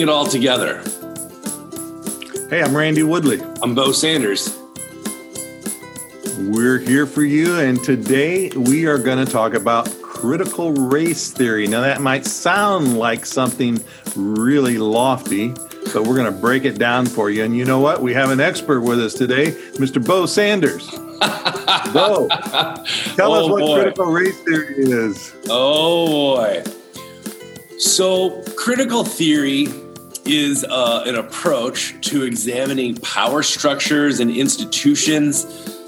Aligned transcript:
it 0.00 0.08
all 0.08 0.26
together. 0.26 0.82
Hey, 2.50 2.62
I'm 2.62 2.76
Randy 2.76 3.02
Woodley. 3.02 3.40
I'm 3.62 3.74
Bo 3.74 3.92
Sanders. 3.92 4.56
We're 6.38 6.78
here 6.78 7.06
for 7.06 7.22
you, 7.22 7.58
and 7.58 7.82
today 7.82 8.50
we 8.50 8.86
are 8.86 8.98
going 8.98 9.24
to 9.24 9.30
talk 9.30 9.54
about 9.54 9.88
critical 10.02 10.72
race 10.72 11.30
theory. 11.30 11.66
Now, 11.66 11.80
that 11.80 12.00
might 12.00 12.26
sound 12.26 12.98
like 12.98 13.24
something 13.26 13.82
really 14.16 14.78
lofty, 14.78 15.48
but 15.92 16.02
we're 16.06 16.16
going 16.16 16.32
to 16.32 16.38
break 16.40 16.64
it 16.64 16.78
down 16.78 17.06
for 17.06 17.30
you. 17.30 17.44
And 17.44 17.56
you 17.56 17.64
know 17.64 17.80
what? 17.80 18.02
We 18.02 18.12
have 18.14 18.30
an 18.30 18.40
expert 18.40 18.80
with 18.80 19.00
us 19.00 19.14
today, 19.14 19.52
Mr. 19.74 20.04
Bo 20.04 20.26
Sanders. 20.26 20.90
Bo, 21.92 22.28
tell 23.16 23.32
Oh, 23.32 23.44
us 23.44 23.50
what 23.50 23.60
boy. 23.60 23.74
critical 23.82 24.06
race 24.06 24.38
theory 24.40 24.74
is. 24.76 25.34
Oh 25.48 26.06
boy. 26.36 26.62
So, 27.78 28.42
critical 28.56 29.04
theory 29.04 29.66
is 30.26 30.64
uh, 30.64 31.04
an 31.06 31.16
approach 31.16 31.94
to 32.08 32.24
examining 32.24 32.96
power 32.96 33.42
structures 33.42 34.20
and 34.20 34.30
institutions 34.30 35.44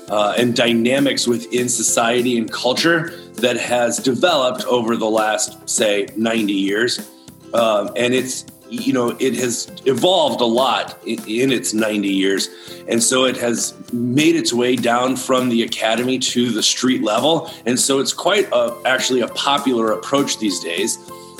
uh, 0.08 0.34
and 0.36 0.54
dynamics 0.54 1.26
within 1.26 1.68
society 1.68 2.38
and 2.38 2.50
culture 2.52 3.10
that 3.34 3.56
has 3.56 3.98
developed 3.98 4.64
over 4.66 4.96
the 4.96 5.08
last, 5.08 5.68
say, 5.68 6.08
90 6.16 6.52
years. 6.52 7.10
Um, 7.52 7.90
and 7.96 8.14
it's, 8.14 8.46
you 8.68 8.92
know, 8.92 9.16
it 9.18 9.34
has 9.36 9.70
evolved 9.84 10.40
a 10.40 10.46
lot 10.46 10.98
in, 11.06 11.18
in 11.26 11.52
its 11.52 11.72
90 11.74 12.08
years. 12.08 12.48
And 12.88 13.02
so 13.02 13.24
it 13.24 13.36
has 13.36 13.74
made 13.92 14.36
its 14.36 14.52
way 14.52 14.76
down 14.76 15.16
from 15.16 15.48
the 15.48 15.62
academy 15.62 16.18
to 16.18 16.50
the 16.50 16.62
street 16.62 17.02
level. 17.02 17.50
And 17.64 17.78
so 17.78 17.98
it's 18.00 18.12
quite 18.12 18.48
a, 18.52 18.76
actually 18.84 19.20
a 19.20 19.28
popular 19.28 19.92
approach 19.92 20.38
these 20.38 20.60
days, 20.60 20.98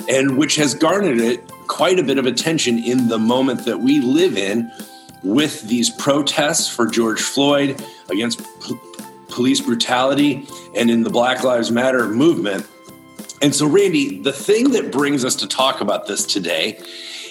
and 0.09 0.37
which 0.37 0.55
has 0.55 0.73
garnered 0.73 1.19
it 1.19 1.43
quite 1.67 1.99
a 1.99 2.03
bit 2.03 2.17
of 2.17 2.25
attention 2.25 2.79
in 2.79 3.07
the 3.07 3.19
moment 3.19 3.65
that 3.65 3.79
we 3.79 3.99
live 3.99 4.37
in 4.37 4.71
with 5.23 5.61
these 5.63 5.89
protests 5.89 6.67
for 6.67 6.87
George 6.87 7.21
Floyd 7.21 7.83
against 8.09 8.39
p- 8.61 8.79
police 9.29 9.61
brutality 9.61 10.47
and 10.75 10.89
in 10.89 11.03
the 11.03 11.09
Black 11.09 11.43
Lives 11.43 11.71
Matter 11.71 12.07
movement. 12.07 12.65
And 13.41 13.53
so, 13.53 13.67
Randy, 13.67 14.21
the 14.21 14.33
thing 14.33 14.71
that 14.71 14.91
brings 14.91 15.23
us 15.23 15.35
to 15.35 15.47
talk 15.47 15.81
about 15.81 16.07
this 16.07 16.25
today 16.25 16.79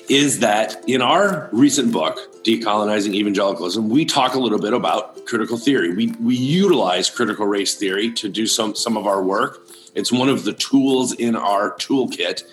is 0.08 0.38
that 0.38 0.88
in 0.88 1.02
our 1.02 1.48
recent 1.50 1.92
book, 1.92 2.44
Decolonizing 2.44 3.12
Evangelicalism, 3.14 3.88
we 3.88 4.04
talk 4.04 4.34
a 4.34 4.38
little 4.38 4.60
bit 4.60 4.72
about 4.72 5.26
critical 5.26 5.58
theory. 5.58 5.94
We, 5.94 6.12
we 6.20 6.36
utilize 6.36 7.10
critical 7.10 7.46
race 7.46 7.74
theory 7.74 8.12
to 8.12 8.28
do 8.28 8.46
some, 8.46 8.76
some 8.76 8.96
of 8.96 9.06
our 9.06 9.20
work. 9.22 9.66
It's 9.96 10.12
one 10.12 10.28
of 10.28 10.44
the 10.44 10.52
tools 10.52 11.12
in 11.12 11.34
our 11.34 11.72
toolkit. 11.72 12.44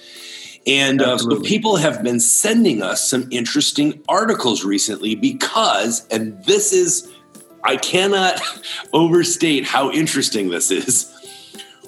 And 0.66 1.02
uh, 1.02 1.18
so 1.18 1.42
people 1.42 1.76
have 1.76 2.04
been 2.04 2.20
sending 2.20 2.82
us 2.82 3.10
some 3.10 3.28
interesting 3.32 4.02
articles 4.08 4.64
recently 4.64 5.14
because, 5.16 6.08
and 6.08 6.42
this 6.46 6.72
is, 6.72 7.12
I 7.64 7.76
cannot 7.76 8.40
overstate 8.94 9.66
how 9.66 9.92
interesting 9.92 10.50
this 10.50 10.72
is. 10.72 11.10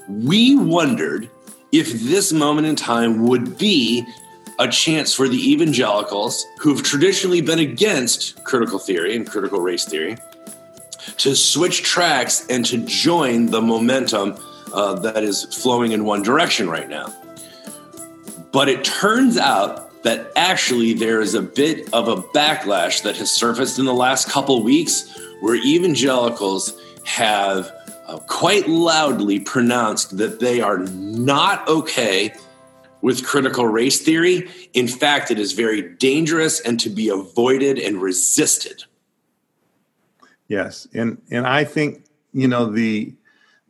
We 0.09 0.57
wondered 0.57 1.29
if 1.71 1.93
this 2.01 2.33
moment 2.33 2.67
in 2.67 2.75
time 2.75 3.27
would 3.27 3.57
be 3.57 4.05
a 4.59 4.67
chance 4.67 5.13
for 5.13 5.27
the 5.27 5.51
evangelicals 5.51 6.45
who've 6.59 6.83
traditionally 6.83 7.41
been 7.41 7.59
against 7.59 8.41
critical 8.43 8.79
theory 8.79 9.15
and 9.15 9.29
critical 9.29 9.59
race 9.59 9.85
theory 9.85 10.17
to 11.17 11.35
switch 11.35 11.83
tracks 11.83 12.45
and 12.49 12.65
to 12.65 12.77
join 12.85 13.47
the 13.47 13.61
momentum 13.61 14.37
uh, 14.73 14.93
that 14.95 15.23
is 15.23 15.43
flowing 15.61 15.91
in 15.91 16.05
one 16.05 16.21
direction 16.21 16.69
right 16.69 16.89
now. 16.89 17.13
But 18.55 18.69
it 18.69 18.85
turns 18.85 19.37
out 19.37 20.01
that 20.03 20.31
actually 20.37 20.93
there 20.93 21.19
is 21.19 21.33
a 21.33 21.41
bit 21.41 21.93
of 21.93 22.07
a 22.07 22.15
backlash 22.15 23.03
that 23.03 23.17
has 23.17 23.29
surfaced 23.29 23.79
in 23.79 23.85
the 23.85 23.93
last 23.93 24.29
couple 24.29 24.63
weeks 24.63 25.13
where 25.41 25.55
evangelicals 25.55 26.81
have 27.03 27.69
uh, 28.07 28.17
quite 28.29 28.65
loudly 28.69 29.41
pronounced 29.41 30.15
that 30.15 30.39
they 30.39 30.61
are 30.61 30.77
not 30.77 31.67
okay 31.67 32.33
with 33.01 33.25
critical 33.25 33.67
race 33.67 34.01
theory. 34.01 34.49
In 34.73 34.87
fact, 34.87 35.31
it 35.31 35.37
is 35.37 35.51
very 35.51 35.81
dangerous 35.81 36.61
and 36.61 36.79
to 36.79 36.89
be 36.89 37.09
avoided 37.09 37.77
and 37.77 38.01
resisted. 38.01 38.85
Yes, 40.47 40.87
and 40.93 41.21
and 41.29 41.45
I 41.45 41.65
think 41.65 42.05
you 42.31 42.47
know 42.47 42.71
the 42.71 43.11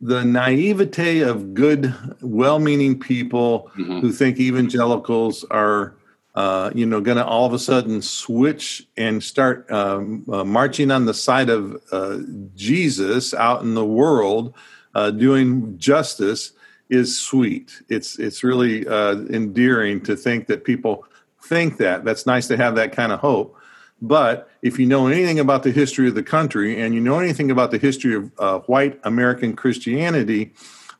the 0.00 0.24
naivete 0.24 1.20
of 1.20 1.54
good, 1.54 1.94
well-meaning 2.20 2.98
people 3.00 3.70
Mhm. 3.78 4.00
who 4.00 4.12
think 4.12 4.38
evangelicals 4.38 5.44
are, 5.50 5.94
uh, 6.34 6.70
you 6.74 6.84
know, 6.84 7.00
going 7.00 7.16
to 7.16 7.24
all 7.24 7.46
of 7.46 7.54
a 7.54 7.58
sudden 7.58 8.02
switch 8.02 8.86
and 8.96 9.22
start 9.22 9.70
um, 9.72 10.24
uh, 10.30 10.44
marching 10.44 10.90
on 10.90 11.06
the 11.06 11.14
side 11.14 11.48
of 11.48 11.80
uh, 11.92 12.18
Jesus 12.54 13.32
out 13.32 13.62
in 13.62 13.74
the 13.74 13.84
world, 13.86 14.52
uh, 14.94 15.10
doing 15.10 15.74
justice, 15.78 16.52
is 16.88 17.18
sweet. 17.18 17.82
It's 17.88 18.16
it's 18.18 18.44
really 18.44 18.86
uh, 18.86 19.16
endearing 19.30 20.00
to 20.02 20.14
think 20.14 20.46
that 20.46 20.62
people 20.64 21.04
think 21.42 21.78
that. 21.78 22.04
That's 22.04 22.26
nice 22.26 22.46
to 22.48 22.56
have 22.56 22.76
that 22.76 22.92
kind 22.94 23.10
of 23.12 23.18
hope. 23.20 23.56
But 24.00 24.50
if 24.62 24.78
you 24.78 24.86
know 24.86 25.06
anything 25.06 25.38
about 25.40 25.62
the 25.62 25.70
history 25.70 26.06
of 26.08 26.14
the 26.14 26.22
country 26.22 26.80
and 26.80 26.94
you 26.94 27.00
know 27.00 27.18
anything 27.18 27.50
about 27.50 27.70
the 27.70 27.78
history 27.78 28.14
of 28.14 28.30
uh, 28.38 28.58
white 28.60 29.00
American 29.04 29.56
Christianity, 29.56 30.52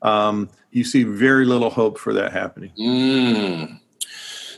um, 0.02 0.48
you 0.70 0.84
see 0.84 1.02
very 1.02 1.44
little 1.44 1.70
hope 1.70 1.98
for 1.98 2.12
that 2.14 2.32
happening. 2.32 2.72
Mm. 2.78 3.80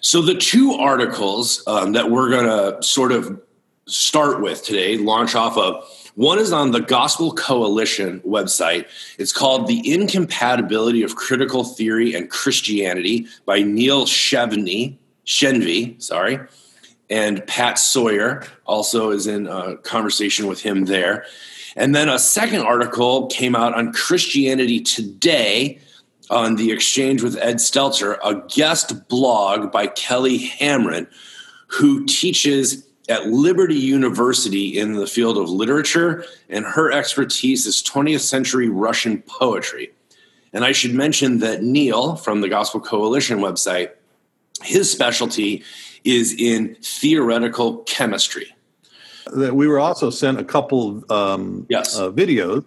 So 0.00 0.22
the 0.22 0.34
two 0.34 0.75
articles 0.75 1.62
um, 1.66 1.93
that 1.93 2.10
we're 2.10 2.31
going 2.31 2.47
to 2.47 2.82
sort 2.82 3.12
of 3.12 3.41
start 3.87 4.41
with 4.41 4.65
today, 4.65 4.99
launch 4.99 5.34
off 5.34 5.56
of, 5.56 5.84
one 6.15 6.38
is 6.38 6.53
on 6.53 6.72
the 6.72 6.81
Gospel 6.81 7.32
Coalition 7.32 8.20
website. 8.20 8.87
It's 9.19 9.32
called 9.32 9.66
The 9.66 9.93
Incompatibility 9.93 11.03
of 11.03 11.15
Critical 11.15 11.65
Theory 11.65 12.12
and 12.15 12.28
Christianity 12.28 13.26
by 13.47 13.62
Neil 13.62 14.05
Chevney, 14.05 14.99
Shenvi, 15.25 16.03
sorry, 16.03 16.41
and 17.10 17.46
Pat 17.46 17.78
Sawyer 17.78 18.44
also 18.66 19.10
is 19.10 19.26
in 19.26 19.46
a 19.46 19.76
conversation 19.78 20.46
with 20.46 20.60
him 20.60 20.84
there. 20.84 21.24
And 21.76 21.94
then 21.94 22.08
a 22.08 22.19
second 22.19 22.62
article 22.62 23.26
came 23.28 23.54
out 23.54 23.74
on 23.74 23.92
Christianity 23.92 24.80
Today 24.80 25.78
on 26.30 26.56
the 26.56 26.72
exchange 26.72 27.22
with 27.22 27.38
Ed 27.38 27.56
Stetzer, 27.56 28.19
a 28.22 28.42
guest 28.48 29.08
blog 29.08 29.72
by 29.72 29.86
Kelly 29.86 30.38
Hamren, 30.38 31.06
who 31.69 32.04
teaches 32.04 32.86
at 33.08 33.28
Liberty 33.28 33.76
University 33.76 34.78
in 34.78 34.94
the 34.94 35.06
field 35.06 35.38
of 35.38 35.48
literature, 35.48 36.25
and 36.50 36.66
her 36.66 36.92
expertise 36.92 37.64
is 37.64 37.82
20th 37.82 38.20
century 38.20 38.69
Russian 38.69 39.22
poetry. 39.22 39.90
And 40.52 40.64
I 40.64 40.72
should 40.72 40.94
mention 40.94 41.38
that 41.38 41.62
Neil 41.62 42.16
from 42.16 42.42
the 42.42 42.48
Gospel 42.48 42.80
Coalition 42.80 43.38
website, 43.38 43.92
his 44.62 44.90
specialty 44.90 45.62
is 46.08 46.34
in 46.38 46.74
theoretical 46.82 47.78
chemistry. 47.84 48.54
That 49.26 49.54
we 49.54 49.66
were 49.69 49.78
also 49.78 50.08
sent 50.08 50.41
a 50.41 50.44
couple 50.44 51.04
um, 51.12 51.66
Yes. 51.69 51.98
uh, 51.98 52.10
videos. 52.10 52.64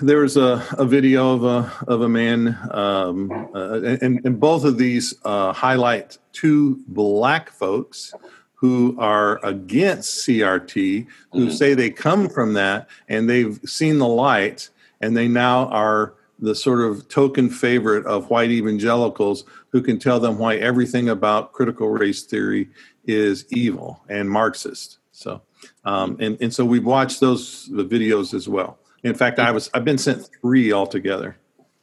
There 0.00 0.20
was 0.20 0.36
a, 0.36 0.64
a 0.78 0.84
video 0.86 1.34
of 1.34 1.44
a 1.44 1.70
of 1.88 2.00
a 2.02 2.08
man, 2.08 2.56
um, 2.70 3.30
uh, 3.54 3.80
and, 4.00 4.20
and 4.24 4.40
both 4.40 4.64
of 4.64 4.78
these 4.78 5.12
uh, 5.24 5.52
highlight 5.52 6.16
two 6.32 6.80
black 6.88 7.50
folks 7.50 8.14
who 8.54 8.96
are 8.98 9.44
against 9.44 10.24
CRT, 10.26 11.06
who 11.32 11.48
Mhm. 11.48 11.52
say 11.52 11.74
they 11.74 11.90
come 11.90 12.28
from 12.30 12.54
that 12.54 12.88
and 13.08 13.28
they've 13.28 13.58
seen 13.66 13.98
the 13.98 14.08
light, 14.08 14.70
and 15.02 15.14
they 15.14 15.28
now 15.28 15.66
are 15.68 16.14
the 16.38 16.54
sort 16.54 16.80
of 16.80 17.08
token 17.08 17.48
favorite 17.48 18.06
of 18.06 18.30
white 18.30 18.50
evangelicals 18.50 19.44
who 19.70 19.82
can 19.82 19.98
tell 19.98 20.20
them 20.20 20.38
why 20.38 20.56
everything 20.56 21.08
about 21.08 21.52
critical 21.52 21.88
race 21.88 22.22
theory 22.22 22.68
is 23.06 23.46
evil 23.50 24.02
and 24.08 24.30
Marxist. 24.30 24.98
So, 25.12 25.42
um, 25.84 26.16
and 26.20 26.36
and 26.40 26.52
so 26.52 26.64
we've 26.64 26.84
watched 26.84 27.20
those 27.20 27.66
the 27.70 27.84
videos 27.84 28.34
as 28.34 28.48
well. 28.48 28.78
In 29.02 29.14
fact, 29.14 29.38
I 29.38 29.50
was 29.50 29.70
I've 29.74 29.84
been 29.84 29.98
sent 29.98 30.28
three 30.40 30.72
altogether. 30.72 31.36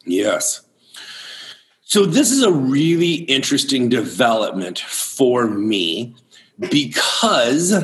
Yes. 0.06 0.62
So 1.83 2.06
this 2.06 2.31
is 2.31 2.42
a 2.42 2.51
really 2.51 3.15
interesting 3.15 3.89
development 3.89 4.80
for 4.80 5.48
me 5.48 6.15
because 6.57 7.83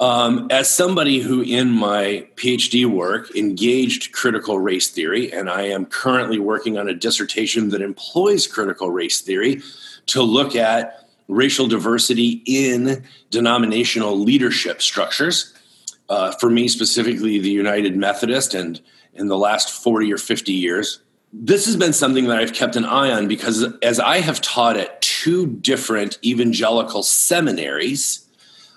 um, 0.00 0.46
as 0.50 0.74
somebody 0.74 1.20
who 1.20 1.42
in 1.42 1.70
my 1.70 2.26
PhD 2.36 2.86
work 2.86 3.36
engaged 3.36 4.12
critical 4.12 4.58
race 4.58 4.88
theory, 4.88 5.30
and 5.30 5.50
I 5.50 5.62
am 5.64 5.84
currently 5.84 6.38
working 6.38 6.78
on 6.78 6.88
a 6.88 6.94
dissertation 6.94 7.68
that 7.68 7.82
employs 7.82 8.46
critical 8.46 8.90
race 8.90 9.20
theory 9.20 9.60
to 10.06 10.22
look 10.22 10.56
at 10.56 11.06
racial 11.28 11.68
diversity 11.68 12.42
in 12.46 13.04
denominational 13.30 14.18
leadership 14.18 14.80
structures. 14.80 15.54
Uh, 16.08 16.32
for 16.32 16.48
me, 16.48 16.66
specifically, 16.66 17.38
the 17.38 17.50
United 17.50 17.94
Methodist, 17.94 18.54
and 18.54 18.80
in 19.12 19.28
the 19.28 19.36
last 19.36 19.70
40 19.70 20.12
or 20.12 20.18
50 20.18 20.50
years, 20.50 21.00
this 21.32 21.66
has 21.66 21.76
been 21.76 21.92
something 21.92 22.26
that 22.26 22.38
I've 22.38 22.54
kept 22.54 22.74
an 22.74 22.86
eye 22.86 23.12
on 23.12 23.28
because 23.28 23.64
as 23.82 24.00
I 24.00 24.18
have 24.20 24.40
taught 24.40 24.78
at 24.78 25.00
two 25.02 25.46
different 25.46 26.18
evangelical 26.24 27.02
seminaries 27.02 28.26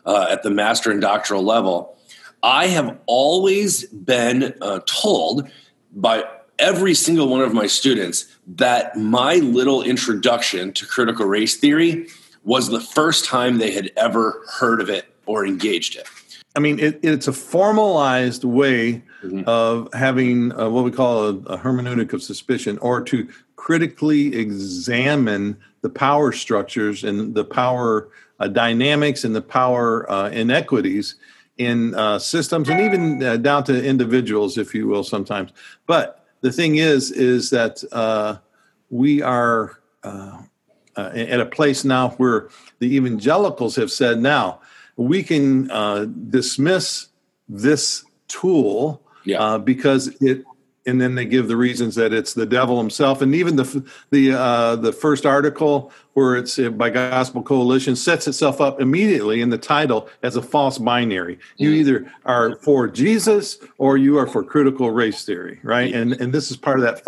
uh, 0.05 0.27
at 0.29 0.43
the 0.43 0.49
master 0.49 0.91
and 0.91 1.01
doctoral 1.01 1.43
level, 1.43 1.97
I 2.41 2.67
have 2.67 2.97
always 3.05 3.85
been 3.85 4.53
uh, 4.61 4.81
told 4.85 5.49
by 5.95 6.25
every 6.59 6.93
single 6.93 7.27
one 7.27 7.41
of 7.41 7.53
my 7.53 7.67
students 7.67 8.27
that 8.47 8.95
my 8.95 9.35
little 9.35 9.81
introduction 9.81 10.73
to 10.73 10.85
critical 10.85 11.25
race 11.25 11.57
theory 11.57 12.07
was 12.43 12.69
the 12.69 12.81
first 12.81 13.25
time 13.25 13.57
they 13.57 13.71
had 13.71 13.91
ever 13.95 14.43
heard 14.59 14.81
of 14.81 14.89
it 14.89 15.05
or 15.25 15.45
engaged 15.45 15.95
it. 15.95 16.07
I 16.55 16.59
mean, 16.59 16.79
it, 16.79 16.99
it's 17.01 17.27
a 17.27 17.33
formalized 17.33 18.43
way 18.43 19.01
mm-hmm. 19.23 19.43
of 19.47 19.89
having 19.93 20.51
uh, 20.57 20.69
what 20.69 20.83
we 20.83 20.91
call 20.91 21.25
a, 21.25 21.29
a, 21.29 21.57
hermeneutic 21.57 22.13
of 22.13 22.21
suspicion, 22.21 22.77
or 22.79 23.01
to 23.05 23.27
critically 23.55 24.35
examine 24.35 25.57
the 25.81 25.89
power 25.89 26.31
structures 26.31 27.03
and 27.03 27.33
the 27.33 27.43
power 27.43 28.09
uh, 28.39 28.47
dynamics 28.47 29.23
and 29.23 29.35
the 29.35 29.41
power 29.41 30.09
uh, 30.11 30.29
inequities 30.29 31.15
in 31.57 31.93
uh, 31.95 32.17
systems 32.17 32.69
and 32.69 32.81
even 32.81 33.23
uh, 33.23 33.37
down 33.37 33.63
to 33.63 33.83
individuals, 33.83 34.57
if 34.57 34.73
you 34.73 34.87
will, 34.87 35.03
sometimes. 35.03 35.51
But 35.85 36.25
the 36.41 36.51
thing 36.51 36.77
is, 36.77 37.11
is 37.11 37.49
that 37.51 37.83
uh, 37.91 38.37
we 38.89 39.21
are 39.21 39.79
at 40.95 41.39
a 41.39 41.45
place 41.45 41.83
now 41.83 42.09
where 42.11 42.49
the 42.79 42.95
evangelicals 42.95 43.75
have 43.75 43.91
said, 43.91 44.19
now, 44.19 44.59
we 44.95 45.23
can 45.23 45.71
uh, 45.71 46.05
dismiss 46.29 47.07
this 47.49 48.05
tool 48.27 49.01
yeah. 49.25 49.39
uh, 49.41 49.57
because 49.57 50.07
it 50.21 50.43
and 50.85 50.99
then 50.99 51.15
they 51.15 51.25
give 51.25 51.47
the 51.47 51.55
reasons 51.55 51.95
that 51.95 52.13
it's 52.13 52.33
the 52.33 52.45
devil 52.45 52.77
himself. 52.77 53.21
And 53.21 53.33
even 53.35 53.55
the 53.55 53.85
the 54.11 54.33
uh, 54.33 54.75
the 54.75 54.91
first 54.91 55.25
article 55.25 55.91
where 56.13 56.35
it's 56.35 56.59
uh, 56.59 56.69
by 56.69 56.89
gospel 56.89 57.41
coalition 57.41 57.95
sets 57.95 58.27
itself 58.27 58.61
up 58.61 58.79
immediately 58.81 59.41
in 59.41 59.49
the 59.49 59.57
title 59.57 60.09
as 60.21 60.35
a 60.35 60.41
false 60.41 60.77
binary. 60.77 61.39
You 61.57 61.71
mm. 61.71 61.75
either 61.75 62.13
are 62.25 62.55
for 62.57 62.87
jesus 62.87 63.57
or 63.77 63.97
you 63.97 64.17
are 64.17 64.27
for 64.27 64.43
critical 64.43 64.91
race 64.91 65.25
theory 65.25 65.59
right? 65.63 65.93
And 65.93 66.13
and 66.13 66.33
this 66.33 66.51
is 66.51 66.57
part 66.57 66.79
of 66.79 66.85
that 66.85 67.03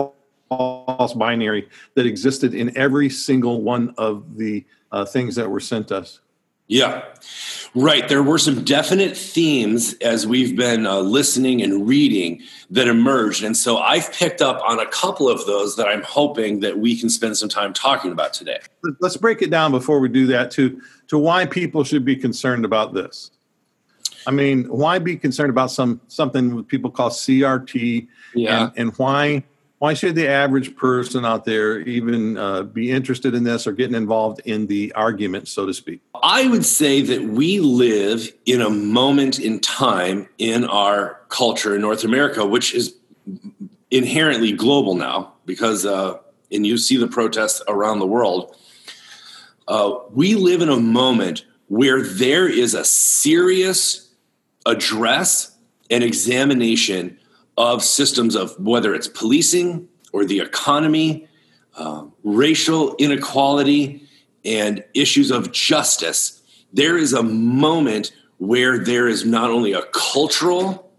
false 0.49 1.13
binary 1.13 1.69
that 1.95 2.05
existed 2.05 2.53
in 2.53 2.75
every 2.77 3.09
single 3.09 3.61
one 3.61 3.93
of 3.97 4.37
the 4.37 4.65
uh, 4.91 5.05
things 5.05 5.35
that 5.35 5.49
were 5.49 5.59
sent 5.59 5.91
us 5.91 6.21
yeah, 6.67 7.03
right. 7.75 8.07
There 8.07 8.23
were 8.23 8.39
some 8.39 8.63
definite 8.63 9.15
themes 9.15 9.93
as 10.01 10.25
we've 10.25 10.55
been 10.55 10.87
uh, 10.87 10.99
listening 10.99 11.61
and 11.61 11.87
reading 11.87 12.41
that 12.71 12.87
emerged. 12.87 13.43
And 13.43 13.55
so 13.55 13.77
I've 13.77 14.11
picked 14.11 14.41
up 14.41 14.61
on 14.67 14.79
a 14.79 14.87
couple 14.87 15.29
of 15.29 15.45
those 15.45 15.75
that 15.75 15.87
I'm 15.87 16.01
hoping 16.01 16.61
that 16.61 16.79
we 16.79 16.99
can 16.99 17.09
spend 17.09 17.37
some 17.37 17.49
time 17.49 17.71
talking 17.73 18.11
about 18.11 18.33
today. 18.33 18.59
Let's 18.99 19.17
break 19.17 19.43
it 19.43 19.51
down 19.51 19.71
before 19.71 19.99
we 19.99 20.09
do 20.09 20.25
that 20.27 20.49
to, 20.51 20.81
to 21.09 21.19
why 21.19 21.45
people 21.45 21.83
should 21.83 22.03
be 22.03 22.15
concerned 22.15 22.65
about 22.65 22.93
this. 22.93 23.29
I 24.27 24.31
mean, 24.31 24.63
why 24.63 24.97
be 24.97 25.17
concerned 25.17 25.51
about 25.51 25.69
some 25.69 26.01
something 26.07 26.63
people 26.63 26.89
call 26.89 27.11
CRT 27.11 28.07
yeah. 28.33 28.63
and, 28.63 28.71
and 28.75 28.97
why 28.97 29.43
why 29.85 29.93
should 29.93 30.15
the 30.15 30.27
average 30.27 30.75
person 30.75 31.25
out 31.25 31.45
there 31.45 31.79
even 31.81 32.39
uh, 32.39 32.63
be 32.63 32.89
interested 32.89 33.35
in 33.35 33.43
this 33.43 33.67
or 33.67 33.71
getting 33.71 33.93
involved 33.93 34.41
in 34.43 34.65
the 34.65 34.91
argument, 34.93 35.47
so 35.47 35.67
to 35.67 35.75
speak? 35.75 36.01
I 36.23 36.47
would 36.47 36.65
say 36.65 37.03
that 37.03 37.25
we 37.25 37.59
live 37.59 38.33
in 38.47 38.61
a 38.61 38.69
moment 38.71 39.37
in 39.37 39.59
time 39.59 40.27
in 40.39 40.65
our 40.65 41.21
culture 41.29 41.75
in 41.75 41.81
North 41.81 42.03
America, 42.03 42.43
which 42.43 42.73
is 42.73 42.95
inherently 43.91 44.53
global 44.53 44.95
now 44.95 45.33
because, 45.45 45.85
uh, 45.85 46.17
and 46.51 46.65
you 46.65 46.79
see 46.79 46.97
the 46.97 47.07
protests 47.07 47.61
around 47.67 47.99
the 47.99 48.07
world. 48.07 48.57
Uh, 49.67 49.99
we 50.09 50.33
live 50.33 50.63
in 50.63 50.69
a 50.69 50.79
moment 50.79 51.45
where 51.67 52.01
there 52.01 52.49
is 52.49 52.73
a 52.73 52.83
serious 52.83 54.11
address 54.65 55.55
and 55.91 56.03
examination 56.03 57.19
of 57.57 57.83
systems 57.83 58.35
of 58.35 58.57
whether 58.59 58.93
it's 58.93 59.07
policing 59.07 59.87
or 60.13 60.25
the 60.25 60.39
economy, 60.39 61.27
uh, 61.75 62.05
racial 62.23 62.95
inequality, 62.97 64.01
and 64.43 64.83
issues 64.93 65.31
of 65.31 65.51
justice, 65.51 66.41
there 66.71 66.97
is 66.97 67.13
a 67.13 67.23
moment 67.23 68.11
where 68.37 68.77
there 68.77 69.07
is 69.07 69.25
not 69.25 69.49
only 69.49 69.73
a 69.73 69.81
cultural 69.93 70.91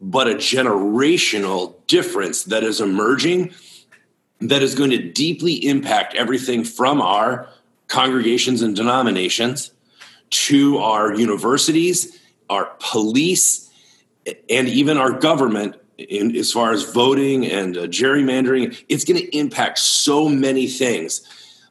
but 0.00 0.28
a 0.28 0.34
generational 0.34 1.74
difference 1.86 2.44
that 2.44 2.62
is 2.62 2.80
emerging 2.80 3.52
that 4.40 4.62
is 4.62 4.74
going 4.74 4.90
to 4.90 5.10
deeply 5.12 5.54
impact 5.66 6.14
everything 6.14 6.64
from 6.64 7.00
our 7.00 7.48
congregations 7.88 8.62
and 8.62 8.76
denominations 8.76 9.72
to 10.28 10.78
our 10.78 11.14
universities, 11.14 12.18
our 12.50 12.72
police, 12.78 13.70
and 14.50 14.68
even 14.68 14.98
our 14.98 15.12
government 15.12 15.76
in, 15.98 16.36
as 16.36 16.52
far 16.52 16.72
as 16.72 16.82
voting 16.92 17.46
and 17.46 17.76
uh, 17.76 17.82
gerrymandering, 17.82 18.82
it's 18.88 19.04
going 19.04 19.20
to 19.20 19.36
impact 19.36 19.78
so 19.78 20.28
many 20.28 20.66
things. 20.66 21.22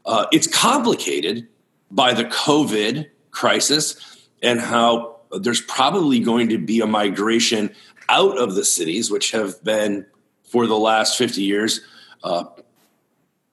Uh, 0.05 0.25
it's 0.31 0.47
complicated 0.47 1.47
by 1.91 2.13
the 2.13 2.25
COVID 2.25 3.07
crisis 3.31 4.27
and 4.41 4.59
how 4.59 5.17
there's 5.31 5.61
probably 5.61 6.19
going 6.19 6.49
to 6.49 6.57
be 6.57 6.81
a 6.81 6.87
migration 6.87 7.73
out 8.09 8.37
of 8.37 8.55
the 8.55 8.63
cities, 8.63 9.09
which 9.09 9.31
have 9.31 9.63
been 9.63 10.05
for 10.43 10.67
the 10.67 10.77
last 10.77 11.17
50 11.17 11.41
years, 11.41 11.81
uh, 12.23 12.45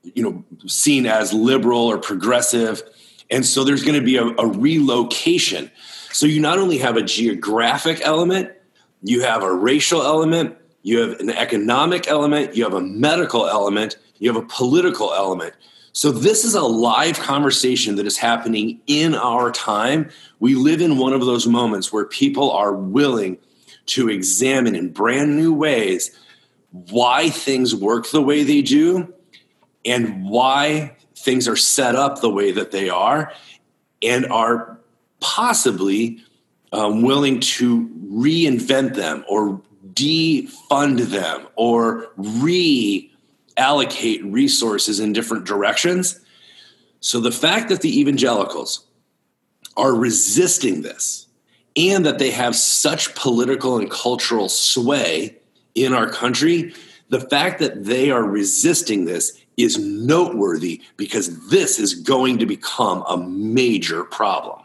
you 0.02 0.22
know, 0.22 0.44
seen 0.66 1.06
as 1.06 1.32
liberal 1.32 1.80
or 1.80 1.98
progressive. 1.98 2.82
And 3.30 3.44
so 3.46 3.64
there's 3.64 3.82
going 3.82 3.98
to 3.98 4.04
be 4.04 4.16
a, 4.16 4.26
a 4.26 4.46
relocation. 4.46 5.70
So 6.12 6.26
you 6.26 6.40
not 6.40 6.58
only 6.58 6.78
have 6.78 6.96
a 6.96 7.02
geographic 7.02 8.00
element, 8.02 8.52
you 9.02 9.22
have 9.22 9.42
a 9.42 9.52
racial 9.52 10.02
element, 10.02 10.56
you 10.82 10.98
have 10.98 11.20
an 11.20 11.30
economic 11.30 12.08
element, 12.08 12.56
you 12.56 12.64
have 12.64 12.74
a 12.74 12.80
medical 12.80 13.46
element, 13.46 13.96
you 14.18 14.32
have 14.32 14.42
a 14.42 14.46
political 14.46 15.12
element. 15.14 15.54
So, 15.92 16.10
this 16.10 16.44
is 16.44 16.54
a 16.54 16.62
live 16.62 17.18
conversation 17.18 17.96
that 17.96 18.06
is 18.06 18.16
happening 18.16 18.80
in 18.86 19.14
our 19.14 19.50
time. 19.52 20.10
We 20.40 20.54
live 20.54 20.80
in 20.80 20.96
one 20.96 21.12
of 21.12 21.20
those 21.20 21.46
moments 21.46 21.92
where 21.92 22.06
people 22.06 22.50
are 22.50 22.72
willing 22.74 23.38
to 23.86 24.08
examine 24.08 24.74
in 24.74 24.92
brand 24.92 25.36
new 25.36 25.52
ways 25.52 26.16
why 26.70 27.28
things 27.28 27.74
work 27.74 28.10
the 28.10 28.22
way 28.22 28.42
they 28.42 28.62
do 28.62 29.12
and 29.84 30.24
why 30.24 30.96
things 31.14 31.46
are 31.46 31.56
set 31.56 31.94
up 31.94 32.20
the 32.20 32.30
way 32.30 32.52
that 32.52 32.70
they 32.70 32.88
are 32.88 33.32
and 34.02 34.26
are 34.26 34.78
possibly 35.20 36.22
um, 36.72 37.02
willing 37.02 37.40
to 37.40 37.88
reinvent 38.10 38.94
them 38.94 39.24
or 39.28 39.60
defund 39.92 40.98
them 41.10 41.46
or 41.56 42.08
reallocate 42.18 43.10
resources 44.32 45.00
in 45.00 45.12
different 45.12 45.44
directions. 45.44 46.20
So 47.00 47.20
the 47.20 47.32
fact 47.32 47.68
that 47.68 47.80
the 47.80 48.00
evangelicals 48.00 48.86
are 49.76 49.94
resisting 49.94 50.82
this 50.82 51.26
and 51.76 52.04
that 52.06 52.18
they 52.18 52.30
have 52.30 52.54
such 52.54 53.14
political 53.14 53.78
and 53.78 53.90
cultural 53.90 54.48
sway 54.48 55.36
in 55.74 55.94
our 55.94 56.08
country, 56.08 56.74
the 57.08 57.20
fact 57.20 57.60
that 57.60 57.84
they 57.84 58.10
are 58.10 58.24
resisting 58.24 59.04
this 59.04 59.38
is 59.56 59.78
noteworthy 59.78 60.82
because 60.96 61.48
this 61.48 61.78
is 61.78 61.94
going 61.94 62.38
to 62.38 62.46
become 62.46 63.04
a 63.08 63.16
major 63.16 64.04
problem. 64.04 64.61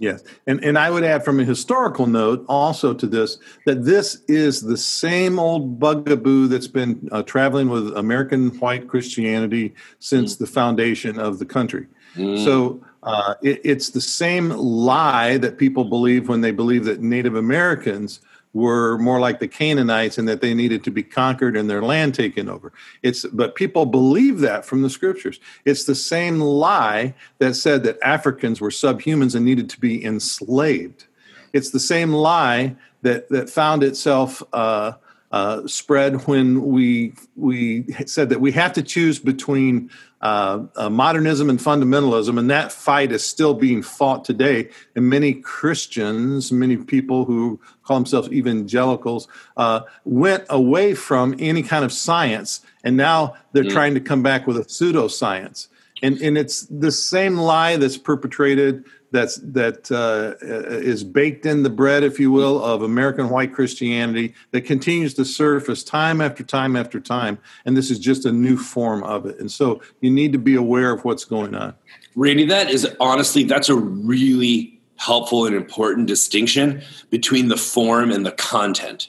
Yes. 0.00 0.24
And, 0.46 0.64
and 0.64 0.78
I 0.78 0.90
would 0.90 1.04
add 1.04 1.26
from 1.26 1.38
a 1.40 1.44
historical 1.44 2.06
note 2.06 2.42
also 2.48 2.94
to 2.94 3.06
this 3.06 3.36
that 3.66 3.84
this 3.84 4.22
is 4.28 4.62
the 4.62 4.78
same 4.78 5.38
old 5.38 5.78
bugaboo 5.78 6.48
that's 6.48 6.66
been 6.66 7.06
uh, 7.12 7.22
traveling 7.22 7.68
with 7.68 7.94
American 7.94 8.48
white 8.60 8.88
Christianity 8.88 9.74
since 9.98 10.34
mm. 10.34 10.38
the 10.38 10.46
foundation 10.46 11.18
of 11.18 11.38
the 11.38 11.44
country. 11.44 11.86
Mm. 12.16 12.42
So 12.42 12.82
uh, 13.02 13.34
it, 13.42 13.60
it's 13.62 13.90
the 13.90 14.00
same 14.00 14.48
lie 14.50 15.36
that 15.36 15.58
people 15.58 15.84
believe 15.84 16.30
when 16.30 16.40
they 16.40 16.50
believe 16.50 16.86
that 16.86 17.02
Native 17.02 17.34
Americans 17.34 18.20
were 18.52 18.98
more 18.98 19.20
like 19.20 19.38
the 19.38 19.48
Canaanites 19.48 20.18
and 20.18 20.28
that 20.28 20.40
they 20.40 20.54
needed 20.54 20.82
to 20.84 20.90
be 20.90 21.02
conquered 21.02 21.56
and 21.56 21.70
their 21.70 21.82
land 21.82 22.14
taken 22.14 22.48
over. 22.48 22.72
It's 23.02 23.24
but 23.26 23.54
people 23.54 23.86
believe 23.86 24.40
that 24.40 24.64
from 24.64 24.82
the 24.82 24.90
scriptures. 24.90 25.38
It's 25.64 25.84
the 25.84 25.94
same 25.94 26.40
lie 26.40 27.14
that 27.38 27.54
said 27.54 27.84
that 27.84 27.98
Africans 28.02 28.60
were 28.60 28.70
subhumans 28.70 29.34
and 29.34 29.44
needed 29.44 29.70
to 29.70 29.80
be 29.80 30.04
enslaved. 30.04 31.06
It's 31.52 31.70
the 31.70 31.80
same 31.80 32.12
lie 32.12 32.76
that 33.02 33.28
that 33.28 33.48
found 33.48 33.82
itself 33.84 34.42
uh, 34.52 34.92
uh, 35.30 35.66
spread 35.66 36.26
when 36.26 36.62
we 36.62 37.12
we 37.36 37.84
said 38.06 38.30
that 38.30 38.40
we 38.40 38.50
have 38.52 38.72
to 38.72 38.82
choose 38.82 39.18
between 39.18 39.90
uh, 40.22 40.64
uh, 40.76 40.90
modernism 40.90 41.48
and 41.48 41.58
fundamentalism, 41.58 42.38
and 42.38 42.50
that 42.50 42.72
fight 42.72 43.12
is 43.12 43.24
still 43.24 43.54
being 43.54 43.80
fought 43.80 44.24
today. 44.24 44.68
And 44.96 45.08
many 45.08 45.34
Christians, 45.34 46.50
many 46.50 46.76
people 46.76 47.24
who 47.24 47.60
call 47.84 47.98
themselves 47.98 48.30
evangelicals, 48.30 49.28
uh, 49.56 49.82
went 50.04 50.44
away 50.50 50.94
from 50.94 51.36
any 51.38 51.62
kind 51.62 51.84
of 51.84 51.92
science, 51.92 52.60
and 52.82 52.96
now 52.96 53.34
they're 53.52 53.64
mm. 53.64 53.72
trying 53.72 53.94
to 53.94 54.00
come 54.00 54.22
back 54.22 54.46
with 54.46 54.56
a 54.56 54.64
pseudoscience. 54.64 55.68
And 56.02 56.20
and 56.20 56.38
it's 56.38 56.66
the 56.66 56.92
same 56.92 57.36
lie 57.36 57.76
that's 57.76 57.96
perpetrated 57.96 58.84
that's 59.12 59.36
that 59.36 59.90
uh, 59.90 60.34
is 60.44 61.02
baked 61.04 61.46
in 61.46 61.62
the 61.62 61.70
bread, 61.70 62.02
if 62.02 62.20
you 62.20 62.30
will, 62.30 62.62
of 62.62 62.82
American 62.82 63.28
white 63.28 63.52
Christianity 63.52 64.34
that 64.52 64.62
continues 64.62 65.14
to 65.14 65.24
surface 65.24 65.82
time 65.82 66.20
after 66.20 66.44
time 66.44 66.76
after 66.76 67.00
time, 67.00 67.38
and 67.64 67.76
this 67.76 67.90
is 67.90 67.98
just 67.98 68.24
a 68.24 68.32
new 68.32 68.56
form 68.56 69.02
of 69.02 69.26
it. 69.26 69.38
And 69.38 69.50
so 69.50 69.80
you 70.00 70.10
need 70.10 70.32
to 70.32 70.38
be 70.38 70.54
aware 70.54 70.92
of 70.92 71.04
what's 71.04 71.24
going 71.24 71.54
on. 71.54 71.74
Randy, 72.14 72.46
that 72.46 72.70
is 72.70 72.88
honestly 73.00 73.44
that's 73.44 73.68
a 73.68 73.76
really 73.76 74.80
helpful 74.96 75.46
and 75.46 75.56
important 75.56 76.06
distinction 76.06 76.82
between 77.08 77.48
the 77.48 77.56
form 77.56 78.10
and 78.10 78.24
the 78.24 78.32
content. 78.32 79.08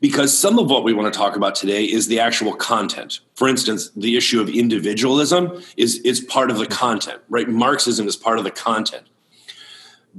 Because 0.00 0.36
some 0.36 0.58
of 0.58 0.70
what 0.70 0.82
we 0.82 0.94
want 0.94 1.12
to 1.12 1.18
talk 1.18 1.36
about 1.36 1.54
today 1.54 1.84
is 1.84 2.06
the 2.06 2.20
actual 2.20 2.54
content. 2.54 3.20
For 3.34 3.48
instance, 3.48 3.90
the 3.94 4.16
issue 4.16 4.40
of 4.40 4.48
individualism 4.48 5.62
is, 5.76 5.98
is 5.98 6.20
part 6.20 6.50
of 6.50 6.58
the 6.58 6.66
content, 6.66 7.20
right? 7.28 7.48
Marxism 7.48 8.08
is 8.08 8.16
part 8.16 8.38
of 8.38 8.44
the 8.44 8.50
content. 8.50 9.06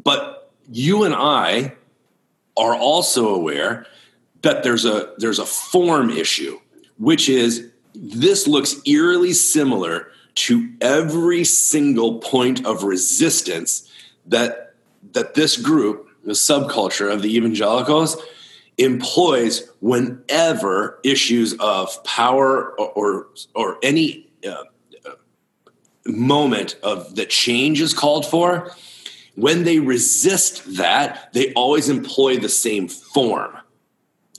But 0.04 0.52
you 0.72 1.04
and 1.04 1.16
I 1.16 1.74
are 2.56 2.76
also 2.76 3.34
aware 3.34 3.86
that 4.42 4.64
there's 4.64 4.86
a 4.86 5.14
there's 5.18 5.40
a 5.40 5.46
form 5.46 6.10
issue, 6.10 6.60
which 6.98 7.30
is 7.30 7.72
this 7.94 8.48
looks 8.48 8.76
eerily 8.86 9.34
similar 9.34 10.12
to 10.34 10.72
every 10.80 11.44
single 11.44 12.20
point 12.20 12.66
of 12.66 12.84
resistance 12.84 13.90
that 14.26 14.74
that 15.14 15.34
this 15.34 15.58
group, 15.58 16.10
the 16.24 16.34
subculture 16.34 17.12
of 17.12 17.22
the 17.22 17.36
evangelicals, 17.36 18.18
employs 18.78 19.70
whenever 19.82 21.00
issues 21.04 21.54
of 21.60 22.04
power 22.04 22.80
or 22.80 22.90
or, 22.92 23.28
or 23.56 23.78
any 23.84 24.32
uh, 24.48 24.64
moment 26.06 26.78
of 26.84 27.16
the 27.16 27.26
change 27.26 27.80
is 27.82 27.94
called 27.94 28.26
for 28.26 28.72
when 29.36 29.64
they 29.64 29.80
resist 29.80 30.76
that, 30.78 31.32
they 31.34 31.54
always 31.54 31.90
employ 31.90 32.38
the 32.38 32.50
same 32.50 32.88
form. 32.88 33.58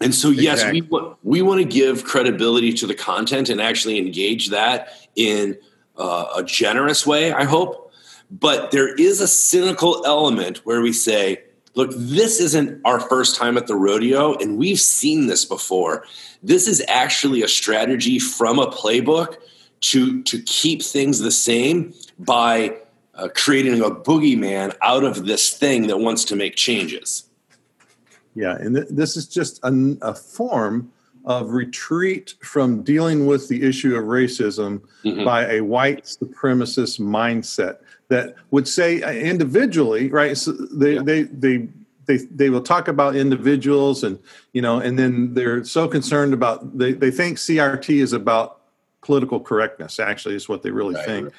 And 0.00 0.14
so, 0.14 0.30
yes, 0.30 0.62
exactly. 0.62 0.80
we, 0.82 1.14
we 1.22 1.42
want 1.42 1.60
to 1.60 1.64
give 1.64 2.04
credibility 2.04 2.72
to 2.74 2.86
the 2.86 2.94
content 2.94 3.48
and 3.48 3.60
actually 3.60 3.98
engage 3.98 4.50
that 4.50 4.88
in 5.14 5.56
uh, 5.96 6.26
a 6.36 6.42
generous 6.42 7.06
way, 7.06 7.32
I 7.32 7.44
hope. 7.44 7.92
But 8.30 8.70
there 8.70 8.94
is 8.94 9.20
a 9.20 9.28
cynical 9.28 10.04
element 10.06 10.58
where 10.58 10.80
we 10.80 10.92
say, 10.92 11.44
look, 11.74 11.90
this 11.94 12.40
isn't 12.40 12.80
our 12.84 13.00
first 13.00 13.36
time 13.36 13.56
at 13.56 13.66
the 13.66 13.74
rodeo, 13.74 14.34
and 14.34 14.58
we've 14.58 14.80
seen 14.80 15.26
this 15.26 15.44
before. 15.44 16.04
This 16.42 16.68
is 16.68 16.84
actually 16.88 17.42
a 17.42 17.48
strategy 17.48 18.18
from 18.18 18.58
a 18.58 18.66
playbook 18.66 19.36
to, 19.80 20.22
to 20.22 20.40
keep 20.42 20.82
things 20.82 21.18
the 21.18 21.30
same 21.30 21.92
by 22.18 22.76
uh, 23.14 23.28
creating 23.34 23.80
a 23.80 23.90
boogeyman 23.90 24.74
out 24.82 25.04
of 25.04 25.26
this 25.26 25.50
thing 25.50 25.86
that 25.88 25.98
wants 25.98 26.24
to 26.26 26.36
make 26.36 26.56
changes. 26.56 27.24
Yeah, 28.34 28.56
and 28.56 28.74
th- 28.74 28.88
this 28.88 29.16
is 29.16 29.26
just 29.26 29.62
a, 29.62 29.96
a, 30.00 30.14
form 30.14 30.90
of 31.26 31.50
retreat 31.50 32.34
from 32.40 32.82
dealing 32.82 33.26
with 33.26 33.48
the 33.48 33.62
issue 33.62 33.94
of 33.94 34.04
racism 34.04 34.80
mm-hmm. 35.04 35.24
by 35.24 35.52
a 35.52 35.60
white 35.60 36.04
supremacist 36.04 36.98
mindset 36.98 37.78
that 38.08 38.34
would 38.50 38.68
say 38.68 39.02
uh, 39.02 39.12
individually, 39.12 40.08
right? 40.08 40.36
So 40.36 40.52
they, 40.52 40.94
yeah. 40.94 41.02
they, 41.02 41.22
they, 41.22 41.68
they, 42.06 42.16
they 42.16 42.50
will 42.50 42.62
talk 42.62 42.88
about 42.88 43.14
individuals 43.14 44.02
and 44.02 44.18
you 44.52 44.60
know 44.60 44.80
and 44.80 44.98
then 44.98 45.34
they're 45.34 45.64
so 45.64 45.86
concerned 45.86 46.34
about 46.34 46.76
they, 46.76 46.92
they 46.92 47.12
think 47.12 47.38
crt 47.38 47.88
is 47.94 48.12
about 48.12 48.62
political 49.02 49.38
correctness 49.38 50.00
actually 50.00 50.34
is 50.34 50.48
what 50.48 50.64
they 50.64 50.70
really 50.70 50.96
right. 50.96 51.04
think 51.04 51.32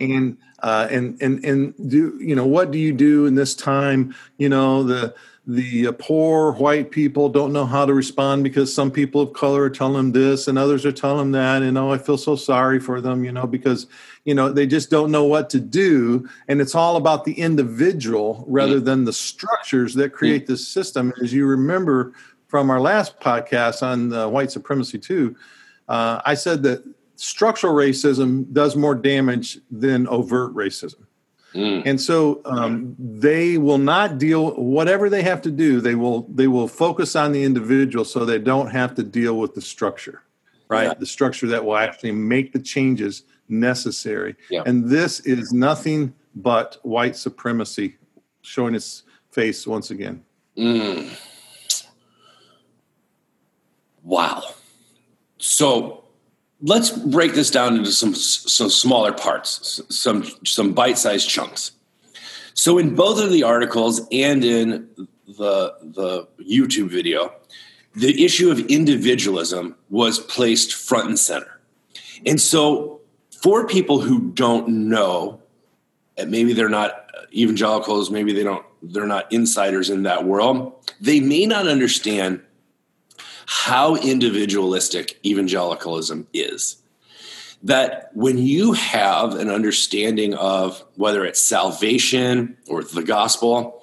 and 0.00 0.36
uh, 0.60 0.88
and 0.90 1.20
and 1.20 1.44
and 1.44 1.74
do 1.90 2.18
you 2.20 2.34
know 2.34 2.46
what 2.46 2.70
do 2.70 2.78
you 2.78 2.92
do 2.92 3.26
in 3.26 3.34
this 3.34 3.54
time? 3.54 4.14
You 4.38 4.48
know 4.48 4.82
the 4.82 5.14
the 5.46 5.86
uh, 5.86 5.92
poor 5.92 6.52
white 6.52 6.90
people 6.90 7.28
don't 7.28 7.52
know 7.52 7.64
how 7.64 7.86
to 7.86 7.94
respond 7.94 8.44
because 8.44 8.72
some 8.72 8.90
people 8.90 9.22
of 9.22 9.32
color 9.32 9.62
are 9.62 9.70
telling 9.70 9.94
them 9.94 10.12
this 10.12 10.48
and 10.48 10.58
others 10.58 10.84
are 10.84 10.92
telling 10.92 11.18
them 11.18 11.32
that 11.32 11.62
and 11.62 11.78
oh 11.78 11.90
i 11.90 11.96
feel 11.96 12.18
so 12.18 12.36
sorry 12.36 12.78
for 12.78 13.00
them 13.00 13.24
you 13.24 13.32
know 13.32 13.46
because 13.46 13.86
you 14.24 14.34
know 14.34 14.52
they 14.52 14.66
just 14.66 14.90
don't 14.90 15.10
know 15.10 15.24
what 15.24 15.48
to 15.48 15.58
do 15.58 16.28
and 16.48 16.60
it's 16.60 16.74
all 16.74 16.96
about 16.96 17.24
the 17.24 17.32
individual 17.32 18.44
rather 18.48 18.80
mm. 18.80 18.84
than 18.84 19.04
the 19.04 19.12
structures 19.12 19.94
that 19.94 20.12
create 20.12 20.44
mm. 20.44 20.48
this 20.48 20.68
system 20.68 21.12
as 21.22 21.32
you 21.32 21.46
remember 21.46 22.12
from 22.46 22.68
our 22.68 22.80
last 22.80 23.18
podcast 23.18 23.82
on 23.82 24.12
uh, 24.12 24.28
white 24.28 24.50
supremacy 24.50 24.98
too 24.98 25.34
uh, 25.88 26.20
i 26.26 26.34
said 26.34 26.62
that 26.62 26.84
structural 27.20 27.74
racism 27.74 28.50
does 28.52 28.76
more 28.76 28.94
damage 28.94 29.58
than 29.70 30.08
overt 30.08 30.54
racism. 30.54 31.04
Mm. 31.54 31.82
And 31.84 32.00
so 32.00 32.40
um, 32.44 32.94
they 32.98 33.58
will 33.58 33.78
not 33.78 34.18
deal 34.18 34.52
whatever 34.52 35.08
they 35.08 35.22
have 35.22 35.42
to 35.42 35.50
do. 35.50 35.80
They 35.80 35.94
will 35.94 36.22
they 36.22 36.46
will 36.46 36.68
focus 36.68 37.16
on 37.16 37.32
the 37.32 37.42
individual 37.42 38.04
so 38.04 38.24
they 38.24 38.38
don't 38.38 38.68
have 38.68 38.94
to 38.96 39.02
deal 39.02 39.38
with 39.38 39.54
the 39.54 39.60
structure, 39.60 40.22
right? 40.68 40.88
Yeah. 40.88 40.94
The 40.94 41.06
structure 41.06 41.46
that 41.48 41.64
will 41.64 41.76
actually 41.76 42.12
make 42.12 42.52
the 42.52 42.60
changes 42.60 43.24
necessary. 43.48 44.36
Yeah. 44.48 44.62
And 44.64 44.88
this 44.88 45.20
is 45.20 45.52
nothing 45.52 46.14
but 46.34 46.78
white 46.82 47.16
supremacy 47.16 47.96
showing 48.42 48.74
its 48.74 49.02
face 49.30 49.66
once 49.66 49.90
again. 49.90 50.22
Mm. 50.56 51.10
Wow. 54.02 54.42
So 55.38 56.04
let's 56.62 56.90
break 56.90 57.34
this 57.34 57.50
down 57.50 57.76
into 57.76 57.92
some 57.92 58.14
some 58.14 58.70
smaller 58.70 59.12
parts, 59.12 59.80
some 59.88 60.24
some 60.44 60.72
bite-sized 60.72 61.28
chunks. 61.28 61.72
So 62.54 62.78
in 62.78 62.94
both 62.94 63.22
of 63.22 63.30
the 63.30 63.42
articles 63.42 64.06
and 64.12 64.44
in 64.44 64.88
the 65.26 65.74
the 65.82 66.28
YouTube 66.40 66.90
video, 66.90 67.32
the 67.94 68.24
issue 68.24 68.50
of 68.50 68.60
individualism 68.60 69.76
was 69.88 70.18
placed 70.18 70.74
front 70.74 71.08
and 71.08 71.18
center. 71.18 71.60
And 72.26 72.40
so 72.40 73.00
for 73.42 73.66
people 73.66 74.00
who 74.00 74.30
don't 74.32 74.68
know, 74.88 75.40
and 76.16 76.30
maybe 76.30 76.52
they're 76.52 76.68
not 76.68 77.06
evangelicals, 77.32 78.10
maybe 78.10 78.32
they 78.32 78.42
don't 78.42 78.64
they're 78.82 79.06
not 79.06 79.30
insiders 79.32 79.90
in 79.90 80.02
that 80.04 80.24
world, 80.24 80.72
they 81.00 81.20
may 81.20 81.46
not 81.46 81.66
understand 81.66 82.40
how 83.52 83.96
individualistic 83.96 85.18
evangelicalism 85.26 86.24
is. 86.32 86.76
That 87.64 88.12
when 88.14 88.38
you 88.38 88.74
have 88.74 89.34
an 89.34 89.50
understanding 89.50 90.34
of 90.34 90.84
whether 90.94 91.24
it's 91.24 91.40
salvation 91.40 92.56
or 92.68 92.84
the 92.84 93.02
gospel 93.02 93.82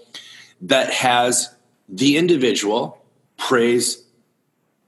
that 0.61 0.89
has 0.93 1.53
the 1.89 2.15
individual 2.15 3.03
praise 3.35 4.05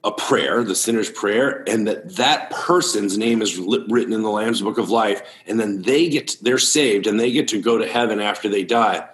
a 0.05 0.13
prayer, 0.13 0.63
the 0.63 0.75
sinner's 0.75 1.09
prayer, 1.11 1.61
and 1.67 1.85
that 1.85 2.15
that 2.15 2.49
person's 2.49 3.17
name 3.17 3.41
is 3.41 3.57
written 3.57 4.13
in 4.13 4.21
the 4.21 4.29
Lamb's 4.29 4.61
Book 4.61 4.77
of 4.77 4.89
Life, 4.89 5.21
and 5.45 5.59
then 5.59 5.81
they 5.81 6.07
get 6.07 6.37
they're 6.41 6.57
saved 6.57 7.05
and 7.05 7.19
they 7.19 7.33
get 7.33 7.49
to 7.49 7.61
go 7.61 7.77
to 7.77 7.85
heaven 7.85 8.21
after 8.21 8.47
they 8.47 8.63
die. 8.63 9.05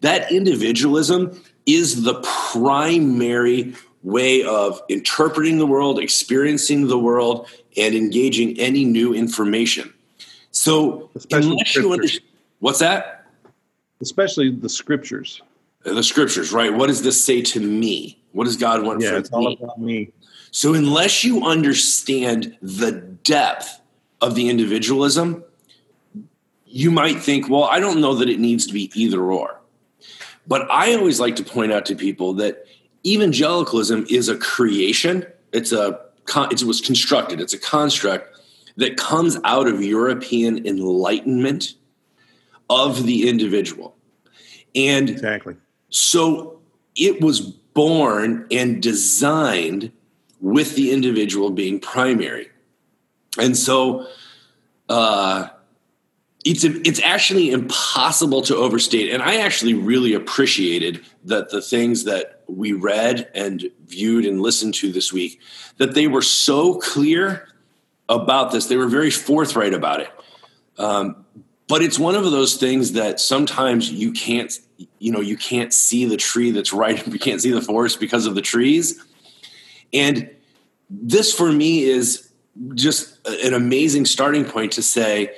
That 0.00 0.32
individualism 0.32 1.38
is 1.66 2.02
the 2.02 2.14
primary 2.22 3.74
way 4.02 4.42
of 4.44 4.80
interpreting 4.88 5.58
the 5.58 5.66
world, 5.66 5.98
experiencing 5.98 6.88
the 6.88 6.98
world, 6.98 7.48
and 7.76 7.94
engaging 7.94 8.58
any 8.58 8.84
new 8.84 9.14
information. 9.14 9.92
So, 10.50 11.10
Especially 11.14 11.50
unless 11.50 11.74
you 11.76 11.92
understand, 11.92 12.24
what's 12.60 12.78
that? 12.78 13.26
Especially 14.00 14.50
the 14.50 14.68
scriptures. 14.68 15.42
Uh, 15.84 15.94
the 15.94 16.02
scriptures, 16.02 16.52
right? 16.52 16.72
What 16.72 16.86
does 16.86 17.02
this 17.02 17.22
say 17.22 17.42
to 17.42 17.60
me? 17.60 18.18
What 18.32 18.44
does 18.44 18.56
God 18.56 18.82
want 18.82 19.02
yeah, 19.02 19.10
from 19.10 19.18
it's 19.18 19.30
all 19.30 19.52
about 19.52 19.80
me. 19.80 20.12
So, 20.50 20.74
unless 20.74 21.24
you 21.24 21.44
understand 21.44 22.56
the 22.62 22.92
depth 22.92 23.80
of 24.20 24.34
the 24.34 24.48
individualism, 24.48 25.44
you 26.64 26.90
might 26.90 27.20
think, 27.20 27.48
well, 27.48 27.64
I 27.64 27.80
don't 27.80 28.00
know 28.00 28.14
that 28.14 28.28
it 28.28 28.40
needs 28.40 28.66
to 28.66 28.72
be 28.72 28.90
either 28.94 29.20
or. 29.20 29.60
But 30.46 30.70
I 30.70 30.94
always 30.94 31.18
like 31.18 31.36
to 31.36 31.44
point 31.44 31.72
out 31.72 31.86
to 31.86 31.96
people 31.96 32.34
that 32.34 32.66
evangelicalism 33.06 34.06
is 34.10 34.28
a 34.28 34.36
creation. 34.36 35.26
It's 35.52 35.72
a 35.72 36.00
it 36.50 36.62
was 36.64 36.80
constructed. 36.80 37.40
It's 37.40 37.54
a 37.54 37.58
construct 37.58 38.36
that 38.76 38.96
comes 38.96 39.38
out 39.44 39.68
of 39.68 39.80
European 39.80 40.66
enlightenment 40.66 41.74
of 42.68 43.04
the 43.04 43.28
individual, 43.28 43.94
and 44.74 45.08
exactly. 45.08 45.56
So 45.88 46.58
it 46.96 47.20
was 47.20 47.40
born 47.40 48.46
and 48.50 48.82
designed 48.82 49.92
with 50.40 50.74
the 50.74 50.90
individual 50.90 51.50
being 51.50 51.80
primary, 51.80 52.50
and 53.38 53.56
so. 53.56 54.06
Uh, 54.88 55.48
it's 56.44 56.62
it's 56.62 57.00
actually 57.02 57.50
impossible 57.50 58.40
to 58.40 58.54
overstate 58.54 59.12
and 59.12 59.20
i 59.20 59.38
actually 59.38 59.74
really 59.74 60.14
appreciated 60.14 61.04
that 61.24 61.50
the 61.50 61.60
things 61.60 62.04
that 62.04 62.35
we 62.48 62.72
read 62.72 63.28
and 63.34 63.70
viewed 63.86 64.24
and 64.24 64.40
listened 64.40 64.74
to 64.74 64.92
this 64.92 65.12
week 65.12 65.40
that 65.78 65.94
they 65.94 66.06
were 66.06 66.22
so 66.22 66.74
clear 66.74 67.48
about 68.08 68.52
this 68.52 68.66
they 68.66 68.76
were 68.76 68.88
very 68.88 69.10
forthright 69.10 69.74
about 69.74 70.00
it 70.00 70.10
Um, 70.78 71.26
but 71.68 71.82
it's 71.82 71.98
one 71.98 72.14
of 72.14 72.24
those 72.24 72.56
things 72.56 72.92
that 72.92 73.18
sometimes 73.18 73.90
you 73.90 74.12
can't, 74.12 74.52
you 74.98 75.10
know, 75.10 75.20
you 75.20 75.36
can't 75.36 75.72
see 75.72 76.04
the 76.04 76.16
tree 76.16 76.50
that's 76.52 76.72
right. 76.72 77.04
You 77.12 77.18
can't 77.18 77.40
see 77.40 77.50
the 77.50 77.62
forest 77.62 77.98
because 77.98 78.26
of 78.26 78.34
the 78.34 78.42
trees. 78.42 79.02
And 79.92 80.30
this 80.88 81.32
for 81.32 81.50
me 81.50 81.84
is 81.84 82.30
just 82.74 83.18
an 83.26 83.54
amazing 83.54 84.06
starting 84.06 84.44
point 84.44 84.72
to 84.72 84.82
say, 84.82 85.34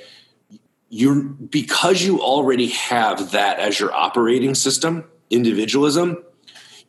you're 0.89 1.21
because 1.21 2.01
you 2.01 2.21
already 2.21 2.67
have 2.67 3.31
that 3.31 3.59
as 3.59 3.79
your 3.79 3.93
operating 3.93 4.55
system, 4.55 5.05
individualism, 5.29 6.23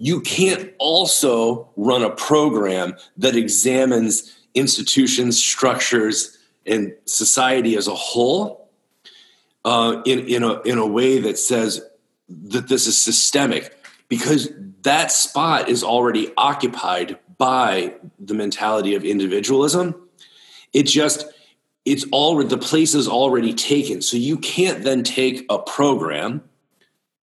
you 0.03 0.23
can't 0.23 0.73
also 0.79 1.69
run 1.77 2.03
a 2.03 2.09
program 2.09 2.97
that 3.19 3.37
examines 3.37 4.35
institutions, 4.55 5.39
structures, 5.39 6.39
and 6.65 6.95
society 7.05 7.77
as 7.77 7.87
a 7.87 7.95
whole 7.95 8.71
uh, 9.67 10.01
in, 10.07 10.21
in, 10.21 10.43
a, 10.43 10.63
in 10.63 10.79
a 10.79 10.87
way 10.87 11.19
that 11.19 11.37
says 11.39 11.83
that 12.31 12.67
this 12.67 12.87
is 12.87 12.97
systemic 12.97 13.77
because 14.09 14.49
that 14.81 15.13
spot 15.13 15.69
is 15.69 15.85
already 15.85 16.33
occupied 16.39 17.19
by 17.37 17.95
the 18.19 18.33
mentality 18.33 18.95
of 18.95 19.05
individualism. 19.05 19.95
It 20.73 20.85
just, 20.85 21.27
it's 21.85 22.07
already, 22.11 22.49
the 22.49 22.57
place 22.57 22.95
is 22.95 23.07
already 23.07 23.53
taken. 23.53 24.01
So 24.01 24.17
you 24.17 24.39
can't 24.39 24.83
then 24.83 25.03
take 25.03 25.45
a 25.51 25.59
program, 25.59 26.43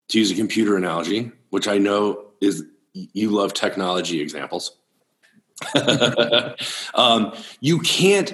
to 0.10 0.20
use 0.20 0.30
a 0.30 0.36
computer 0.36 0.78
analogy, 0.78 1.32
which 1.50 1.68
I 1.68 1.78
know 1.78 2.26
is 2.42 2.64
you 2.94 3.30
love 3.30 3.54
technology 3.54 4.22
examples. 4.22 4.76
um, 6.94 7.34
you 7.60 7.80
can't, 7.80 8.34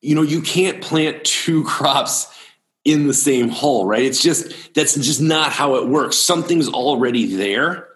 you 0.00 0.14
know, 0.14 0.22
you 0.22 0.40
can't 0.40 0.82
plant 0.82 1.24
two 1.24 1.64
crops 1.66 2.32
in 2.84 3.06
the 3.06 3.14
same 3.14 3.48
hole, 3.48 3.84
right? 3.84 4.02
It's 4.02 4.22
just 4.22 4.74
that's 4.74 4.94
just 4.94 5.20
not 5.20 5.52
how 5.52 5.76
it 5.76 5.88
works. 5.88 6.16
Something's 6.16 6.68
already 6.68 7.34
there. 7.34 7.88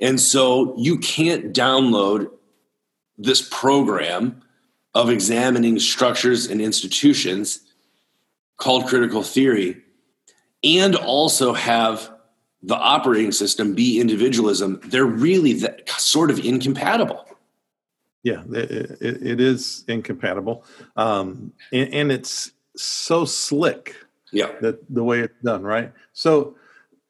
And 0.00 0.20
so 0.20 0.74
you 0.76 0.98
can't 0.98 1.54
download 1.54 2.30
this 3.16 3.46
program 3.46 4.42
of 4.94 5.08
examining 5.08 5.78
structures 5.78 6.46
and 6.46 6.60
institutions 6.60 7.60
called 8.56 8.86
critical 8.86 9.22
theory 9.22 9.82
and 10.62 10.96
also 10.96 11.52
have 11.52 12.10
the 12.62 12.76
operating 12.76 13.32
system 13.32 13.74
be 13.74 14.00
individualism, 14.00 14.80
they're 14.84 15.06
really 15.06 15.54
that, 15.54 15.88
sort 15.90 16.30
of 16.30 16.38
incompatible. 16.44 17.26
Yeah, 18.22 18.42
it, 18.52 18.70
it, 19.00 19.22
it 19.22 19.40
is 19.40 19.84
incompatible, 19.88 20.64
um, 20.96 21.52
and, 21.72 21.94
and, 21.94 22.12
it's 22.12 22.52
so 22.76 23.24
slick. 23.24 23.96
Yeah, 24.30 24.52
that 24.60 24.78
the 24.90 25.02
way 25.02 25.20
it's 25.20 25.40
done, 25.42 25.62
right? 25.62 25.90
So, 26.12 26.54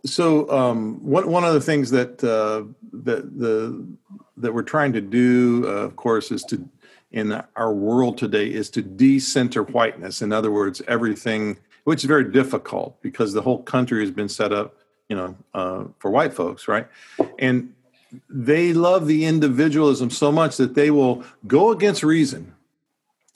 so 0.04 0.48
um, 0.50 1.04
one 1.04 1.28
one 1.28 1.42
of 1.42 1.52
the 1.52 1.60
things 1.60 1.90
that 1.90 2.22
uh, 2.22 2.62
that 2.92 3.36
the 3.36 3.84
that 4.36 4.54
we're 4.54 4.62
trying 4.62 4.92
to 4.92 5.00
do, 5.00 5.64
uh, 5.66 5.70
of 5.70 5.96
course, 5.96 6.30
is 6.30 6.44
to 6.44 6.64
in 7.10 7.42
our 7.56 7.72
world 7.72 8.16
today 8.16 8.46
is 8.46 8.70
to 8.70 8.82
decenter 8.82 9.64
whiteness. 9.64 10.22
In 10.22 10.32
other 10.32 10.50
words, 10.50 10.80
everything, 10.86 11.58
which 11.84 12.04
is 12.04 12.04
very 12.04 12.30
difficult 12.30 13.00
because 13.02 13.32
the 13.32 13.42
whole 13.42 13.62
country 13.62 14.00
has 14.00 14.12
been 14.12 14.28
set 14.28 14.52
up 14.52 14.76
you 15.10 15.16
know, 15.16 15.36
uh, 15.52 15.84
for 15.98 16.10
white 16.10 16.32
folks, 16.32 16.68
right? 16.68 16.86
And 17.38 17.74
they 18.28 18.72
love 18.72 19.08
the 19.08 19.24
individualism 19.24 20.08
so 20.08 20.30
much 20.30 20.56
that 20.56 20.74
they 20.74 20.90
will 20.90 21.24
go 21.46 21.72
against 21.72 22.04
reason. 22.04 22.54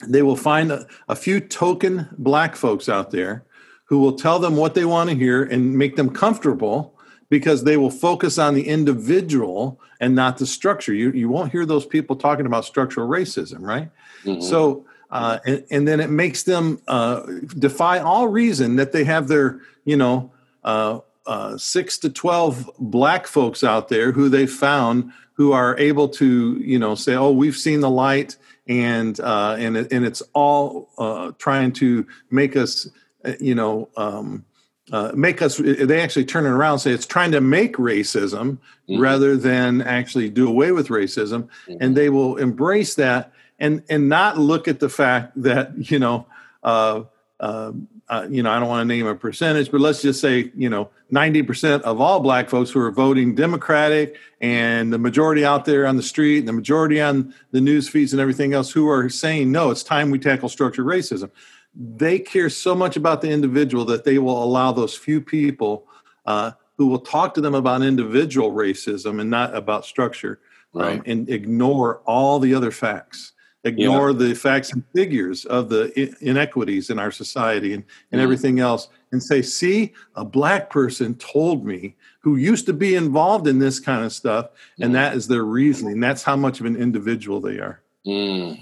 They 0.07 0.21
will 0.21 0.37
find 0.37 0.71
a, 0.71 0.87
a 1.09 1.15
few 1.15 1.41
token 1.41 2.07
black 2.17 2.55
folks 2.55 2.87
out 2.87 3.11
there 3.11 3.43
who 3.85 3.99
will 3.99 4.13
tell 4.13 4.39
them 4.39 4.55
what 4.55 4.73
they 4.73 4.85
want 4.85 5.09
to 5.09 5.15
hear 5.15 5.43
and 5.43 5.77
make 5.77 5.97
them 5.97 6.09
comfortable 6.09 6.95
because 7.29 7.65
they 7.65 7.75
will 7.75 7.91
focus 7.91 8.37
on 8.37 8.53
the 8.53 8.67
individual 8.67 9.79
and 9.99 10.15
not 10.15 10.37
the 10.37 10.45
structure. 10.45 10.93
You, 10.93 11.11
you 11.11 11.27
won't 11.27 11.51
hear 11.51 11.65
those 11.65 11.85
people 11.85 12.15
talking 12.15 12.45
about 12.45 12.63
structural 12.63 13.07
racism, 13.07 13.61
right? 13.61 13.89
Mm-hmm. 14.23 14.41
So, 14.41 14.85
uh, 15.11 15.39
and, 15.45 15.65
and, 15.69 15.87
then 15.87 15.99
it 15.99 16.09
makes 16.09 16.43
them 16.43 16.81
uh, 16.87 17.21
defy 17.57 17.99
all 17.99 18.27
reason 18.27 18.77
that 18.77 18.91
they 18.91 19.03
have 19.03 19.27
their, 19.27 19.59
you 19.85 19.97
know, 19.97 20.31
uh, 20.63 20.99
uh, 21.27 21.57
six 21.57 21.97
to 21.99 22.09
12 22.09 22.69
black 22.79 23.27
folks 23.27 23.63
out 23.63 23.89
there 23.89 24.11
who 24.11 24.29
they 24.29 24.45
found 24.45 25.11
who 25.33 25.51
are 25.51 25.77
able 25.77 26.07
to, 26.07 26.57
you 26.59 26.79
know, 26.79 26.95
say, 26.95 27.13
oh, 27.13 27.31
we've 27.31 27.57
seen 27.57 27.81
the 27.81 27.89
light 27.89 28.37
and, 28.67 29.19
uh, 29.19 29.55
and, 29.59 29.77
it, 29.77 29.91
and 29.91 30.05
it's 30.05 30.21
all 30.33 30.89
uh, 30.97 31.31
trying 31.37 31.73
to 31.73 32.07
make 32.31 32.55
us, 32.55 32.87
uh, 33.25 33.33
you 33.39 33.53
know, 33.53 33.89
um, 33.97 34.45
uh, 34.91 35.11
make 35.13 35.41
us, 35.41 35.57
they 35.57 35.99
actually 35.99 36.25
turn 36.25 36.45
it 36.45 36.49
around 36.49 36.73
and 36.73 36.81
say 36.81 36.91
it's 36.91 37.05
trying 37.05 37.31
to 37.31 37.41
make 37.41 37.75
racism 37.75 38.57
mm-hmm. 38.87 38.99
rather 38.99 39.35
than 39.35 39.81
actually 39.81 40.29
do 40.29 40.47
away 40.47 40.71
with 40.71 40.87
racism. 40.87 41.49
Mm-hmm. 41.67 41.77
And 41.81 41.97
they 41.97 42.09
will 42.09 42.37
embrace 42.37 42.95
that 42.95 43.33
and, 43.59 43.83
and 43.89 44.07
not 44.07 44.37
look 44.37 44.67
at 44.67 44.79
the 44.79 44.89
fact 44.89 45.33
that, 45.41 45.91
you 45.91 45.99
know, 45.99 46.27
uh, 46.63 47.03
uh, 47.39 47.73
uh, 48.07 48.27
you 48.29 48.43
know, 48.43 48.51
I 48.51 48.59
don't 48.59 48.69
want 48.69 48.87
to 48.87 48.95
name 48.95 49.07
a 49.07 49.15
percentage, 49.15 49.71
but 49.71 49.81
let's 49.81 50.01
just 50.01 50.21
say, 50.21 50.51
you 50.55 50.69
know, 50.69 50.91
90% 51.11 51.81
of 51.81 51.99
all 51.99 52.19
black 52.19 52.49
folks 52.49 52.69
who 52.69 52.79
are 52.79 52.91
voting 52.91 53.33
Democratic 53.33 54.17
and 54.41 54.93
the 54.93 54.99
majority 54.99 55.43
out 55.43 55.65
there 55.65 55.87
on 55.87 55.97
the 55.97 56.03
street 56.03 56.39
and 56.39 56.47
the 56.47 56.53
majority 56.53 57.01
on 57.01 57.33
the 57.51 57.61
news 57.61 57.89
feeds 57.89 58.13
and 58.13 58.21
everything 58.21 58.53
else 58.53 58.71
who 58.71 58.87
are 58.87 59.09
saying, 59.09 59.51
no, 59.51 59.71
it's 59.71 59.81
time 59.81 60.11
we 60.11 60.19
tackle 60.19 60.49
structured 60.49 60.85
racism. 60.85 61.31
They 61.73 62.19
care 62.19 62.49
so 62.49 62.75
much 62.75 62.95
about 62.95 63.21
the 63.21 63.31
individual 63.31 63.85
that 63.85 64.03
they 64.03 64.19
will 64.19 64.43
allow 64.43 64.71
those 64.71 64.95
few 64.95 65.19
people 65.19 65.87
uh, 66.27 66.51
who 66.77 66.87
will 66.87 66.99
talk 66.99 67.33
to 67.33 67.41
them 67.41 67.55
about 67.55 67.81
individual 67.81 68.51
racism 68.51 69.19
and 69.19 69.31
not 69.31 69.55
about 69.55 69.83
structure 69.83 70.39
um, 70.75 70.81
right. 70.81 70.99
um, 70.99 71.03
and 71.07 71.29
ignore 71.29 72.01
all 72.05 72.39
the 72.39 72.53
other 72.53 72.71
facts 72.71 73.33
ignore 73.65 74.11
yeah. 74.11 74.17
the 74.17 74.35
facts 74.35 74.71
and 74.71 74.83
figures 74.93 75.43
of 75.45 75.69
the 75.69 76.15
inequities 76.21 76.89
in 76.89 76.99
our 76.99 77.11
society 77.11 77.73
and, 77.73 77.83
and 78.11 78.21
mm. 78.21 78.23
everything 78.23 78.59
else 78.59 78.87
and 79.11 79.21
say 79.21 79.41
see 79.41 79.91
a 80.15 80.23
black 80.23 80.69
person 80.69 81.15
told 81.15 81.65
me 81.65 81.95
who 82.19 82.35
used 82.35 82.67
to 82.67 82.73
be 82.73 82.95
involved 82.95 83.47
in 83.47 83.59
this 83.59 83.79
kind 83.79 84.05
of 84.05 84.13
stuff 84.13 84.49
and 84.79 84.91
mm. 84.91 84.93
that 84.93 85.15
is 85.15 85.27
their 85.27 85.43
reasoning 85.43 85.99
that's 85.99 86.23
how 86.23 86.35
much 86.35 86.59
of 86.59 86.67
an 86.67 86.75
individual 86.75 87.41
they 87.41 87.57
are 87.57 87.81
mm. 88.05 88.57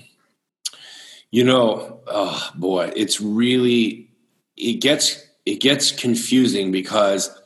you 1.31 1.43
know 1.43 1.99
oh 2.07 2.51
boy 2.55 2.91
it's 2.95 3.19
really 3.19 4.09
it 4.55 4.81
gets 4.81 5.27
it 5.45 5.59
gets 5.59 5.91
confusing 5.91 6.71
because 6.71 7.41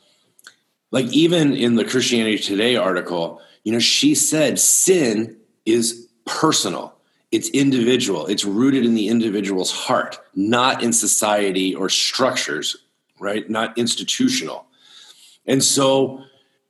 like 0.92 1.06
even 1.06 1.56
in 1.56 1.74
the 1.74 1.84
christianity 1.84 2.38
today 2.38 2.76
article 2.76 3.40
you 3.64 3.72
know 3.72 3.80
she 3.80 4.14
said 4.14 4.60
sin 4.60 5.36
is 5.66 6.08
personal 6.24 6.97
it's 7.30 7.48
individual. 7.50 8.26
It's 8.26 8.44
rooted 8.44 8.84
in 8.84 8.94
the 8.94 9.08
individual's 9.08 9.70
heart 9.70 10.18
not 10.34 10.82
in 10.82 10.92
society 10.92 11.74
or 11.74 11.88
structures 11.88 12.76
right? 13.20 13.48
Not 13.48 13.76
institutional. 13.76 14.66
And 15.46 15.62
so 15.62 16.22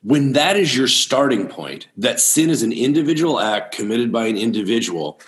when 0.03 0.33
that 0.33 0.57
is 0.57 0.77
your 0.77 0.89
starting 0.89 1.49
point 1.49 1.89
that 1.97 2.21
sin 2.21 2.51
is 2.51 2.63
an 2.63 2.73
individual 2.73 3.41
act 3.41 3.75
committed 3.75 4.13
by 4.13 4.27
an 4.27 4.37
individual 4.37 5.21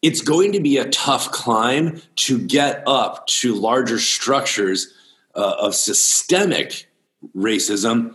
it's 0.00 0.20
going 0.20 0.52
to 0.52 0.60
be 0.60 0.76
a 0.76 0.88
tough 0.90 1.32
climb 1.32 2.00
to 2.14 2.38
get 2.38 2.84
up 2.86 3.26
to 3.26 3.52
larger 3.54 3.98
structures 3.98 4.94
uh, 5.34 5.56
of 5.58 5.74
systemic 5.74 6.88
racism. 7.36 8.14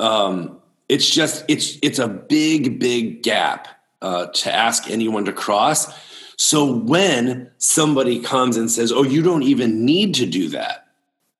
Um, 0.00 0.62
it's 0.88 1.10
just 1.10 1.44
it's 1.46 1.76
it's 1.82 1.98
a 1.98 2.08
big 2.08 2.80
big 2.80 3.22
gap 3.22 3.68
uh, 4.02 4.26
to 4.26 4.54
ask 4.54 4.90
anyone 4.90 5.24
to 5.24 5.32
cross. 5.32 5.92
So 6.36 6.72
when 6.72 7.50
somebody 7.58 8.20
comes 8.20 8.56
and 8.56 8.70
says, 8.70 8.92
"Oh, 8.92 9.02
you 9.02 9.22
don't 9.22 9.42
even 9.42 9.84
need 9.84 10.14
to 10.14 10.26
do 10.26 10.48
that," 10.50 10.86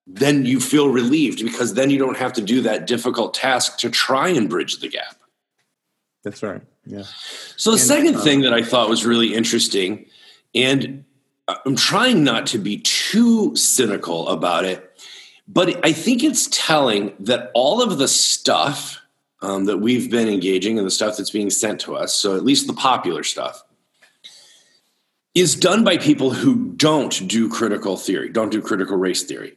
then 0.07 0.44
you 0.44 0.61
feel 0.61 0.88
relieved 0.88 1.42
because 1.44 1.75
then 1.75 1.90
you 1.90 1.99
don't 1.99 2.16
have 2.16 2.33
to 2.35 2.42
do 2.42 2.62
that 2.62 2.87
difficult 2.87 3.35
task 3.35 3.79
to 3.79 3.90
try 3.90 4.29
and 4.29 4.49
bridge 4.49 4.81
the 4.81 4.88
gap. 4.88 5.16
That's 6.25 6.42
right. 6.42 6.62
Yeah. 6.85 7.05
So 7.57 7.71
the 7.71 7.77
and, 7.77 7.87
second 7.87 8.14
um, 8.16 8.23
thing 8.23 8.40
that 8.40 8.53
I 8.53 8.62
thought 8.62 8.88
was 8.88 9.07
really 9.07 9.35
interesting, 9.35 10.07
and 10.55 11.05
I'm 11.64 11.77
trying 11.77 12.25
not 12.25 12.47
to 12.49 12.59
be 12.59 12.79
too 12.79 13.55
cynical 13.55 14.29
about 14.29 14.64
it, 14.64 14.90
but 15.47 15.85
I 15.85 15.92
think 15.92 16.23
it's 16.25 16.49
telling 16.51 17.14
that 17.21 17.51
all 17.55 17.83
of 17.83 17.99
the 17.99 18.09
stuff 18.09 19.01
um, 19.40 19.66
that 19.66 19.79
we've 19.79 20.11
been 20.11 20.29
engaging 20.29 20.79
and 20.79 20.87
the 20.87 20.90
stuff 20.90 21.16
that's 21.16 21.31
being 21.31 21.51
sent 21.51 21.81
to 21.81 21.96
us, 21.96 22.14
so 22.14 22.37
at 22.37 22.44
least 22.44 22.66
the 22.66 22.72
popular 22.72 23.22
stuff, 23.22 23.62
is 25.35 25.55
done 25.55 25.85
by 25.85 25.96
people 25.96 26.31
who 26.31 26.72
don't 26.72 27.29
do 27.29 27.48
critical 27.48 27.96
theory, 27.96 28.29
don't 28.29 28.51
do 28.51 28.61
critical 28.61 28.96
race 28.96 29.22
theory. 29.22 29.57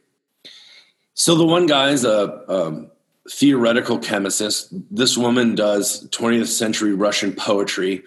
So 1.14 1.34
the 1.34 1.44
one 1.44 1.66
guy 1.66 1.90
is 1.90 2.04
a, 2.04 2.42
a 2.48 2.86
theoretical 3.30 3.98
chemist. 3.98 4.68
This 4.90 5.16
woman 5.16 5.54
does 5.54 6.08
20th 6.08 6.46
century 6.46 6.94
Russian 6.94 7.32
poetry. 7.32 8.04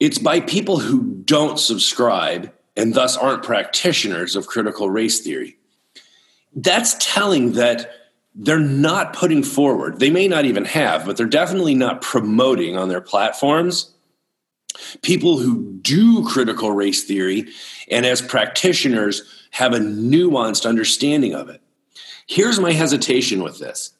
It's 0.00 0.18
by 0.18 0.40
people 0.40 0.78
who 0.78 1.22
don't 1.24 1.58
subscribe 1.58 2.52
and 2.76 2.94
thus 2.94 3.16
aren't 3.16 3.42
practitioners 3.42 4.34
of 4.36 4.46
critical 4.46 4.90
race 4.90 5.20
theory. 5.20 5.56
That's 6.54 6.96
telling 6.98 7.52
that 7.52 7.90
they're 8.34 8.58
not 8.58 9.12
putting 9.12 9.42
forward, 9.42 10.00
they 10.00 10.10
may 10.10 10.26
not 10.26 10.44
even 10.44 10.64
have, 10.64 11.04
but 11.04 11.16
they're 11.16 11.26
definitely 11.26 11.74
not 11.74 12.00
promoting 12.00 12.76
on 12.76 12.88
their 12.88 13.00
platforms 13.00 13.92
people 15.02 15.38
who 15.38 15.78
do 15.82 16.26
critical 16.26 16.72
race 16.72 17.04
theory 17.04 17.48
and 17.90 18.06
as 18.06 18.22
practitioners 18.22 19.22
have 19.50 19.74
a 19.74 19.78
nuanced 19.78 20.66
understanding 20.66 21.34
of 21.34 21.48
it. 21.48 21.60
Here's 22.26 22.60
my 22.60 22.72
hesitation 22.72 23.42
with 23.42 23.58
this. 23.58 23.92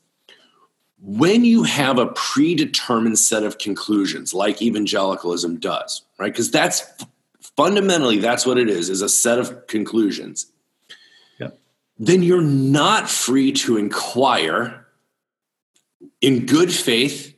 When 1.00 1.44
you 1.44 1.64
have 1.64 1.98
a 1.98 2.06
predetermined 2.06 3.18
set 3.18 3.42
of 3.42 3.58
conclusions 3.58 4.32
like 4.32 4.62
evangelicalism 4.62 5.58
does, 5.58 6.02
right? 6.18 6.32
Because 6.32 6.50
that's 6.50 6.84
fundamentally 7.56 8.18
that's 8.18 8.46
what 8.46 8.56
it 8.56 8.70
is, 8.70 8.88
is 8.88 9.02
a 9.02 9.08
set 9.08 9.38
of 9.38 9.66
conclusions. 9.66 10.51
Then 12.02 12.22
you're 12.22 12.42
not 12.42 13.08
free 13.08 13.52
to 13.52 13.76
inquire 13.76 14.86
in 16.20 16.46
good 16.46 16.72
faith 16.72 17.34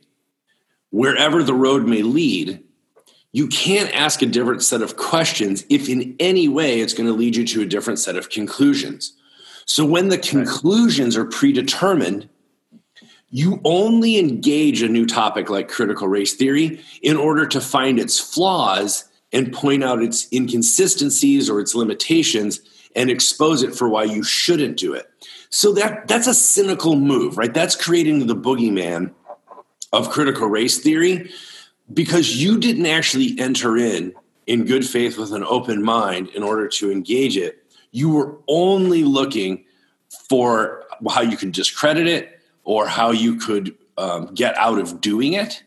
wherever 0.89 1.43
the 1.43 1.53
road 1.53 1.87
may 1.87 2.01
lead 2.01 2.65
you 3.35 3.47
can't 3.47 3.93
ask 3.93 4.21
a 4.21 4.27
different 4.27 4.63
set 4.63 4.81
of 4.81 4.95
questions 4.95 5.65
if 5.67 5.89
in 5.89 6.15
any 6.21 6.47
way 6.47 6.79
it's 6.79 6.93
going 6.93 7.05
to 7.05 7.11
lead 7.11 7.35
you 7.35 7.45
to 7.45 7.63
a 7.63 7.65
different 7.65 7.99
set 7.99 8.15
of 8.15 8.29
conclusions. 8.29 9.11
So 9.65 9.83
when 9.83 10.07
the 10.07 10.17
conclusions 10.17 11.17
are 11.17 11.25
predetermined, 11.25 12.29
you 13.29 13.59
only 13.65 14.17
engage 14.17 14.81
a 14.81 14.87
new 14.87 15.05
topic 15.05 15.49
like 15.49 15.67
critical 15.67 16.07
race 16.07 16.33
theory 16.33 16.79
in 17.01 17.17
order 17.17 17.45
to 17.45 17.59
find 17.59 17.99
its 17.99 18.21
flaws 18.21 19.03
and 19.33 19.51
point 19.51 19.83
out 19.83 20.01
its 20.01 20.31
inconsistencies 20.31 21.49
or 21.49 21.59
its 21.59 21.75
limitations 21.75 22.61
and 22.95 23.09
expose 23.09 23.61
it 23.61 23.75
for 23.75 23.89
why 23.89 24.03
you 24.03 24.23
shouldn't 24.23 24.77
do 24.77 24.93
it. 24.93 25.09
So 25.49 25.73
that 25.73 26.07
that's 26.07 26.27
a 26.27 26.33
cynical 26.33 26.95
move, 26.95 27.37
right? 27.37 27.53
That's 27.53 27.75
creating 27.75 28.27
the 28.27 28.35
boogeyman 28.35 29.13
of 29.93 30.09
critical 30.09 30.47
race 30.47 30.79
theory 30.79 31.31
because 31.93 32.41
you 32.41 32.59
didn't 32.59 32.85
actually 32.85 33.39
enter 33.39 33.77
in 33.77 34.13
in 34.47 34.65
good 34.65 34.85
faith 34.85 35.17
with 35.17 35.33
an 35.33 35.43
open 35.43 35.83
mind 35.83 36.29
in 36.29 36.43
order 36.43 36.67
to 36.67 36.91
engage 36.91 37.37
it. 37.37 37.63
You 37.91 38.09
were 38.09 38.37
only 38.47 39.03
looking 39.03 39.65
for 40.29 40.83
how 41.09 41.21
you 41.21 41.37
could 41.37 41.51
discredit 41.51 42.07
it 42.07 42.39
or 42.63 42.87
how 42.87 43.11
you 43.11 43.37
could 43.37 43.75
um, 43.97 44.33
get 44.33 44.57
out 44.57 44.79
of 44.79 45.01
doing 45.01 45.33
it. 45.33 45.63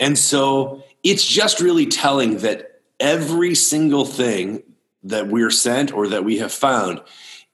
And 0.00 0.18
so 0.18 0.82
it's 1.02 1.24
just 1.24 1.60
really 1.60 1.86
telling 1.86 2.38
that 2.38 2.82
every 3.00 3.54
single 3.54 4.04
thing 4.04 4.62
that 5.04 5.28
we're 5.28 5.50
sent 5.50 5.92
or 5.92 6.08
that 6.08 6.24
we 6.24 6.38
have 6.38 6.52
found 6.52 7.00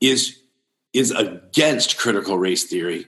is 0.00 0.38
is 0.92 1.10
against 1.12 1.98
critical 1.98 2.38
race 2.38 2.64
theory 2.64 3.06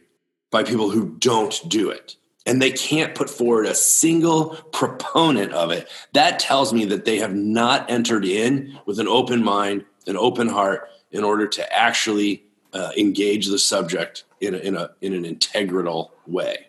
by 0.51 0.63
people 0.63 0.91
who 0.91 1.17
don't 1.19 1.61
do 1.69 1.91
it 1.91 2.17
and 2.47 2.61
they 2.61 2.71
can't 2.71 3.15
put 3.15 3.31
forward 3.31 3.67
a 3.67 3.75
single 3.75 4.57
proponent 4.73 5.53
of 5.53 5.71
it, 5.71 5.89
that 6.13 6.39
tells 6.39 6.73
me 6.73 6.85
that 6.87 7.05
they 7.05 7.19
have 7.19 7.35
not 7.35 7.89
entered 7.91 8.25
in 8.25 8.79
with 8.87 8.99
an 8.99 9.09
open 9.09 9.43
mind, 9.45 9.85
an 10.07 10.17
open 10.17 10.49
heart, 10.49 10.89
in 11.11 11.25
order 11.25 11.47
to 11.47 11.73
actually 11.73 12.45
uh, 12.73 12.91
engage 12.97 13.47
the 13.47 13.59
subject 13.59 14.25
in 14.41 14.55
a, 14.55 14.59
in 14.59 14.77
a 14.77 14.91
in 15.01 15.13
an 15.13 15.25
integral 15.25 16.13
way. 16.27 16.67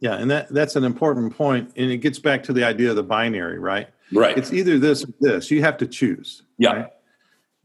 Yeah, 0.00 0.14
and 0.14 0.30
that 0.30 0.48
that's 0.48 0.76
an 0.76 0.84
important 0.84 1.36
point, 1.36 1.72
and 1.76 1.90
it 1.90 1.98
gets 1.98 2.18
back 2.18 2.42
to 2.44 2.52
the 2.52 2.64
idea 2.64 2.90
of 2.90 2.96
the 2.96 3.02
binary, 3.02 3.58
right? 3.58 3.88
Right. 4.12 4.36
It's 4.36 4.52
either 4.52 4.78
this 4.78 5.04
or 5.04 5.12
this. 5.20 5.50
You 5.50 5.62
have 5.62 5.76
to 5.78 5.86
choose. 5.86 6.42
Yeah. 6.58 6.72
Right? 6.72 6.86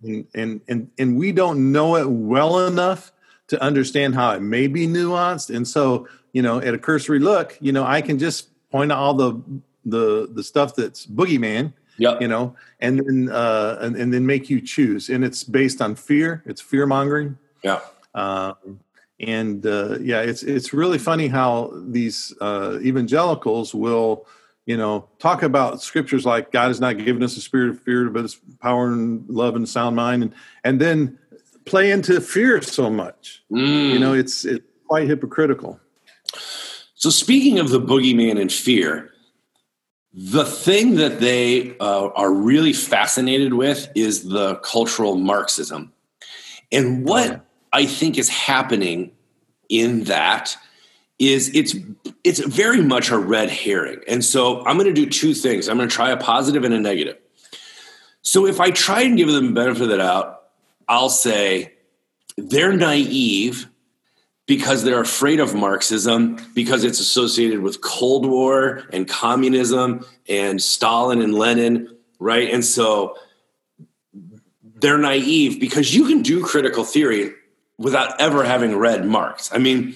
And, 0.01 0.27
and 0.33 0.61
and 0.67 0.91
and 0.97 1.17
we 1.17 1.31
don't 1.31 1.71
know 1.71 1.97
it 1.97 2.09
well 2.09 2.65
enough 2.65 3.11
to 3.47 3.61
understand 3.61 4.15
how 4.15 4.31
it 4.31 4.41
may 4.41 4.67
be 4.67 4.87
nuanced, 4.87 5.53
and 5.53 5.67
so 5.67 6.07
you 6.33 6.41
know, 6.41 6.59
at 6.59 6.73
a 6.73 6.77
cursory 6.77 7.19
look, 7.19 7.57
you 7.59 7.71
know, 7.71 7.83
I 7.83 8.01
can 8.01 8.19
just 8.19 8.49
point 8.71 8.91
out 8.91 8.97
all 8.97 9.13
the 9.13 9.41
the 9.85 10.29
the 10.31 10.43
stuff 10.43 10.75
that's 10.75 11.05
boogeyman, 11.05 11.73
yep. 11.97 12.21
you 12.21 12.27
know, 12.27 12.55
and 12.79 12.99
then 12.99 13.29
uh, 13.29 13.77
and, 13.81 13.95
and 13.95 14.13
then 14.13 14.25
make 14.25 14.49
you 14.49 14.61
choose. 14.61 15.09
And 15.09 15.23
it's 15.23 15.43
based 15.43 15.81
on 15.81 15.95
fear. 15.95 16.43
It's 16.45 16.61
fear 16.61 16.85
mongering. 16.85 17.37
Yeah. 17.63 17.79
Um, 18.13 18.79
and 19.19 19.65
uh, 19.65 19.99
yeah, 19.99 20.21
it's 20.21 20.43
it's 20.43 20.73
really 20.73 20.97
funny 20.97 21.27
how 21.27 21.73
these 21.73 22.33
uh, 22.39 22.79
evangelicals 22.81 23.75
will, 23.75 24.25
you 24.69 24.77
know, 24.77 25.09
talk 25.17 25.41
about 25.41 25.81
scriptures 25.81 26.27
like 26.27 26.51
God 26.51 26.67
has 26.67 26.79
not 26.79 26.99
given 26.99 27.23
us 27.23 27.35
a 27.35 27.41
spirit 27.41 27.71
of 27.71 27.81
fear, 27.81 28.07
but 28.11 28.23
it's 28.23 28.39
power 28.61 28.93
and 28.93 29.27
love 29.27 29.55
and 29.55 29.67
sound 29.67 29.95
mind, 29.95 30.21
and 30.21 30.35
and 30.63 30.79
then 30.79 31.17
play 31.65 31.89
into 31.89 32.21
fear 32.21 32.61
so 32.61 32.87
much. 32.87 33.43
Mm. 33.51 33.93
You 33.93 33.97
know, 33.97 34.13
it's 34.13 34.45
it's 34.45 34.63
quite 34.87 35.07
hypocritical. 35.07 35.79
So, 36.93 37.09
speaking 37.09 37.57
of 37.57 37.71
the 37.71 37.81
boogeyman 37.81 38.39
and 38.39 38.53
fear, 38.53 39.09
the 40.13 40.45
thing 40.45 40.97
that 40.97 41.19
they 41.19 41.75
uh, 41.79 42.09
are 42.09 42.31
really 42.31 42.73
fascinated 42.73 43.55
with 43.55 43.89
is 43.95 44.29
the 44.29 44.57
cultural 44.57 45.15
Marxism. 45.15 45.91
And 46.71 47.05
what 47.05 47.31
oh, 47.31 47.41
I 47.73 47.87
think 47.87 48.19
is 48.19 48.29
happening 48.29 49.13
in 49.67 50.03
that 50.03 50.55
is 51.19 51.53
it's 51.53 51.75
it's 52.23 52.39
very 52.39 52.81
much 52.81 53.11
a 53.11 53.17
red 53.17 53.49
herring. 53.49 53.99
And 54.07 54.23
so 54.23 54.65
I'm 54.65 54.77
going 54.77 54.93
to 54.93 54.93
do 54.93 55.09
two 55.09 55.33
things. 55.33 55.67
I'm 55.67 55.77
going 55.77 55.89
to 55.89 55.95
try 55.95 56.11
a 56.11 56.17
positive 56.17 56.63
and 56.63 56.73
a 56.73 56.79
negative. 56.79 57.17
So 58.21 58.45
if 58.45 58.59
I 58.59 58.71
try 58.71 59.01
and 59.01 59.17
give 59.17 59.27
them 59.27 59.47
the 59.47 59.53
benefit 59.53 59.83
of 59.83 59.89
the 59.89 59.97
doubt, 59.97 60.41
I'll 60.87 61.09
say 61.09 61.73
they're 62.37 62.73
naive 62.73 63.69
because 64.45 64.83
they're 64.83 65.01
afraid 65.01 65.39
of 65.39 65.53
Marxism 65.53 66.37
because 66.55 66.83
it's 66.83 66.99
associated 66.99 67.59
with 67.59 67.81
Cold 67.81 68.25
War 68.25 68.83
and 68.91 69.07
communism 69.07 70.05
and 70.27 70.61
Stalin 70.61 71.21
and 71.21 71.35
Lenin, 71.35 71.95
right? 72.17 72.49
And 72.49 72.65
so 72.65 73.15
they're 74.63 74.97
naive 74.97 75.59
because 75.59 75.93
you 75.93 76.07
can 76.07 76.21
do 76.21 76.43
critical 76.43 76.83
theory 76.83 77.33
without 77.77 78.19
ever 78.19 78.43
having 78.43 78.75
read 78.75 79.05
Marx. 79.05 79.53
I 79.53 79.57
mean, 79.57 79.95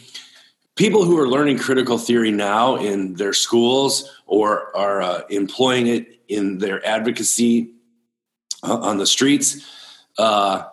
people 0.75 1.05
who 1.05 1.19
are 1.19 1.27
learning 1.27 1.59
critical 1.59 1.97
theory 1.97 2.31
now 2.31 2.75
in 2.75 3.13
their 3.15 3.33
schools 3.33 4.09
or 4.25 4.75
are 4.75 5.01
uh, 5.01 5.21
employing 5.29 5.87
it 5.87 6.19
in 6.27 6.57
their 6.57 6.85
advocacy 6.85 7.71
uh, 8.63 8.77
on 8.77 8.97
the 8.97 9.05
streets, 9.05 9.69
uh, 10.17 10.63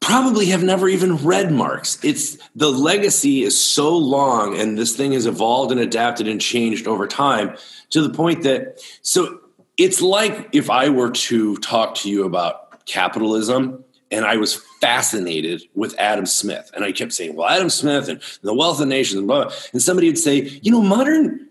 probably 0.00 0.46
have 0.46 0.62
never 0.62 0.88
even 0.88 1.16
read 1.16 1.50
Marx. 1.50 1.98
It's 2.02 2.36
the 2.54 2.70
legacy 2.70 3.42
is 3.42 3.58
so 3.58 3.96
long 3.96 4.58
and 4.58 4.78
this 4.78 4.96
thing 4.96 5.12
has 5.12 5.26
evolved 5.26 5.72
and 5.72 5.80
adapted 5.80 6.28
and 6.28 6.40
changed 6.40 6.86
over 6.86 7.06
time 7.06 7.56
to 7.90 8.02
the 8.02 8.10
point 8.10 8.42
that 8.42 8.80
so 9.02 9.40
it's 9.76 10.00
like 10.00 10.50
if 10.52 10.70
I 10.70 10.90
were 10.90 11.10
to 11.10 11.56
talk 11.56 11.94
to 11.96 12.10
you 12.10 12.24
about 12.24 12.84
capitalism 12.86 13.83
and 14.10 14.24
I 14.24 14.36
was 14.36 14.62
fascinated 14.80 15.62
with 15.74 15.98
Adam 15.98 16.26
Smith 16.26 16.70
and 16.74 16.84
I 16.84 16.92
kept 16.92 17.12
saying, 17.12 17.34
well, 17.34 17.48
Adam 17.48 17.70
Smith 17.70 18.08
and 18.08 18.20
the 18.42 18.54
wealth 18.54 18.80
of 18.80 18.88
nations 18.88 19.18
and 19.18 19.26
blah, 19.26 19.44
blah. 19.44 19.52
and 19.72 19.82
somebody 19.82 20.08
would 20.08 20.18
say, 20.18 20.60
you 20.62 20.70
know, 20.70 20.82
modern 20.82 21.48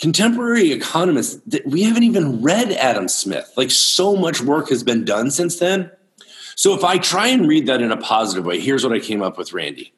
contemporary 0.00 0.72
economists, 0.72 1.40
we 1.66 1.82
haven't 1.82 2.02
even 2.02 2.42
read 2.42 2.72
Adam 2.72 3.08
Smith. 3.08 3.52
Like 3.56 3.70
so 3.70 4.16
much 4.16 4.40
work 4.40 4.68
has 4.70 4.82
been 4.82 5.04
done 5.04 5.30
since 5.30 5.58
then 5.58 5.90
so 6.56 6.74
if 6.74 6.84
I 6.84 6.98
try 6.98 7.28
and 7.28 7.48
read 7.48 7.66
that 7.66 7.82
in 7.82 7.90
a 7.90 7.96
positive 7.96 8.44
way, 8.44 8.60
here's 8.60 8.84
what 8.84 8.92
I 8.92 9.00
came 9.00 9.22
up 9.22 9.38
with, 9.38 9.52
Randy. 9.52 9.92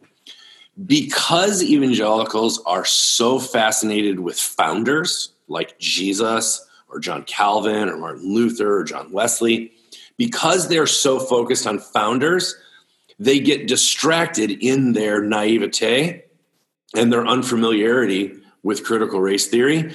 Because 0.87 1.63
evangelicals 1.63 2.63
are 2.65 2.85
so 2.85 3.39
fascinated 3.39 4.21
with 4.21 4.39
founders 4.39 5.33
like 5.47 5.79
Jesus 5.79 6.67
or 6.89 7.01
John 7.01 7.25
Calvin 7.25 7.89
or 7.89 7.97
Martin 7.97 8.33
Luther 8.33 8.79
or 8.79 8.85
John 8.85 9.13
Wesley, 9.13 9.73
because 10.17 10.69
they're 10.69 10.87
so 10.87 11.19
focused 11.19 11.67
on 11.67 11.79
founders, 11.79 12.55
they 13.19 13.41
get 13.41 13.69
distracted 13.69 14.51
in 14.51 14.93
their 14.93 15.23
naivete 15.23 16.25
and 16.95 17.13
their 17.13 17.27
unfamiliarity 17.27 18.35
with 18.63 18.85
critical 18.85 19.21
race 19.21 19.47
theory. 19.47 19.95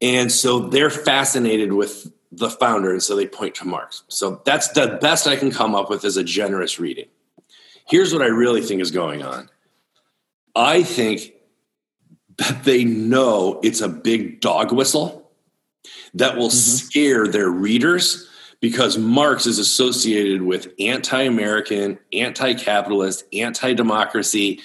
And 0.00 0.32
so 0.32 0.60
they're 0.68 0.90
fascinated 0.90 1.72
with 1.72 2.10
the 2.32 2.48
founder, 2.48 2.92
and 2.92 3.02
so 3.02 3.16
they 3.16 3.26
point 3.26 3.56
to 3.56 3.66
Marx. 3.66 4.04
So 4.08 4.40
that's 4.44 4.68
the 4.68 4.98
best 5.00 5.26
I 5.26 5.36
can 5.36 5.50
come 5.50 5.74
up 5.74 5.90
with 5.90 6.04
as 6.04 6.16
a 6.16 6.24
generous 6.24 6.78
reading. 6.78 7.06
Here's 7.86 8.12
what 8.12 8.22
I 8.22 8.26
really 8.26 8.62
think 8.62 8.80
is 8.80 8.92
going 8.92 9.22
on. 9.22 9.50
I 10.54 10.84
think 10.84 11.32
that 12.36 12.64
they 12.64 12.84
know 12.84 13.60
it's 13.62 13.80
a 13.80 13.88
big 13.88 14.40
dog 14.40 14.72
whistle 14.72 15.30
that 16.14 16.36
will 16.36 16.48
mm-hmm. 16.48 16.86
scare 16.86 17.26
their 17.26 17.50
readers 17.50 18.29
because 18.60 18.98
Marx 18.98 19.46
is 19.46 19.58
associated 19.58 20.42
with 20.42 20.68
anti 20.78 21.22
American, 21.22 21.98
anti 22.12 22.54
capitalist, 22.54 23.24
anti 23.32 23.74
democracy, 23.74 24.60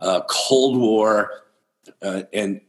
uh, 0.00 0.20
Cold 0.28 0.78
War, 0.78 1.30
uh, 2.02 2.22
and 2.32 2.60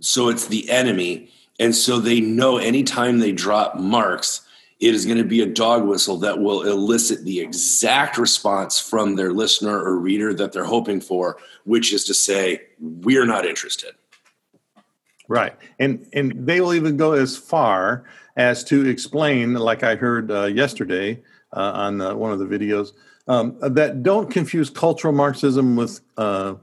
so 0.00 0.28
it's 0.28 0.48
the 0.48 0.68
enemy. 0.70 1.30
And 1.58 1.74
so 1.74 1.98
they 1.98 2.20
know 2.20 2.56
anytime 2.56 3.18
they 3.18 3.32
drop 3.32 3.76
Marx, 3.76 4.46
it 4.80 4.94
is 4.94 5.04
going 5.04 5.18
to 5.18 5.24
be 5.24 5.42
a 5.42 5.46
dog 5.46 5.84
whistle 5.84 6.16
that 6.18 6.38
will 6.38 6.62
elicit 6.62 7.24
the 7.24 7.38
exact 7.38 8.16
response 8.16 8.80
from 8.80 9.14
their 9.14 9.32
listener 9.32 9.78
or 9.78 9.98
reader 9.98 10.32
that 10.32 10.52
they're 10.52 10.64
hoping 10.64 11.02
for, 11.02 11.36
which 11.64 11.92
is 11.92 12.04
to 12.04 12.14
say, 12.14 12.62
we're 12.80 13.26
not 13.26 13.44
interested. 13.44 13.92
Right, 15.28 15.54
and 15.78 16.08
and 16.12 16.32
they 16.44 16.60
will 16.60 16.74
even 16.74 16.96
go 16.96 17.12
as 17.12 17.36
far 17.36 18.04
as 18.36 18.64
to 18.64 18.86
explain, 18.88 19.54
like 19.54 19.82
I 19.82 19.96
heard 19.96 20.30
uh, 20.30 20.44
yesterday 20.44 21.22
uh, 21.52 21.72
on 21.74 22.00
uh, 22.00 22.14
one 22.14 22.32
of 22.32 22.38
the 22.38 22.46
videos, 22.46 22.92
um, 23.28 23.56
that 23.60 24.02
don't 24.02 24.30
confuse 24.30 24.70
cultural 24.70 25.12
Marxism 25.12 25.76
with 25.76 26.00
uh, 26.16 26.54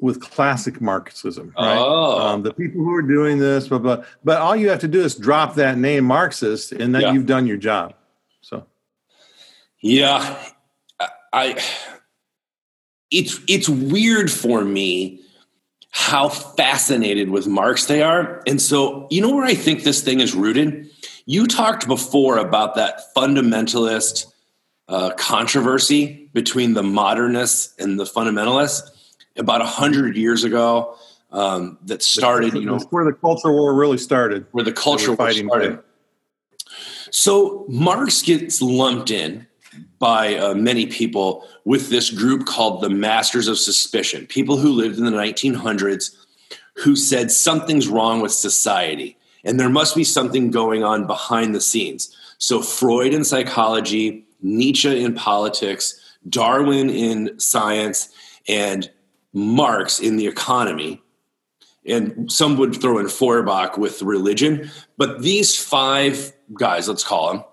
with 0.00 0.20
classic 0.20 0.80
Marxism. 0.80 1.54
Right? 1.58 1.76
Oh. 1.78 2.18
Um, 2.18 2.42
the 2.42 2.52
people 2.52 2.82
who 2.82 2.94
are 2.94 3.02
doing 3.02 3.38
this, 3.38 3.68
but 3.68 3.82
but 3.82 4.04
but 4.24 4.38
all 4.40 4.56
you 4.56 4.68
have 4.70 4.80
to 4.80 4.88
do 4.88 5.00
is 5.00 5.14
drop 5.14 5.54
that 5.56 5.78
name 5.78 6.04
Marxist, 6.04 6.72
and 6.72 6.94
then 6.94 7.02
Yeah. 7.02 7.12
you've 7.12 7.26
done 7.26 7.46
your 7.46 7.56
job. 7.58 7.94
So 8.40 8.66
Yeah, 9.80 10.38
I. 11.32 11.62
It's 13.10 13.40
it's 13.46 13.68
weird 13.68 14.30
for 14.30 14.64
me 14.64 15.21
how 15.92 16.28
fascinated 16.28 17.30
with 17.30 17.46
Marx 17.46 17.84
they 17.84 18.02
are, 18.02 18.42
and 18.46 18.60
so 18.60 19.06
you 19.10 19.20
know 19.20 19.34
where 19.34 19.44
I 19.44 19.54
think 19.54 19.84
this 19.84 20.02
thing 20.02 20.20
is 20.20 20.34
rooted. 20.34 20.90
You 21.26 21.46
talked 21.46 21.86
before 21.86 22.38
about 22.38 22.74
that 22.74 23.14
fundamentalist 23.14 24.26
uh, 24.88 25.10
controversy 25.16 26.28
between 26.32 26.74
the 26.74 26.82
modernists 26.82 27.74
and 27.78 28.00
the 28.00 28.04
fundamentalists 28.04 28.82
about 29.36 29.60
a 29.60 29.66
hundred 29.66 30.16
years 30.16 30.44
ago. 30.44 30.96
Um, 31.30 31.78
that 31.86 32.02
started, 32.02 32.52
you 32.52 32.66
know, 32.66 32.72
that's 32.72 32.84
where 32.90 33.06
the 33.06 33.14
culture 33.14 33.50
war 33.50 33.72
really 33.72 33.96
started. 33.96 34.44
where 34.52 34.64
the 34.64 34.72
culture 34.72 35.08
war 35.08 35.16
fighting 35.16 35.48
started. 35.48 35.78
So 37.10 37.64
Marx 37.68 38.20
gets 38.20 38.60
lumped 38.60 39.10
in 39.10 39.46
by 40.02 40.34
uh, 40.34 40.52
many 40.52 40.84
people 40.84 41.46
with 41.64 41.88
this 41.88 42.10
group 42.10 42.44
called 42.44 42.80
the 42.80 42.90
Masters 42.90 43.46
of 43.46 43.56
Suspicion, 43.56 44.26
people 44.26 44.56
who 44.56 44.72
lived 44.72 44.98
in 44.98 45.04
the 45.04 45.12
1900s 45.12 46.16
who 46.74 46.96
said 46.96 47.30
something's 47.30 47.86
wrong 47.86 48.20
with 48.20 48.32
society 48.32 49.16
and 49.44 49.60
there 49.60 49.70
must 49.70 49.94
be 49.94 50.02
something 50.02 50.50
going 50.50 50.82
on 50.82 51.06
behind 51.06 51.54
the 51.54 51.60
scenes. 51.60 52.12
So 52.38 52.62
Freud 52.62 53.14
in 53.14 53.22
psychology, 53.22 54.26
Nietzsche 54.40 55.04
in 55.04 55.14
politics, 55.14 56.18
Darwin 56.28 56.90
in 56.90 57.38
science, 57.38 58.08
and 58.48 58.90
Marx 59.32 60.00
in 60.00 60.16
the 60.16 60.26
economy 60.26 61.00
and 61.86 62.30
some 62.30 62.56
would 62.56 62.80
throw 62.80 62.98
in 62.98 63.08
Feuerbach 63.08 63.76
with 63.76 64.02
religion, 64.02 64.70
but 64.96 65.22
these 65.22 65.56
five 65.56 66.32
guys, 66.54 66.88
let's 66.88 67.04
call 67.04 67.32
them, 67.32 67.44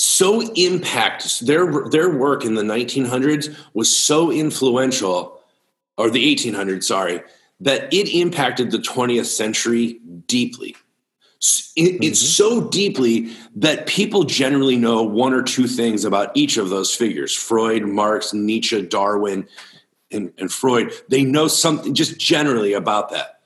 so 0.00 0.40
impact 0.54 1.40
their 1.40 1.88
their 1.90 2.08
work 2.08 2.44
in 2.44 2.54
the 2.54 2.62
1900s 2.62 3.54
was 3.74 3.94
so 3.94 4.32
influential, 4.32 5.38
or 5.98 6.08
the 6.08 6.34
1800s, 6.34 6.84
sorry, 6.84 7.22
that 7.60 7.92
it 7.92 8.08
impacted 8.08 8.70
the 8.70 8.78
20th 8.78 9.26
century 9.26 10.00
deeply. 10.26 10.74
It- 11.76 12.02
It's 12.02 12.22
mm-hmm. 12.22 12.60
so 12.60 12.68
deeply 12.68 13.30
that 13.56 13.86
people 13.86 14.24
generally 14.24 14.76
know 14.76 15.02
one 15.02 15.34
or 15.34 15.42
two 15.42 15.66
things 15.66 16.04
about 16.06 16.30
each 16.34 16.56
of 16.56 16.70
those 16.70 16.94
figures: 16.94 17.34
Freud, 17.34 17.82
Marx, 17.82 18.32
Nietzsche, 18.32 18.80
Darwin, 18.80 19.46
and, 20.10 20.32
and 20.38 20.50
Freud, 20.50 20.92
they 21.08 21.24
know 21.24 21.46
something 21.46 21.94
just 21.94 22.18
generally 22.18 22.72
about 22.72 23.10
that. 23.10 23.40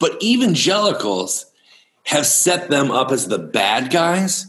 But 0.00 0.20
evangelicals 0.20 1.46
have 2.06 2.26
set 2.26 2.68
them 2.68 2.90
up 2.90 3.12
as 3.12 3.28
the 3.28 3.38
bad 3.38 3.90
guys, 3.90 4.46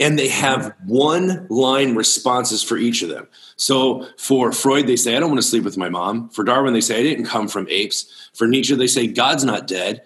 and 0.00 0.18
they 0.18 0.28
have 0.28 0.74
one 0.84 1.46
line 1.48 1.94
responses 1.94 2.62
for 2.62 2.76
each 2.76 3.02
of 3.02 3.08
them. 3.08 3.26
So 3.56 4.06
for 4.18 4.52
Freud, 4.52 4.86
they 4.86 4.96
say, 4.96 5.16
I 5.16 5.20
don't 5.20 5.30
want 5.30 5.40
to 5.40 5.46
sleep 5.46 5.64
with 5.64 5.76
my 5.76 5.88
mom. 5.88 6.28
For 6.30 6.44
Darwin, 6.44 6.74
they 6.74 6.80
say, 6.80 6.98
I 6.98 7.02
didn't 7.02 7.26
come 7.26 7.48
from 7.48 7.66
apes. 7.68 8.30
For 8.34 8.46
Nietzsche, 8.46 8.74
they 8.74 8.86
say, 8.86 9.06
God's 9.06 9.44
not 9.44 9.66
dead. 9.66 10.02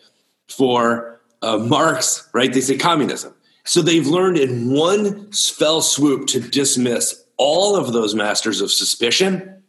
For 0.49 1.21
uh, 1.43 1.59
Marx, 1.59 2.29
right, 2.33 2.53
they 2.53 2.61
say 2.61 2.77
communism. 2.77 3.35
So 3.65 3.83
they've 3.83 4.07
learned 4.07 4.39
in 4.39 4.73
one 4.73 5.31
fell 5.33 5.83
swoop 5.83 6.27
to 6.29 6.41
dismiss 6.41 7.25
all 7.37 7.77
of 7.77 7.93
those 7.93 8.15
masters 8.15 8.61
of 8.61 8.71
suspicion 8.71 9.61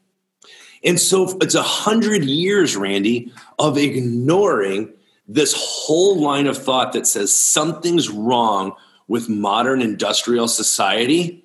and 0.83 0.99
so 0.99 1.37
it's 1.41 1.55
a 1.55 1.61
hundred 1.61 2.25
years, 2.25 2.75
Randy, 2.75 3.31
of 3.59 3.77
ignoring 3.77 4.93
this 5.27 5.53
whole 5.55 6.19
line 6.19 6.47
of 6.47 6.57
thought 6.57 6.93
that 6.93 7.07
says 7.07 7.33
something's 7.33 8.09
wrong 8.09 8.73
with 9.11 9.27
modern 9.27 9.81
industrial 9.81 10.47
society, 10.47 11.43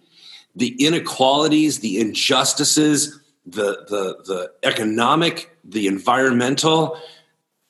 the 0.55 0.77
inequalities, 0.79 1.81
the 1.81 1.99
injustices, 1.99 3.19
the 3.45 3.85
the 3.89 4.23
the 4.25 4.53
economic, 4.63 5.51
the 5.65 5.89
environmental, 5.89 6.97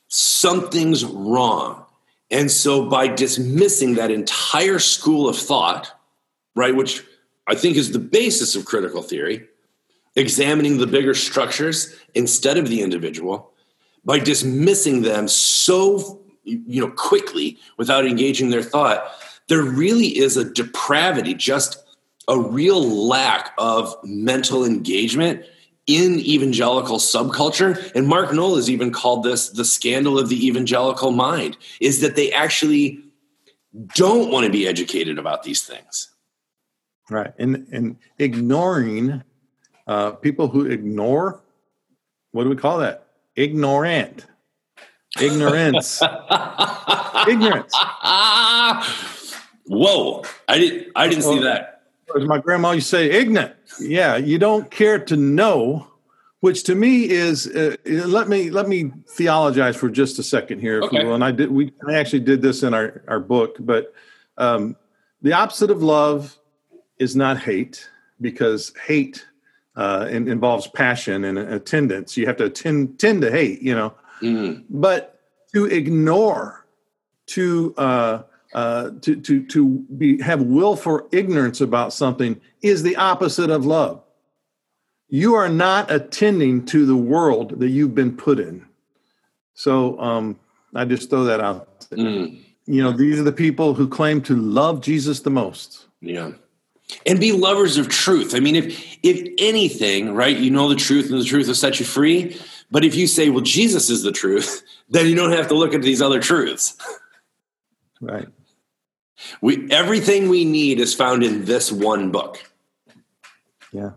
something's 0.08 1.02
wrong. 1.02 1.82
And 2.30 2.50
so 2.50 2.84
by 2.84 3.08
dismissing 3.08 3.94
that 3.94 4.10
entire 4.10 4.80
school 4.80 5.30
of 5.30 5.38
thought, 5.38 5.90
right, 6.54 6.76
which 6.76 7.02
I 7.46 7.54
think 7.54 7.78
is 7.78 7.92
the 7.92 7.98
basis 7.98 8.54
of 8.54 8.66
critical 8.66 9.00
theory, 9.00 9.48
examining 10.14 10.76
the 10.76 10.86
bigger 10.86 11.14
structures 11.14 11.96
instead 12.14 12.58
of 12.58 12.68
the 12.68 12.82
individual 12.82 13.50
by 14.04 14.18
dismissing 14.18 15.00
them 15.00 15.26
so 15.26 16.20
you 16.44 16.82
know 16.82 16.90
quickly 16.90 17.56
without 17.78 18.04
engaging 18.04 18.50
their 18.50 18.62
thought 18.62 19.02
there 19.48 19.62
really 19.62 20.18
is 20.18 20.36
a 20.36 20.44
depravity 20.44 21.34
just 21.34 21.82
a 22.28 22.38
real 22.38 22.82
lack 23.06 23.52
of 23.58 23.94
mental 24.02 24.64
engagement 24.64 25.44
in 25.86 26.18
evangelical 26.20 26.98
subculture 26.98 27.92
and 27.94 28.08
mark 28.08 28.32
Noll 28.32 28.56
has 28.56 28.68
even 28.68 28.90
called 28.90 29.22
this 29.22 29.50
the 29.50 29.64
scandal 29.64 30.18
of 30.18 30.28
the 30.28 30.46
evangelical 30.46 31.12
mind 31.12 31.56
is 31.80 32.00
that 32.00 32.16
they 32.16 32.32
actually 32.32 33.00
don't 33.94 34.30
want 34.30 34.46
to 34.46 34.52
be 34.52 34.66
educated 34.66 35.18
about 35.18 35.42
these 35.42 35.62
things 35.62 36.16
Right, 37.08 37.32
and 37.38 37.68
and 37.70 37.96
ignoring 38.18 39.22
uh, 39.86 40.12
people 40.12 40.48
who 40.48 40.66
ignore. 40.66 41.40
What 42.32 42.44
do 42.44 42.50
we 42.50 42.56
call 42.56 42.78
that? 42.78 43.06
Ignorant. 43.36 44.26
Ignorance. 45.20 46.02
Ignorance. 47.28 47.72
Whoa! 49.66 50.22
I 50.48 50.58
didn't. 50.58 50.92
I 50.94 51.08
didn't 51.08 51.24
see 51.24 51.40
that. 51.40 51.82
As 52.16 52.24
my 52.24 52.38
grandma 52.38 52.70
used 52.72 52.86
to 52.90 52.96
say, 52.96 53.10
ignorant. 53.10 53.54
Yeah, 53.80 54.16
you 54.16 54.38
don't 54.38 54.70
care 54.70 54.98
to 55.00 55.16
know, 55.16 55.88
which 56.40 56.62
to 56.64 56.74
me 56.74 57.10
is. 57.10 57.46
Uh, 57.48 57.76
let 57.84 58.28
me 58.28 58.50
let 58.50 58.68
me 58.68 58.92
theologize 59.08 59.76
for 59.76 59.90
just 59.90 60.18
a 60.18 60.22
second 60.22 60.60
here, 60.60 60.78
if 60.78 60.84
Okay. 60.84 61.00
you 61.00 61.06
will. 61.06 61.14
And 61.14 61.24
I 61.24 61.32
did. 61.32 61.50
We 61.50 61.72
I 61.88 61.94
actually 61.94 62.20
did 62.20 62.42
this 62.42 62.62
in 62.62 62.74
our 62.74 63.02
our 63.08 63.18
book, 63.20 63.56
but 63.58 63.92
um, 64.38 64.76
the 65.22 65.32
opposite 65.32 65.70
of 65.70 65.82
love 65.82 66.36
is 66.98 67.16
not 67.16 67.38
hate, 67.38 67.88
because 68.20 68.72
hate 68.86 69.26
uh, 69.74 70.06
in, 70.08 70.28
involves 70.28 70.68
passion 70.68 71.24
and 71.24 71.38
attendance. 71.38 72.16
You 72.16 72.26
have 72.26 72.36
to 72.36 72.48
tend 72.48 73.00
tend 73.00 73.20
to 73.22 73.30
hate, 73.32 73.62
you 73.62 73.74
know. 73.74 73.92
Mm, 74.22 74.64
But 74.70 75.20
to 75.52 75.66
ignore, 75.66 76.64
to 77.26 77.74
uh, 77.76 78.22
uh, 78.56 78.90
to 79.02 79.14
to 79.20 79.46
to 79.46 79.68
be 79.98 80.20
have 80.22 80.42
willful 80.42 81.06
ignorance 81.12 81.60
about 81.60 81.92
something 81.92 82.40
is 82.62 82.82
the 82.82 82.96
opposite 82.96 83.50
of 83.50 83.64
love. 83.66 84.02
You 85.08 85.34
are 85.34 85.48
not 85.48 85.90
attending 85.90 86.64
to 86.66 86.84
the 86.86 86.96
world 86.96 87.60
that 87.60 87.68
you've 87.68 87.94
been 87.94 88.16
put 88.16 88.40
in. 88.40 88.64
So 89.54 90.00
um, 90.00 90.40
I 90.74 90.84
just 90.84 91.10
throw 91.10 91.24
that 91.24 91.40
out. 91.40 91.86
there. 91.90 91.98
mm, 91.98 92.42
You 92.66 92.82
know, 92.82 92.90
these 92.92 93.20
are 93.20 93.22
the 93.22 93.30
people 93.32 93.74
who 93.74 93.86
claim 93.88 94.20
to 94.22 94.34
love 94.34 94.80
Jesus 94.80 95.20
the 95.20 95.30
most. 95.30 95.86
yeah, 96.00 96.32
and 97.04 97.20
be 97.20 97.32
lovers 97.32 97.76
of 97.78 97.88
truth. 97.88 98.34
I 98.34 98.40
mean, 98.40 98.56
if 98.56 98.96
if 99.02 99.28
anything, 99.38 100.14
right? 100.14 100.36
You 100.36 100.50
know 100.50 100.68
the 100.68 100.76
truth, 100.76 101.10
and 101.10 101.20
the 101.20 101.24
truth 101.24 101.46
will 101.46 101.54
set 101.54 101.78
you 101.78 101.86
free. 101.86 102.40
But 102.70 102.84
if 102.84 102.94
you 102.96 103.06
say, 103.06 103.28
"Well, 103.30 103.44
Jesus 103.44 103.90
is 103.90 104.02
the 104.02 104.12
truth," 104.12 104.62
then 104.90 105.06
you 105.06 105.14
don't 105.14 105.32
have 105.32 105.48
to 105.48 105.54
look 105.54 105.74
at 105.74 105.82
these 105.82 106.00
other 106.02 106.20
truths. 106.20 106.74
Right. 108.00 108.28
We 109.40 109.70
everything 109.70 110.28
we 110.28 110.44
need 110.44 110.78
is 110.80 110.94
found 110.94 111.22
in 111.22 111.44
this 111.44 111.72
one 111.72 112.10
book. 112.10 112.42
Yeah. 113.72 113.90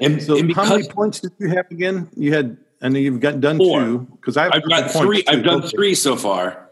And, 0.00 0.22
So 0.22 0.38
and 0.38 0.54
how 0.54 0.68
many 0.76 0.88
points 0.88 1.20
did 1.20 1.32
you 1.38 1.48
have 1.48 1.70
again? 1.70 2.08
You 2.16 2.32
had, 2.32 2.56
I 2.80 2.88
know 2.88 2.98
you've 3.00 3.20
got 3.20 3.40
done 3.40 3.58
Four. 3.58 3.80
two 3.80 3.98
because 4.16 4.36
I've, 4.36 4.52
I've 4.54 4.68
got 4.68 4.90
three. 4.92 5.24
I've 5.26 5.42
done 5.42 5.62
three 5.62 5.94
so 5.94 6.14
far. 6.16 6.68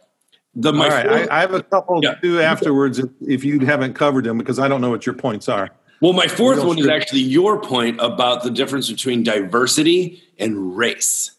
The 0.54 0.72
my 0.72 0.84
All 0.84 0.90
right, 0.90 1.06
fourth- 1.06 1.28
I, 1.30 1.36
I 1.38 1.40
have 1.40 1.52
a 1.54 1.62
couple 1.62 2.00
Yeah. 2.02 2.14
too 2.14 2.40
afterwards 2.40 2.98
if, 2.98 3.10
if 3.26 3.44
you 3.44 3.60
haven't 3.60 3.94
covered 3.94 4.24
them 4.24 4.38
because 4.38 4.58
I 4.58 4.68
don't 4.68 4.80
know 4.80 4.90
what 4.90 5.04
your 5.06 5.14
points 5.14 5.48
are. 5.48 5.70
well, 6.00 6.12
my 6.12 6.28
fourth 6.28 6.64
one 6.64 6.78
is 6.78 6.86
actually 6.88 7.20
your 7.22 7.60
point 7.60 7.98
about 8.00 8.42
the 8.42 8.50
difference 8.50 8.88
between 8.90 9.22
diversity 9.22 10.22
and 10.38 10.76
race. 10.76 11.32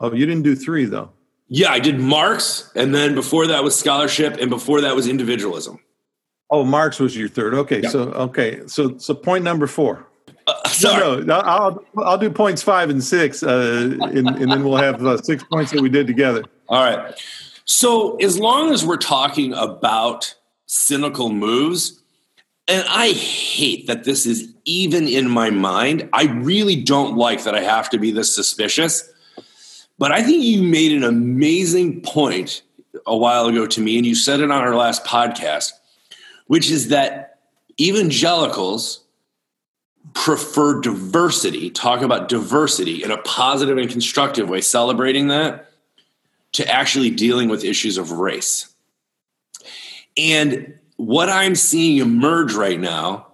Oh, 0.00 0.12
you 0.12 0.26
didn't 0.26 0.42
do 0.42 0.56
three 0.56 0.84
though. 0.86 1.10
Yeah, 1.48 1.70
I 1.70 1.78
did 1.78 2.00
Marx, 2.00 2.70
and 2.74 2.94
then 2.94 3.14
before 3.14 3.46
that 3.48 3.62
was 3.62 3.78
scholarship, 3.78 4.38
and 4.40 4.50
before 4.50 4.80
that 4.80 4.96
was 4.96 5.06
individualism. 5.06 5.78
Oh, 6.50 6.64
Marx 6.64 6.98
was 6.98 7.16
your 7.16 7.28
third. 7.28 7.54
Okay, 7.54 7.82
yeah. 7.82 7.88
so 7.88 8.00
okay, 8.12 8.66
so 8.66 8.96
so 8.98 9.14
point 9.14 9.44
number 9.44 9.66
four. 9.66 10.06
Uh, 10.46 10.68
sorry. 10.68 11.00
No, 11.00 11.20
no, 11.20 11.34
I'll 11.40 11.84
I'll 11.98 12.18
do 12.18 12.30
points 12.30 12.62
five 12.62 12.90
and 12.90 13.02
six, 13.02 13.42
uh, 13.42 13.96
and, 14.00 14.28
and 14.28 14.50
then 14.50 14.64
we'll 14.64 14.76
have 14.76 15.04
uh, 15.04 15.18
six 15.18 15.44
points 15.44 15.72
that 15.72 15.80
we 15.80 15.88
did 15.88 16.06
together. 16.06 16.44
All 16.68 16.82
right. 16.82 17.14
So 17.66 18.16
as 18.16 18.38
long 18.38 18.72
as 18.72 18.84
we're 18.84 18.96
talking 18.96 19.54
about 19.54 20.34
cynical 20.66 21.30
moves, 21.30 22.02
and 22.68 22.84
I 22.88 23.08
hate 23.08 23.86
that 23.86 24.04
this 24.04 24.26
is 24.26 24.52
even 24.64 25.06
in 25.08 25.28
my 25.28 25.50
mind. 25.50 26.08
I 26.12 26.24
really 26.24 26.76
don't 26.76 27.16
like 27.16 27.44
that 27.44 27.54
I 27.54 27.60
have 27.60 27.90
to 27.90 27.98
be 27.98 28.10
this 28.10 28.34
suspicious. 28.34 29.08
But 29.98 30.12
I 30.12 30.22
think 30.22 30.42
you 30.42 30.62
made 30.62 30.92
an 30.92 31.04
amazing 31.04 32.00
point 32.00 32.62
a 33.06 33.16
while 33.16 33.46
ago 33.46 33.66
to 33.66 33.80
me, 33.80 33.96
and 33.96 34.06
you 34.06 34.14
said 34.14 34.40
it 34.40 34.50
on 34.50 34.62
our 34.62 34.74
last 34.74 35.04
podcast, 35.04 35.72
which 36.46 36.70
is 36.70 36.88
that 36.88 37.38
evangelicals 37.80 39.00
prefer 40.14 40.80
diversity, 40.80 41.70
talk 41.70 42.02
about 42.02 42.28
diversity 42.28 43.02
in 43.02 43.10
a 43.10 43.18
positive 43.22 43.78
and 43.78 43.90
constructive 43.90 44.48
way, 44.48 44.60
celebrating 44.60 45.28
that, 45.28 45.70
to 46.52 46.66
actually 46.68 47.10
dealing 47.10 47.48
with 47.48 47.64
issues 47.64 47.98
of 47.98 48.12
race. 48.12 48.72
And 50.16 50.78
what 50.96 51.28
I'm 51.28 51.54
seeing 51.56 51.98
emerge 51.98 52.54
right 52.54 52.78
now 52.78 53.26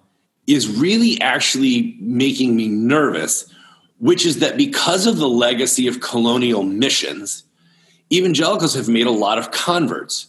is 0.46 0.68
really 0.68 1.20
actually 1.20 1.96
making 2.00 2.56
me 2.56 2.68
nervous, 2.68 3.49
which 4.00 4.24
is 4.26 4.38
that 4.40 4.56
because 4.56 5.06
of 5.06 5.18
the 5.18 5.28
legacy 5.28 5.86
of 5.86 6.00
colonial 6.00 6.62
missions, 6.62 7.44
evangelicals 8.10 8.74
have 8.74 8.88
made 8.88 9.06
a 9.06 9.12
lot 9.12 9.38
of 9.38 9.50
converts. 9.50 10.28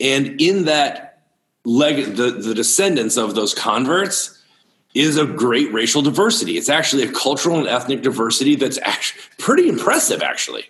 And 0.00 0.40
in 0.40 0.64
that 0.66 1.22
leg, 1.64 2.16
the, 2.16 2.32
the 2.32 2.54
descendants 2.54 3.16
of 3.16 3.34
those 3.34 3.54
converts 3.54 4.38
is 4.94 5.16
a 5.16 5.24
great 5.24 5.72
racial 5.72 6.02
diversity. 6.02 6.58
It's 6.58 6.68
actually 6.68 7.04
a 7.04 7.12
cultural 7.12 7.58
and 7.58 7.68
ethnic 7.68 8.02
diversity 8.02 8.56
that's 8.56 8.78
actually 8.82 9.22
pretty 9.38 9.68
impressive, 9.68 10.20
actually. 10.20 10.64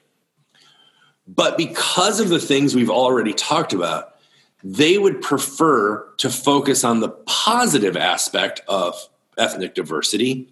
But 1.27 1.57
because 1.57 2.21
of 2.21 2.29
the 2.29 2.39
things 2.39 2.75
we've 2.75 2.91
already 2.91 3.33
talked 3.33 3.73
about, 3.73 4.17
they 4.63 4.99
would 4.99 5.23
prefer 5.23 6.07
to 6.19 6.29
focus 6.29 6.85
on 6.85 7.01
the 7.01 7.09
positive 7.09 7.97
aspect 7.97 8.61
of 8.69 9.09
ethnic 9.39 9.75
diversity 9.75 10.52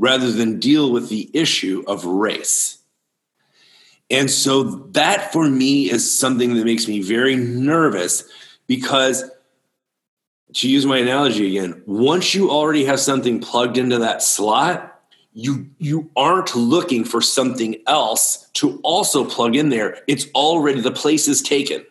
rather 0.00 0.32
than 0.32 0.58
deal 0.58 0.90
with 0.90 1.10
the 1.10 1.30
issue 1.34 1.84
of 1.86 2.06
race. 2.06 2.78
And 4.10 4.30
so 4.30 4.62
that 4.92 5.30
for 5.30 5.48
me 5.48 5.90
is 5.90 6.10
something 6.10 6.54
that 6.54 6.64
makes 6.64 6.88
me 6.88 7.02
very 7.02 7.36
nervous 7.36 8.24
because 8.66 9.30
to 10.54 10.68
use 10.70 10.86
my 10.86 10.96
analogy 10.96 11.46
again, 11.46 11.82
once 11.84 12.34
you 12.34 12.50
already 12.50 12.86
have 12.86 12.98
something 12.98 13.40
plugged 13.40 13.76
into 13.76 13.98
that 13.98 14.22
slot, 14.22 15.00
you 15.34 15.68
you 15.78 16.10
aren't 16.16 16.56
looking 16.56 17.04
for 17.04 17.20
something 17.20 17.76
else 17.86 18.48
to 18.54 18.80
also 18.82 19.24
plug 19.24 19.54
in 19.54 19.68
there. 19.68 19.98
It's 20.08 20.26
already 20.34 20.80
the 20.80 20.90
place 20.90 21.28
is 21.28 21.42
taken. 21.42 21.84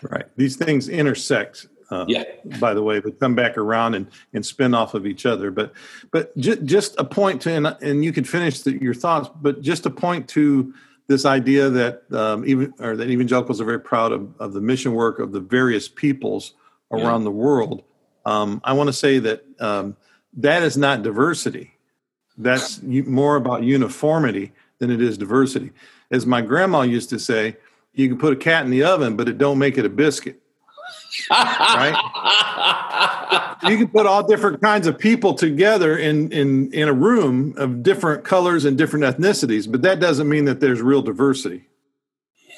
Right. 0.00 0.26
These 0.36 0.56
things 0.56 0.88
intersect. 0.88 1.66
Uh, 1.94 2.04
yeah. 2.08 2.24
By 2.58 2.74
the 2.74 2.82
way, 2.82 2.98
but 2.98 3.20
come 3.20 3.34
back 3.34 3.56
around 3.56 3.94
and, 3.94 4.08
and 4.32 4.44
spin 4.44 4.74
off 4.74 4.94
of 4.94 5.06
each 5.06 5.26
other. 5.26 5.50
But 5.50 5.72
but 6.10 6.36
j- 6.36 6.60
just 6.64 6.98
a 6.98 7.04
point 7.04 7.42
to 7.42 7.52
and, 7.52 7.66
and 7.66 8.04
you 8.04 8.12
can 8.12 8.24
finish 8.24 8.62
the, 8.62 8.72
your 8.82 8.94
thoughts. 8.94 9.30
But 9.40 9.62
just 9.62 9.86
a 9.86 9.90
point 9.90 10.28
to 10.30 10.74
this 11.06 11.24
idea 11.24 11.70
that 11.70 12.12
um, 12.12 12.44
even 12.46 12.74
or 12.80 12.96
that 12.96 13.08
evangelicals 13.08 13.60
are 13.60 13.64
very 13.64 13.80
proud 13.80 14.10
of, 14.12 14.28
of 14.40 14.52
the 14.54 14.60
mission 14.60 14.92
work 14.92 15.18
of 15.20 15.32
the 15.32 15.40
various 15.40 15.88
peoples 15.88 16.54
around 16.90 17.20
yeah. 17.20 17.24
the 17.24 17.30
world. 17.30 17.84
Um, 18.24 18.60
I 18.64 18.72
want 18.72 18.88
to 18.88 18.92
say 18.92 19.18
that 19.20 19.44
um, 19.60 19.96
that 20.38 20.62
is 20.62 20.76
not 20.76 21.02
diversity. 21.02 21.72
That's 22.36 22.82
more 22.82 23.36
about 23.36 23.62
uniformity 23.62 24.52
than 24.78 24.90
it 24.90 25.00
is 25.00 25.16
diversity. 25.16 25.70
As 26.10 26.26
my 26.26 26.40
grandma 26.40 26.82
used 26.82 27.10
to 27.10 27.18
say, 27.18 27.56
you 27.92 28.08
can 28.08 28.18
put 28.18 28.32
a 28.32 28.36
cat 28.36 28.64
in 28.64 28.70
the 28.70 28.82
oven, 28.82 29.14
but 29.16 29.28
it 29.28 29.38
don't 29.38 29.58
make 29.58 29.78
it 29.78 29.84
a 29.84 29.88
biscuit. 29.88 30.40
Right? 31.30 31.94
you 33.68 33.76
can 33.78 33.88
put 33.88 34.06
all 34.06 34.26
different 34.26 34.60
kinds 34.60 34.86
of 34.86 34.98
people 34.98 35.34
together 35.34 35.96
in, 35.96 36.32
in 36.32 36.72
in 36.72 36.88
a 36.88 36.92
room 36.92 37.54
of 37.56 37.82
different 37.82 38.24
colors 38.24 38.64
and 38.64 38.76
different 38.76 39.04
ethnicities, 39.04 39.70
but 39.70 39.82
that 39.82 40.00
doesn't 40.00 40.28
mean 40.28 40.44
that 40.46 40.60
there's 40.60 40.82
real 40.82 41.02
diversity. 41.02 41.66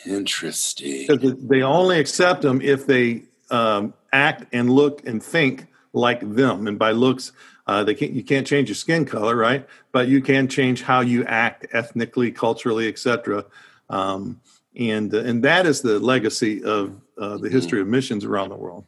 Interesting. 0.06 1.06
Because 1.06 1.34
they 1.42 1.62
only 1.62 1.98
accept 1.98 2.42
them 2.42 2.60
if 2.62 2.86
they 2.86 3.22
um, 3.50 3.94
act 4.12 4.46
and 4.52 4.70
look 4.70 5.06
and 5.06 5.22
think 5.22 5.66
like 5.92 6.20
them. 6.34 6.66
And 6.66 6.78
by 6.78 6.92
looks, 6.92 7.32
uh, 7.66 7.82
they 7.84 7.94
can't 7.94 8.12
you 8.12 8.22
can't 8.22 8.46
change 8.46 8.68
your 8.68 8.76
skin 8.76 9.04
color, 9.04 9.34
right? 9.34 9.66
But 9.92 10.08
you 10.08 10.20
can 10.20 10.48
change 10.48 10.82
how 10.82 11.00
you 11.00 11.24
act 11.24 11.66
ethnically, 11.72 12.30
culturally, 12.30 12.88
etc. 12.88 13.44
Um, 13.90 14.40
and 14.78 15.12
uh, 15.12 15.20
and 15.20 15.42
that 15.42 15.66
is 15.66 15.82
the 15.82 15.98
legacy 15.98 16.62
of 16.62 17.00
uh, 17.18 17.38
the 17.38 17.48
history 17.48 17.80
of 17.80 17.86
missions 17.86 18.24
around 18.24 18.50
the 18.50 18.56
world. 18.56 18.84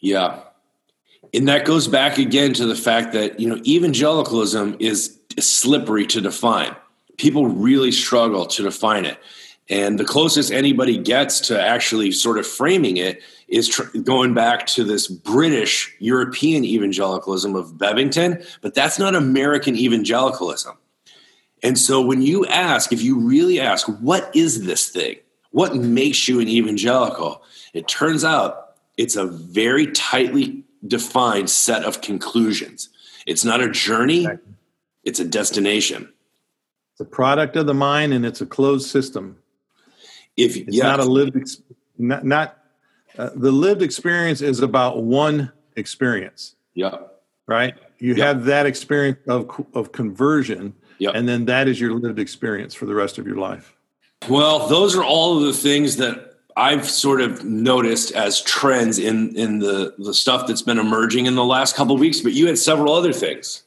Yeah, 0.00 0.40
and 1.32 1.48
that 1.48 1.64
goes 1.64 1.88
back 1.88 2.18
again 2.18 2.52
to 2.54 2.66
the 2.66 2.74
fact 2.74 3.12
that 3.12 3.40
you 3.40 3.48
know 3.48 3.60
evangelicalism 3.66 4.76
is 4.80 5.18
slippery 5.38 6.06
to 6.08 6.20
define. 6.20 6.74
People 7.18 7.46
really 7.46 7.92
struggle 7.92 8.46
to 8.46 8.62
define 8.62 9.04
it, 9.04 9.18
and 9.68 9.98
the 9.98 10.04
closest 10.04 10.52
anybody 10.52 10.98
gets 10.98 11.40
to 11.40 11.60
actually 11.60 12.12
sort 12.12 12.38
of 12.38 12.46
framing 12.46 12.96
it 12.98 13.22
is 13.48 13.68
tr- 13.68 13.96
going 13.98 14.34
back 14.34 14.66
to 14.66 14.84
this 14.84 15.08
British 15.08 15.94
European 15.98 16.64
evangelicalism 16.64 17.54
of 17.54 17.72
Bebbington, 17.72 18.44
but 18.60 18.74
that's 18.74 18.98
not 18.98 19.14
American 19.14 19.76
evangelicalism. 19.76 20.76
And 21.62 21.78
so 21.78 22.00
when 22.00 22.22
you 22.22 22.46
ask, 22.46 22.92
if 22.92 23.02
you 23.02 23.18
really 23.18 23.60
ask, 23.60 23.86
what 24.00 24.30
is 24.34 24.64
this 24.64 24.88
thing? 24.88 25.16
What 25.50 25.74
makes 25.74 26.28
you 26.28 26.40
an 26.40 26.48
evangelical? 26.48 27.42
It 27.72 27.88
turns 27.88 28.24
out 28.24 28.76
it's 28.96 29.16
a 29.16 29.26
very 29.26 29.88
tightly 29.92 30.64
defined 30.86 31.50
set 31.50 31.84
of 31.84 32.00
conclusions. 32.00 32.88
It's 33.26 33.44
not 33.44 33.60
a 33.60 33.70
journey, 33.70 34.28
it's 35.04 35.20
a 35.20 35.24
destination. 35.24 36.12
It's 36.92 37.00
a 37.00 37.04
product 37.04 37.56
of 37.56 37.66
the 37.66 37.74
mind 37.74 38.14
and 38.14 38.24
it's 38.24 38.40
a 38.40 38.46
closed 38.46 38.88
system. 38.88 39.36
If 40.36 40.56
it's 40.56 40.78
not 40.78 41.00
a 41.00 41.04
lived 41.04 41.36
not, 41.98 42.24
not 42.24 42.58
uh, 43.18 43.30
the 43.34 43.52
lived 43.52 43.82
experience 43.82 44.40
is 44.40 44.60
about 44.60 45.02
one 45.02 45.52
experience. 45.76 46.56
Yeah. 46.74 46.96
Right? 47.46 47.74
You 47.98 48.14
have 48.16 48.44
that 48.46 48.66
experience 48.66 49.18
of 49.28 49.66
of 49.74 49.92
conversion. 49.92 50.74
And 51.12 51.28
then 51.28 51.44
that 51.46 51.68
is 51.68 51.80
your 51.80 51.92
lived 51.92 52.18
experience 52.18 52.74
for 52.74 52.86
the 52.86 52.94
rest 52.94 53.18
of 53.18 53.26
your 53.26 53.36
life. 53.36 53.75
Well, 54.28 54.68
those 54.68 54.96
are 54.96 55.04
all 55.04 55.38
of 55.38 55.44
the 55.44 55.52
things 55.52 55.96
that 55.96 56.34
I've 56.56 56.88
sort 56.88 57.20
of 57.20 57.44
noticed 57.44 58.12
as 58.12 58.40
trends 58.40 58.98
in 58.98 59.36
in 59.36 59.58
the 59.58 59.94
the 59.98 60.14
stuff 60.14 60.46
that's 60.46 60.62
been 60.62 60.78
emerging 60.78 61.26
in 61.26 61.34
the 61.34 61.44
last 61.44 61.76
couple 61.76 61.94
of 61.94 62.00
weeks. 62.00 62.20
But 62.20 62.32
you 62.32 62.46
had 62.46 62.58
several 62.58 62.92
other 62.92 63.12
things. 63.12 63.62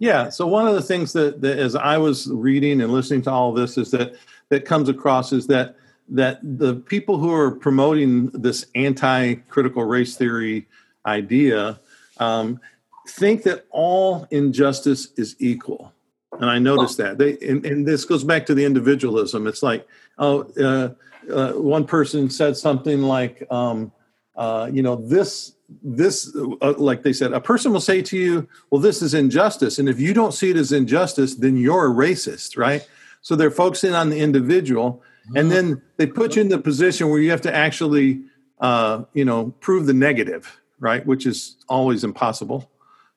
Yeah. 0.00 0.28
So 0.28 0.46
one 0.46 0.66
of 0.66 0.74
the 0.74 0.82
things 0.82 1.12
that, 1.12 1.40
that 1.40 1.58
as 1.58 1.76
I 1.76 1.96
was 1.96 2.26
reading 2.26 2.82
and 2.82 2.92
listening 2.92 3.22
to 3.22 3.30
all 3.30 3.52
this 3.52 3.78
is 3.78 3.90
that 3.92 4.16
that 4.50 4.64
comes 4.64 4.88
across 4.88 5.32
is 5.32 5.46
that 5.46 5.76
that 6.08 6.40
the 6.42 6.74
people 6.74 7.16
who 7.16 7.32
are 7.32 7.50
promoting 7.50 8.26
this 8.30 8.66
anti-critical 8.74 9.84
race 9.84 10.16
theory 10.16 10.66
idea 11.06 11.80
um, 12.18 12.60
think 13.08 13.44
that 13.44 13.64
all 13.70 14.26
injustice 14.30 15.08
is 15.16 15.36
equal 15.38 15.93
and 16.40 16.50
I 16.50 16.58
noticed 16.58 16.98
that 16.98 17.18
they 17.18 17.38
and, 17.46 17.64
and, 17.64 17.86
this 17.86 18.04
goes 18.04 18.24
back 18.24 18.46
to 18.46 18.54
the 18.54 18.64
individualism. 18.64 19.46
It's 19.46 19.62
like 19.62 19.86
oh, 20.18 20.42
uh, 20.60 20.90
uh, 21.32 21.52
one 21.52 21.86
person 21.86 22.30
said 22.30 22.56
something 22.56 23.02
like, 23.02 23.46
um, 23.50 23.92
uh, 24.36 24.68
you 24.72 24.82
know, 24.82 24.96
this 24.96 25.52
this 25.82 26.34
uh, 26.60 26.74
like 26.76 27.02
they 27.02 27.12
said, 27.12 27.32
a 27.32 27.40
person 27.40 27.72
will 27.72 27.80
say 27.80 28.02
to 28.02 28.16
you, 28.16 28.48
well, 28.70 28.80
this 28.80 29.00
is 29.02 29.14
injustice, 29.14 29.78
and 29.78 29.88
if 29.88 29.98
you 29.98 30.12
don't 30.12 30.32
see 30.32 30.50
it 30.50 30.56
as 30.56 30.72
injustice, 30.72 31.36
then 31.36 31.56
you're 31.56 31.86
a 31.86 31.94
racist, 31.94 32.56
right? 32.56 32.86
So 33.22 33.36
they're 33.36 33.50
focusing 33.50 33.94
on 33.94 34.10
the 34.10 34.18
individual, 34.18 35.02
and 35.34 35.50
then 35.50 35.80
they 35.96 36.06
put 36.06 36.36
you 36.36 36.42
in 36.42 36.48
the 36.48 36.58
position 36.58 37.08
where 37.08 37.20
you 37.20 37.30
have 37.30 37.40
to 37.42 37.54
actually, 37.54 38.20
uh, 38.60 39.04
you 39.14 39.24
know, 39.24 39.54
prove 39.60 39.86
the 39.86 39.94
negative, 39.94 40.60
right? 40.78 41.04
Which 41.06 41.24
is 41.24 41.56
always 41.68 42.04
impossible. 42.04 42.70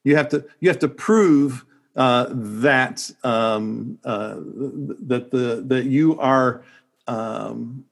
You 0.04 0.16
have 0.16 0.30
to 0.30 0.46
you 0.62 0.70
have 0.70 0.80
to 0.80 0.88
prove 0.88 1.66
uh, 1.98 2.28
that 2.30 3.12
um, 3.24 3.98
uh, 4.06 4.36
that 4.38 5.32
the 5.32 5.64
that 5.66 5.86
you 5.86 6.18
are 6.20 6.64
um, 7.08 7.86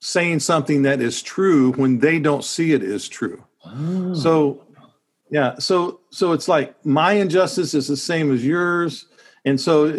saying 0.00 0.40
something 0.40 0.82
that 0.82 1.00
is 1.00 1.22
true 1.22 1.72
when 1.72 1.98
they 1.98 2.18
don't 2.18 2.44
see 2.44 2.72
it 2.72 2.82
is 2.82 3.08
true. 3.08 3.42
Oh. 3.64 4.12
So 4.12 4.66
yeah, 5.30 5.58
so 5.58 6.00
so 6.10 6.32
it's 6.32 6.46
like 6.46 6.84
my 6.84 7.12
injustice 7.12 7.72
is 7.72 7.88
the 7.88 7.96
same 7.96 8.30
as 8.30 8.44
yours, 8.44 9.06
and 9.46 9.58
so 9.58 9.90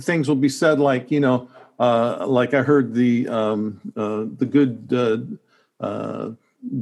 things 0.00 0.28
will 0.28 0.36
be 0.36 0.50
said 0.50 0.78
like 0.78 1.10
you 1.10 1.20
know, 1.20 1.48
uh, 1.78 2.26
like 2.26 2.52
I 2.52 2.60
heard 2.60 2.92
the 2.92 3.26
um, 3.28 3.80
uh, 3.96 4.24
the 4.36 4.46
good 4.46 4.92
uh, 4.92 5.82
uh 5.84 6.32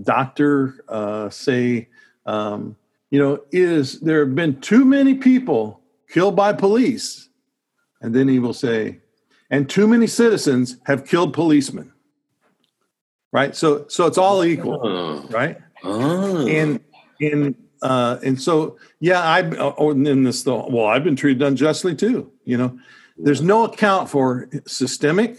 doctor 0.03 0.83
uh, 0.89 1.31
say, 1.31 1.87
um, 2.27 2.75
you 3.11 3.21
know, 3.21 3.41
is 3.53 4.01
there 4.01 4.27
have 4.27 4.35
been 4.35 4.61
too 4.61 4.85
many 4.85 5.15
people 5.15 5.81
killed 6.09 6.37
by 6.37 6.53
police, 6.53 7.29
and 8.01 8.15
then 8.15 8.29
he 8.29 8.39
will 8.39 8.55
say, 8.55 9.01
and 9.51 9.69
too 9.69 9.87
many 9.87 10.07
citizens 10.07 10.77
have 10.85 11.07
killed 11.07 11.33
policemen. 11.33 11.93
Right, 13.33 13.55
so 13.55 13.87
so 13.89 14.07
it's 14.07 14.19
all 14.19 14.45
equal, 14.45 14.81
oh. 14.83 15.29
right? 15.31 15.59
Oh. 15.83 16.47
And 16.47 16.81
and 17.21 17.55
uh, 17.83 18.19
and 18.25 18.41
so 18.41 18.79
yeah, 19.01 19.21
I 19.21 19.43
oh, 19.59 19.91
in 19.91 20.25
this 20.25 20.43
though. 20.43 20.67
Well, 20.71 20.87
I've 20.87 21.05
been 21.05 21.17
treated 21.17 21.43
unjustly 21.43 21.95
too. 21.95 22.33
You 22.45 22.57
know, 22.57 22.79
there's 23.19 23.43
no 23.43 23.65
account 23.65 24.09
for 24.09 24.49
systemic 24.67 25.39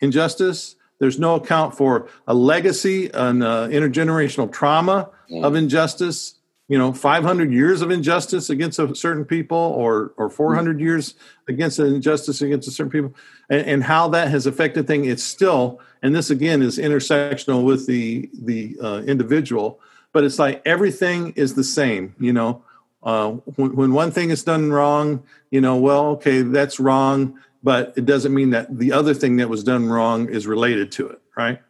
injustice. 0.00 0.76
There's 0.98 1.18
no 1.18 1.34
account 1.34 1.76
for 1.76 2.08
a 2.28 2.34
legacy, 2.34 3.10
an 3.12 3.42
uh, 3.42 3.66
intergenerational 3.68 4.52
trauma 4.52 5.10
mm. 5.30 5.44
of 5.44 5.56
injustice. 5.56 6.34
You 6.72 6.78
know, 6.78 6.94
500 6.94 7.52
years 7.52 7.82
of 7.82 7.90
injustice 7.90 8.48
against 8.48 8.78
a 8.78 8.94
certain 8.94 9.26
people, 9.26 9.58
or 9.58 10.14
or 10.16 10.30
400 10.30 10.78
mm. 10.78 10.80
years 10.80 11.14
against 11.46 11.78
an 11.78 11.94
injustice 11.94 12.40
against 12.40 12.66
a 12.66 12.70
certain 12.70 12.90
people, 12.90 13.14
and, 13.50 13.66
and, 13.66 13.84
how 13.84 14.08
that 14.08 14.28
has 14.28 14.46
affected 14.46 14.86
things. 14.86 15.06
It's 15.06 15.22
still, 15.22 15.82
and 16.00 16.14
this 16.14 16.30
again 16.30 16.62
is 16.62 16.78
intersectional 16.78 17.62
with 17.62 17.86
the 17.86 18.30
the 18.32 18.78
uh, 18.82 19.02
individual, 19.06 19.80
but 20.14 20.24
it's 20.24 20.38
like 20.38 20.62
everything 20.64 21.34
is 21.36 21.56
the 21.56 21.62
same. 21.62 22.14
You 22.18 22.32
know, 22.32 22.64
uh, 23.02 23.32
when, 23.56 23.76
when 23.76 23.92
one 23.92 24.10
thing 24.10 24.30
is 24.30 24.42
done 24.42 24.72
wrong, 24.72 25.24
you 25.50 25.60
know, 25.60 25.76
well, 25.76 26.06
okay, 26.12 26.40
that's 26.40 26.80
wrong, 26.80 27.38
but 27.62 27.92
it 27.96 28.06
doesn't 28.06 28.32
mean 28.32 28.48
that 28.48 28.78
the 28.78 28.92
other 28.92 29.12
thing 29.12 29.36
that 29.36 29.50
was 29.50 29.62
done 29.62 29.90
wrong 29.90 30.26
is 30.30 30.46
related 30.46 30.90
to 30.92 31.08
it, 31.10 31.20
right? 31.36 31.60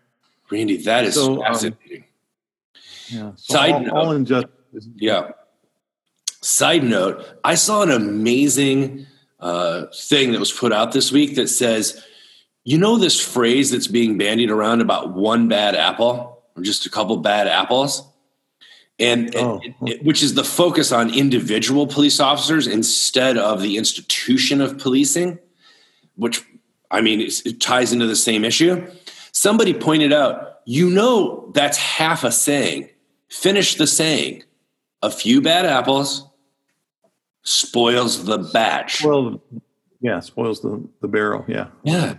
Randy, 0.48 0.76
that 0.84 1.06
is 1.06 1.16
so, 1.16 1.42
um, 1.42 1.52
fascinating. 1.54 2.04
Um, 2.04 2.04
yeah. 3.08 3.32
So 3.34 3.54
Side 3.54 3.72
all, 3.72 3.80
note, 3.80 3.92
all 3.94 4.12
injustice. 4.12 4.50
Yeah. 4.96 5.30
Side 6.40 6.84
note, 6.84 7.24
I 7.44 7.54
saw 7.54 7.82
an 7.82 7.90
amazing 7.90 9.06
uh, 9.40 9.86
thing 9.94 10.32
that 10.32 10.40
was 10.40 10.52
put 10.52 10.72
out 10.72 10.92
this 10.92 11.12
week 11.12 11.36
that 11.36 11.48
says, 11.48 12.02
you 12.64 12.78
know, 12.78 12.98
this 12.98 13.20
phrase 13.20 13.70
that's 13.70 13.86
being 13.86 14.18
bandied 14.18 14.50
around 14.50 14.80
about 14.80 15.14
one 15.14 15.48
bad 15.48 15.74
apple 15.74 16.42
or 16.56 16.62
just 16.62 16.86
a 16.86 16.90
couple 16.90 17.16
bad 17.18 17.46
apples? 17.46 18.06
and, 19.02 19.34
oh. 19.36 19.60
it, 19.82 20.02
which 20.04 20.22
is 20.22 20.34
the 20.34 20.44
focus 20.44 20.92
on 20.92 21.12
individual 21.12 21.86
police 21.86 22.20
officers 22.20 22.66
instead 22.66 23.36
of 23.36 23.60
the 23.60 23.76
institution 23.76 24.60
of 24.60 24.78
policing, 24.78 25.38
which 26.14 26.44
I 26.90 27.00
mean 27.00 27.20
it 27.20 27.60
ties 27.60 27.92
into 27.92 28.06
the 28.06 28.16
same 28.16 28.44
issue. 28.44 28.86
Somebody 29.32 29.74
pointed 29.74 30.12
out, 30.12 30.60
you 30.66 30.90
know, 30.90 31.50
that's 31.54 31.78
half 31.78 32.22
a 32.22 32.30
saying. 32.30 32.90
Finish 33.28 33.76
the 33.76 33.86
saying. 33.86 34.44
A 35.02 35.10
few 35.10 35.40
bad 35.40 35.66
apples 35.66 36.28
spoils 37.42 38.24
the 38.24 38.38
batch. 38.38 39.04
Well, 39.04 39.42
yeah, 40.00 40.18
spoils 40.20 40.60
the, 40.62 40.82
the 41.00 41.08
barrel. 41.08 41.44
Yeah. 41.46 41.68
Yeah. 41.84 42.14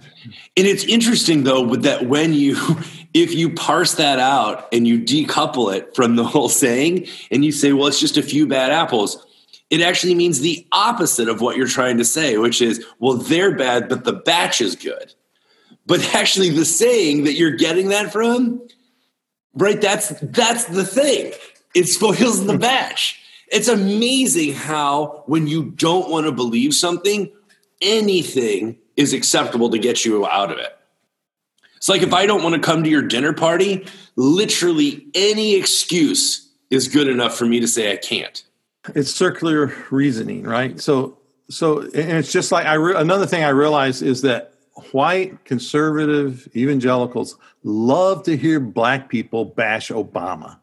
And 0.58 0.68
it's 0.68 0.86
interesting 0.86 1.44
though, 1.44 1.62
with 1.62 1.84
that 1.84 2.08
when 2.08 2.34
you 2.34 2.56
if 3.14 3.34
you 3.34 3.54
parse 3.54 3.96
that 3.96 4.20
out 4.20 4.68
and 4.72 4.88
you 4.88 5.00
decouple 5.00 5.76
it 5.76 5.94
from 5.96 6.16
the 6.16 6.24
whole 6.24 6.50
saying 6.50 7.08
and 7.30 7.44
you 7.44 7.52
say, 7.52 7.74
well, 7.74 7.88
it's 7.88 8.00
just 8.00 8.18
a 8.18 8.24
few 8.24 8.48
bad 8.48 8.72
apples, 8.72 9.26
it 9.70 9.82
actually 9.82 10.16
means 10.16 10.40
the 10.40 10.66
opposite 10.72 11.28
of 11.28 11.42
what 11.42 11.58
you're 11.58 11.68
trying 11.68 11.98
to 11.98 12.06
say, 12.06 12.38
which 12.38 12.62
is, 12.62 12.86
well, 13.00 13.18
they're 13.18 13.56
bad, 13.56 13.90
but 13.90 14.04
the 14.04 14.14
batch 14.14 14.62
is 14.62 14.76
good. 14.76 15.14
But 15.86 16.02
actually 16.16 16.52
the 16.52 16.66
saying 16.66 17.26
that 17.26 17.34
you're 17.34 17.58
getting 17.58 17.90
that 17.90 18.14
from, 18.14 18.66
right, 19.56 19.80
that's 19.80 20.10
that's 20.22 20.66
the 20.66 20.86
thing. 20.86 21.34
It 21.74 21.88
spoils 21.88 22.46
the 22.46 22.58
batch. 22.60 23.20
It's 23.48 23.68
amazing 23.68 24.54
how 24.54 25.24
when 25.28 25.48
you 25.48 25.64
don't 25.64 26.10
want 26.10 26.26
to 26.26 26.32
believe 26.32 26.74
something, 26.74 27.32
anything 27.82 28.78
is 28.96 29.14
acceptable 29.14 29.70
to 29.70 29.78
get 29.78 30.06
you 30.06 30.26
out 30.26 30.52
of 30.52 30.58
it. 30.58 30.78
It's 31.78 31.90
like 31.90 32.02
if 32.02 32.14
I 32.14 32.26
don't 32.26 32.42
want 32.42 32.56
to 32.56 32.62
come 32.62 32.84
to 32.84 32.90
your 32.90 33.02
dinner 33.02 33.34
party, 33.34 33.86
literally 34.16 35.06
any 35.14 35.56
excuse 35.56 36.50
is 36.70 36.88
good 36.88 37.08
enough 37.08 37.38
for 37.38 37.46
me 37.46 37.60
to 37.60 37.68
say 37.68 37.92
I 37.92 37.98
can't. 37.98 38.42
It's 38.96 39.12
circular 39.12 39.74
reasoning, 39.92 40.44
right? 40.44 40.80
So, 40.80 41.18
so, 41.50 41.82
and 41.82 42.18
it's 42.18 42.32
just 42.32 42.52
like 42.52 42.66
I. 42.66 42.76
Re- 42.76 42.96
another 42.96 43.26
thing 43.26 43.44
I 43.44 43.50
realize 43.50 44.02
is 44.02 44.22
that 44.22 44.54
white 44.92 45.44
conservative 45.46 46.48
evangelicals 46.56 47.38
love 47.64 48.24
to 48.24 48.36
hear 48.36 48.60
black 48.60 49.10
people 49.10 49.46
bash 49.46 49.90
Obama. 49.90 50.60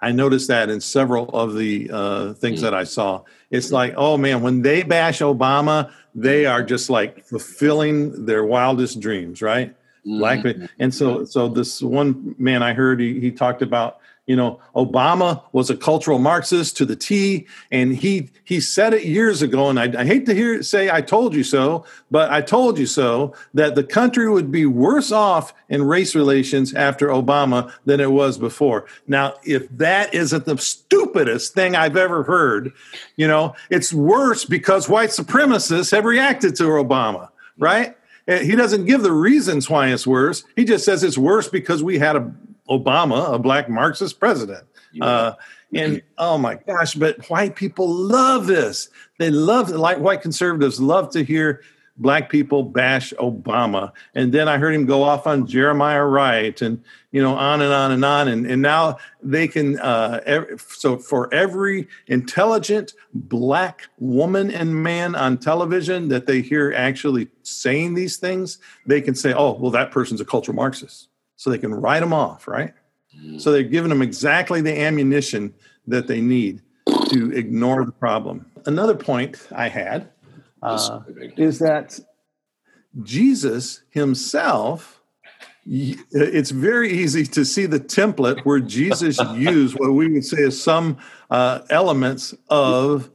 I 0.00 0.12
noticed 0.12 0.48
that 0.48 0.70
in 0.70 0.80
several 0.80 1.28
of 1.30 1.56
the 1.56 1.90
uh, 1.92 2.32
things 2.34 2.60
that 2.60 2.72
I 2.72 2.84
saw. 2.84 3.22
It's 3.50 3.72
like, 3.72 3.94
oh 3.96 4.16
man, 4.16 4.42
when 4.42 4.62
they 4.62 4.82
bash 4.82 5.20
Obama, 5.20 5.90
they 6.14 6.46
are 6.46 6.62
just 6.62 6.88
like 6.88 7.24
fulfilling 7.24 8.24
their 8.26 8.44
wildest 8.44 9.00
dreams, 9.00 9.42
right? 9.42 9.70
Mm-hmm. 10.06 10.18
Black, 10.18 10.44
and 10.78 10.94
so 10.94 11.24
so 11.24 11.48
this 11.48 11.82
one 11.82 12.34
man 12.38 12.62
I 12.62 12.72
heard 12.72 13.00
he, 13.00 13.18
he 13.20 13.30
talked 13.30 13.62
about 13.62 13.98
you 14.28 14.36
know 14.36 14.60
obama 14.76 15.42
was 15.52 15.70
a 15.70 15.76
cultural 15.76 16.20
marxist 16.20 16.76
to 16.76 16.84
the 16.84 16.94
t 16.94 17.46
and 17.72 17.96
he 17.96 18.28
he 18.44 18.60
said 18.60 18.94
it 18.94 19.04
years 19.04 19.42
ago 19.42 19.68
and 19.68 19.80
I, 19.80 20.02
I, 20.02 20.04
hate 20.04 20.26
to 20.26 20.34
hear 20.34 20.54
it 20.54 20.64
say 20.64 20.88
i 20.90 21.00
told 21.00 21.34
you 21.34 21.42
so 21.42 21.84
but 22.10 22.30
i 22.30 22.40
told 22.40 22.78
you 22.78 22.86
so 22.86 23.34
that 23.54 23.74
the 23.74 23.82
country 23.82 24.30
would 24.30 24.52
be 24.52 24.66
worse 24.66 25.10
off 25.10 25.52
in 25.68 25.82
race 25.82 26.14
relations 26.14 26.74
after 26.74 27.08
obama 27.08 27.72
than 27.86 28.00
it 28.00 28.12
was 28.12 28.38
before 28.38 28.86
now 29.08 29.34
if 29.44 29.66
that 29.70 30.14
isn't 30.14 30.44
the 30.44 30.58
stupidest 30.58 31.54
thing 31.54 31.74
i've 31.74 31.96
ever 31.96 32.22
heard 32.22 32.72
you 33.16 33.26
know 33.26 33.54
it's 33.70 33.92
worse 33.92 34.44
because 34.44 34.88
white 34.88 35.10
supremacists 35.10 35.90
have 35.90 36.04
reacted 36.04 36.54
to 36.54 36.64
obama 36.64 37.30
right 37.56 37.96
eh, 38.28 38.44
he 38.44 38.54
doesn't 38.54 38.84
give 38.84 39.02
the 39.02 39.12
reasons 39.12 39.70
why 39.70 39.88
it's 39.88 40.06
worse. 40.06 40.44
He 40.54 40.64
just 40.66 40.84
says 40.84 41.02
it's 41.02 41.16
worse 41.16 41.48
because 41.48 41.82
we 41.82 41.98
had 41.98 42.14
a 42.14 42.30
Obama, 42.68 43.34
a 43.34 43.38
black 43.38 43.68
Marxist 43.68 44.18
president. 44.20 44.64
Uh, 45.00 45.32
and 45.74 46.02
oh 46.18 46.38
my 46.38 46.54
gosh, 46.54 46.94
but 46.94 47.28
white 47.28 47.56
people 47.56 47.88
love 47.88 48.46
this. 48.46 48.88
They 49.18 49.30
love, 49.30 49.70
like 49.70 49.98
white 49.98 50.22
conservatives, 50.22 50.80
love 50.80 51.10
to 51.10 51.24
hear 51.24 51.62
black 51.98 52.30
people 52.30 52.62
bash 52.62 53.12
Obama. 53.18 53.92
And 54.14 54.32
then 54.32 54.48
I 54.48 54.58
heard 54.58 54.74
him 54.74 54.86
go 54.86 55.02
off 55.02 55.26
on 55.26 55.46
Jeremiah 55.46 56.04
Wright 56.04 56.60
and, 56.62 56.82
you 57.10 57.20
know, 57.20 57.34
on 57.34 57.60
and 57.60 57.72
on 57.72 57.90
and 57.90 58.04
on. 58.04 58.28
And, 58.28 58.46
and 58.46 58.62
now 58.62 58.98
they 59.20 59.48
can, 59.48 59.78
uh, 59.80 60.20
so 60.58 60.96
for 60.96 61.32
every 61.34 61.88
intelligent 62.06 62.92
black 63.12 63.88
woman 63.98 64.50
and 64.50 64.82
man 64.82 65.16
on 65.16 65.38
television 65.38 66.08
that 66.08 66.26
they 66.26 66.40
hear 66.40 66.72
actually 66.72 67.28
saying 67.42 67.94
these 67.94 68.16
things, 68.16 68.58
they 68.86 69.00
can 69.00 69.16
say, 69.16 69.34
oh, 69.34 69.52
well, 69.52 69.72
that 69.72 69.90
person's 69.90 70.20
a 70.20 70.24
cultural 70.24 70.54
Marxist 70.54 71.08
so 71.38 71.50
they 71.50 71.58
can 71.58 71.72
write 71.72 72.00
them 72.00 72.12
off, 72.12 72.48
right? 72.48 72.74
Mm. 73.16 73.40
So 73.40 73.52
they're 73.52 73.62
giving 73.62 73.88
them 73.90 74.02
exactly 74.02 74.60
the 74.60 74.78
ammunition 74.78 75.54
that 75.86 76.08
they 76.08 76.20
need 76.20 76.60
to 77.10 77.32
ignore 77.32 77.86
the 77.86 77.92
problem. 77.92 78.44
Another 78.66 78.94
point 78.94 79.46
I 79.54 79.68
had 79.68 80.10
uh, 80.62 81.00
is 81.36 81.60
that 81.60 82.00
Jesus 83.04 83.82
himself, 83.90 85.00
it's 85.64 86.50
very 86.50 86.90
easy 86.90 87.24
to 87.24 87.44
see 87.44 87.66
the 87.66 87.78
template 87.78 88.44
where 88.44 88.58
Jesus 88.58 89.18
used 89.36 89.78
what 89.78 89.92
we 89.92 90.12
would 90.12 90.24
say 90.24 90.38
is 90.38 90.60
some 90.60 90.98
uh, 91.30 91.60
elements 91.70 92.34
of 92.50 93.10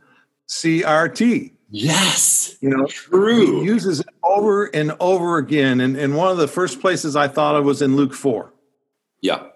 CRT. 0.48 1.52
Yes. 1.76 2.56
You 2.62 2.70
know, 2.70 2.86
true. 2.86 3.62
He 3.62 3.66
uses 3.66 4.00
it 4.00 4.10
over 4.24 4.66
and 4.76 4.96
over 5.00 5.40
again. 5.40 5.82
And, 5.82 5.98
and 5.98 6.16
one 6.16 6.30
of 6.30 6.38
the 6.38 6.48
first 6.48 6.80
places 6.80 7.16
I 7.16 7.28
thought 7.28 7.56
of 7.56 7.66
was 7.66 7.82
in 7.82 7.96
Luke 7.96 8.14
4. 8.14 8.54
Yeah. 9.22 9.48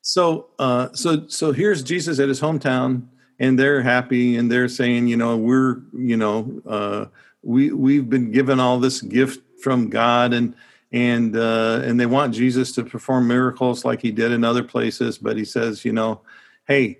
So 0.00 0.46
uh 0.60 0.92
so 0.92 1.26
so 1.26 1.50
here's 1.50 1.82
Jesus 1.82 2.20
at 2.20 2.28
his 2.28 2.40
hometown 2.40 3.08
and 3.40 3.58
they're 3.58 3.82
happy 3.82 4.36
and 4.36 4.50
they're 4.50 4.68
saying, 4.68 5.08
you 5.08 5.16
know, 5.16 5.36
we're, 5.36 5.78
you 5.92 6.16
know, 6.16 6.62
uh 6.68 7.06
we 7.42 7.72
we've 7.72 8.08
been 8.08 8.30
given 8.30 8.60
all 8.60 8.78
this 8.78 9.00
gift 9.00 9.42
from 9.60 9.90
God 9.90 10.32
and 10.32 10.54
and 10.92 11.36
uh 11.36 11.82
and 11.84 11.98
they 11.98 12.06
want 12.06 12.32
Jesus 12.32 12.70
to 12.72 12.84
perform 12.84 13.26
miracles 13.26 13.84
like 13.84 14.00
he 14.00 14.12
did 14.12 14.30
in 14.30 14.44
other 14.44 14.62
places, 14.62 15.18
but 15.18 15.36
he 15.36 15.44
says, 15.44 15.84
you 15.84 15.92
know, 15.92 16.20
hey, 16.68 16.98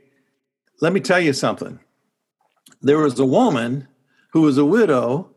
let 0.80 0.92
me 0.92 0.98
tell 0.98 1.20
you 1.20 1.34
something. 1.34 1.78
There 2.82 2.98
was 2.98 3.16
a 3.20 3.24
woman 3.24 3.86
who 4.32 4.42
was 4.42 4.58
a 4.58 4.64
widow, 4.64 5.30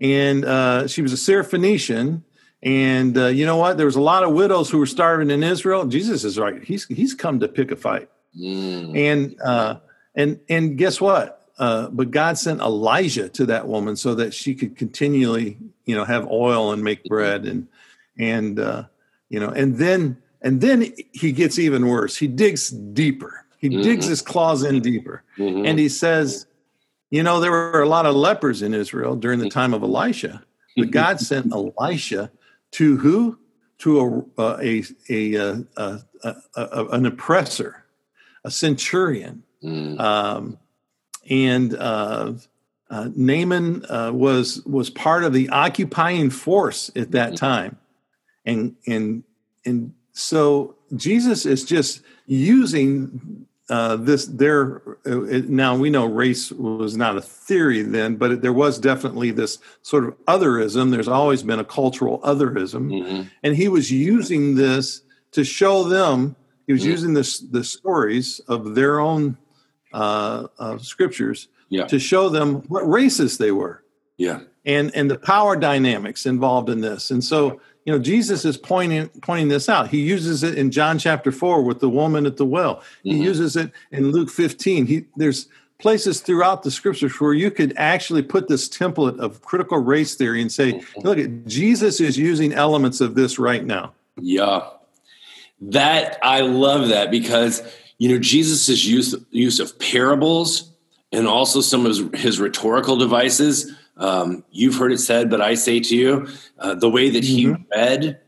and 0.00 0.44
uh, 0.44 0.86
she 0.86 1.02
was 1.02 1.12
a 1.12 1.16
Syrophoenician. 1.16 2.22
And 2.62 3.18
uh, 3.18 3.26
you 3.26 3.44
know 3.44 3.58
what? 3.58 3.76
There 3.76 3.86
was 3.86 3.96
a 3.96 4.00
lot 4.00 4.22
of 4.22 4.32
widows 4.32 4.70
who 4.70 4.78
were 4.78 4.86
starving 4.86 5.30
in 5.30 5.42
Israel. 5.42 5.86
Jesus 5.86 6.24
is 6.24 6.38
right; 6.38 6.62
he's 6.62 6.86
he's 6.86 7.14
come 7.14 7.40
to 7.40 7.48
pick 7.48 7.70
a 7.70 7.76
fight. 7.76 8.08
Mm. 8.38 8.96
And 8.96 9.40
uh, 9.40 9.80
and 10.14 10.40
and 10.48 10.78
guess 10.78 11.00
what? 11.00 11.44
uh, 11.58 11.88
but 11.90 12.10
God 12.10 12.36
sent 12.36 12.60
Elijah 12.60 13.28
to 13.30 13.46
that 13.46 13.68
woman 13.68 13.96
so 13.96 14.14
that 14.16 14.34
she 14.34 14.54
could 14.54 14.76
continually, 14.76 15.58
you 15.84 15.94
know, 15.94 16.04
have 16.04 16.28
oil 16.28 16.72
and 16.72 16.82
make 16.82 17.04
bread 17.04 17.44
and 17.44 17.68
and 18.18 18.58
uh, 18.58 18.84
you 19.28 19.38
know, 19.38 19.50
and 19.50 19.76
then 19.76 20.16
and 20.42 20.60
then 20.60 20.92
he 21.12 21.32
gets 21.32 21.58
even 21.58 21.86
worse. 21.86 22.16
He 22.16 22.26
digs 22.26 22.70
deeper. 22.70 23.46
He 23.58 23.70
mm-hmm. 23.70 23.82
digs 23.82 24.06
his 24.06 24.20
claws 24.20 24.62
in 24.62 24.80
deeper, 24.80 25.22
mm-hmm. 25.38 25.64
and 25.64 25.78
he 25.78 25.88
says, 25.88 26.46
you 27.10 27.22
know, 27.22 27.40
there 27.40 27.50
were 27.50 27.82
a 27.82 27.88
lot 27.88 28.06
of 28.06 28.14
lepers 28.14 28.62
in 28.62 28.74
Israel 28.74 29.16
during 29.16 29.38
the 29.38 29.50
time 29.50 29.74
of 29.74 29.82
Elisha, 29.82 30.42
but 30.76 30.90
God 30.90 31.20
sent 31.20 31.52
Elisha 31.52 32.30
to 32.72 32.96
who? 32.96 33.38
To 33.78 34.32
a 34.38 34.50
a 34.60 34.84
a, 35.10 35.34
a, 35.34 36.00
a, 36.22 36.34
a 36.56 36.86
an 36.88 37.06
oppressor, 37.06 37.84
a 38.44 38.50
centurion. 38.50 39.42
Mm. 39.62 40.00
Um, 40.00 40.58
and 41.28 41.74
uh, 41.74 42.34
uh, 42.90 43.08
Naaman 43.14 43.84
uh, 43.88 44.12
was 44.12 44.62
was 44.64 44.90
part 44.90 45.24
of 45.24 45.32
the 45.32 45.48
occupying 45.48 46.30
force 46.30 46.90
at 46.94 47.12
that 47.12 47.28
mm-hmm. 47.28 47.36
time, 47.36 47.78
and 48.44 48.76
and 48.86 49.24
and 49.64 49.94
so 50.12 50.76
Jesus 50.94 51.46
is 51.46 51.64
just 51.64 52.02
using 52.26 53.46
uh, 53.70 53.96
this. 53.96 54.26
There 54.26 54.82
uh, 55.06 55.42
now 55.48 55.76
we 55.76 55.90
know 55.90 56.06
race 56.06 56.52
was 56.52 56.96
not 56.96 57.16
a 57.16 57.22
theory 57.22 57.82
then, 57.82 58.16
but 58.16 58.32
it, 58.32 58.42
there 58.42 58.52
was 58.52 58.78
definitely 58.78 59.30
this 59.30 59.58
sort 59.82 60.04
of 60.04 60.16
otherism. 60.26 60.90
There's 60.90 61.08
always 61.08 61.42
been 61.42 61.60
a 61.60 61.64
cultural 61.64 62.20
otherism, 62.20 62.90
mm-hmm. 62.90 63.22
and 63.42 63.56
he 63.56 63.68
was 63.68 63.90
using 63.90 64.54
this 64.56 65.02
to 65.32 65.44
show 65.44 65.84
them. 65.84 66.36
He 66.66 66.72
was 66.72 66.82
mm-hmm. 66.82 66.90
using 66.90 67.14
this 67.14 67.38
the 67.38 67.64
stories 67.64 68.40
of 68.48 68.74
their 68.74 69.00
own 69.00 69.36
uh, 69.92 70.48
uh, 70.58 70.78
scriptures 70.78 71.48
yeah. 71.68 71.86
to 71.86 71.98
show 71.98 72.28
them 72.28 72.56
what 72.68 72.88
races 72.88 73.38
they 73.38 73.52
were. 73.52 73.82
Yeah. 74.16 74.40
And 74.64 74.94
and 74.94 75.10
the 75.10 75.18
power 75.18 75.56
dynamics 75.56 76.26
involved 76.26 76.68
in 76.68 76.80
this. 76.80 77.10
And 77.10 77.22
so, 77.22 77.60
you 77.84 77.92
know, 77.92 77.98
Jesus 77.98 78.44
is 78.44 78.56
pointing 78.56 79.08
pointing 79.20 79.48
this 79.48 79.68
out. 79.68 79.88
He 79.88 80.00
uses 80.00 80.42
it 80.42 80.56
in 80.56 80.70
John 80.70 80.98
chapter 80.98 81.30
4 81.30 81.62
with 81.62 81.80
the 81.80 81.88
woman 81.88 82.26
at 82.26 82.36
the 82.36 82.46
well. 82.46 82.82
He 83.02 83.12
mm-hmm. 83.12 83.22
uses 83.22 83.56
it 83.56 83.72
in 83.90 84.10
Luke 84.10 84.30
15. 84.30 84.86
He 84.86 85.04
there's 85.16 85.48
places 85.78 86.20
throughout 86.20 86.62
the 86.62 86.70
scriptures 86.70 87.20
where 87.20 87.34
you 87.34 87.50
could 87.50 87.74
actually 87.76 88.22
put 88.22 88.48
this 88.48 88.68
template 88.68 89.18
of 89.18 89.42
critical 89.42 89.78
race 89.78 90.14
theory 90.14 90.40
and 90.40 90.50
say, 90.50 90.74
mm-hmm. 90.74 91.00
look 91.00 91.18
at 91.18 91.46
Jesus 91.46 92.00
is 92.00 92.16
using 92.16 92.52
elements 92.52 93.00
of 93.00 93.14
this 93.14 93.38
right 93.38 93.64
now. 93.64 93.92
Yeah. 94.18 94.68
That 95.60 96.18
I 96.22 96.40
love 96.40 96.88
that 96.88 97.10
because 97.10 97.62
you 97.98 98.08
know 98.08 98.18
jesus' 98.18 98.84
use, 98.84 99.14
use 99.30 99.60
of 99.60 99.78
parables 99.78 100.70
and 101.12 101.28
also 101.28 101.60
some 101.60 101.86
of 101.86 101.96
his, 101.96 102.22
his 102.22 102.40
rhetorical 102.40 102.96
devices 102.96 103.72
um, 103.96 104.44
you've 104.50 104.76
heard 104.76 104.92
it 104.92 104.98
said 104.98 105.30
but 105.30 105.40
i 105.40 105.54
say 105.54 105.80
to 105.80 105.96
you 105.96 106.28
uh, 106.58 106.74
the 106.74 106.90
way 106.90 107.10
that 107.10 107.24
he 107.24 107.46
mm-hmm. 107.46 107.62
read 107.72 108.18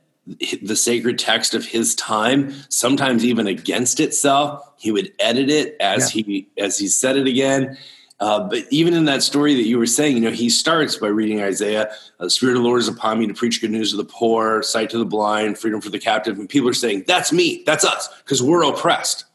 the 0.62 0.74
sacred 0.74 1.18
text 1.18 1.54
of 1.54 1.64
his 1.64 1.94
time 1.94 2.52
sometimes 2.68 3.24
even 3.24 3.46
against 3.46 4.00
itself 4.00 4.62
he 4.76 4.90
would 4.90 5.12
edit 5.20 5.48
it 5.48 5.76
as 5.80 6.14
yeah. 6.14 6.24
he 6.24 6.48
as 6.58 6.78
he 6.78 6.88
said 6.88 7.16
it 7.16 7.26
again 7.26 7.76
uh, 8.18 8.40
but 8.48 8.64
even 8.70 8.94
in 8.94 9.04
that 9.04 9.22
story 9.22 9.54
that 9.54 9.66
you 9.66 9.78
were 9.78 9.86
saying, 9.86 10.16
you 10.16 10.22
know, 10.22 10.30
he 10.30 10.48
starts 10.48 10.96
by 10.96 11.08
reading 11.08 11.42
Isaiah, 11.42 11.90
uh, 12.18 12.24
the 12.24 12.30
Spirit 12.30 12.56
of 12.56 12.62
the 12.62 12.68
Lord 12.68 12.80
is 12.80 12.88
upon 12.88 13.18
me 13.18 13.26
to 13.26 13.34
preach 13.34 13.60
good 13.60 13.70
news 13.70 13.90
to 13.90 13.96
the 13.98 14.04
poor, 14.04 14.62
sight 14.62 14.88
to 14.90 14.98
the 14.98 15.04
blind, 15.04 15.58
freedom 15.58 15.82
for 15.82 15.90
the 15.90 15.98
captive. 15.98 16.38
And 16.38 16.48
people 16.48 16.68
are 16.68 16.74
saying, 16.74 17.04
that's 17.06 17.30
me, 17.30 17.62
that's 17.66 17.84
us, 17.84 18.08
because 18.22 18.42
we're 18.42 18.64
oppressed. 18.64 19.26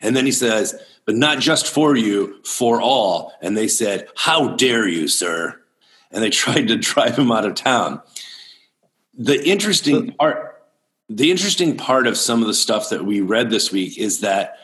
And 0.00 0.16
then 0.16 0.26
he 0.26 0.32
says, 0.32 0.74
but 1.08 1.16
not 1.16 1.38
just 1.38 1.66
for 1.66 1.96
you, 1.96 2.38
for 2.44 2.82
all. 2.82 3.32
And 3.40 3.56
they 3.56 3.66
said, 3.66 4.08
How 4.14 4.56
dare 4.56 4.86
you, 4.86 5.08
sir? 5.08 5.58
And 6.10 6.22
they 6.22 6.28
tried 6.44 6.68
to 6.68 6.76
drive 6.76 7.18
him 7.18 7.32
out 7.32 7.46
of 7.46 7.54
town. 7.54 8.02
The 9.14 9.42
interesting 9.42 10.12
part, 10.12 10.62
the 11.08 11.30
interesting 11.30 11.78
part 11.78 12.06
of 12.06 12.18
some 12.18 12.42
of 12.42 12.46
the 12.46 12.52
stuff 12.52 12.90
that 12.90 13.06
we 13.06 13.22
read 13.22 13.48
this 13.48 13.72
week 13.72 13.96
is 13.96 14.20
that 14.20 14.58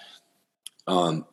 um, 0.86 1.24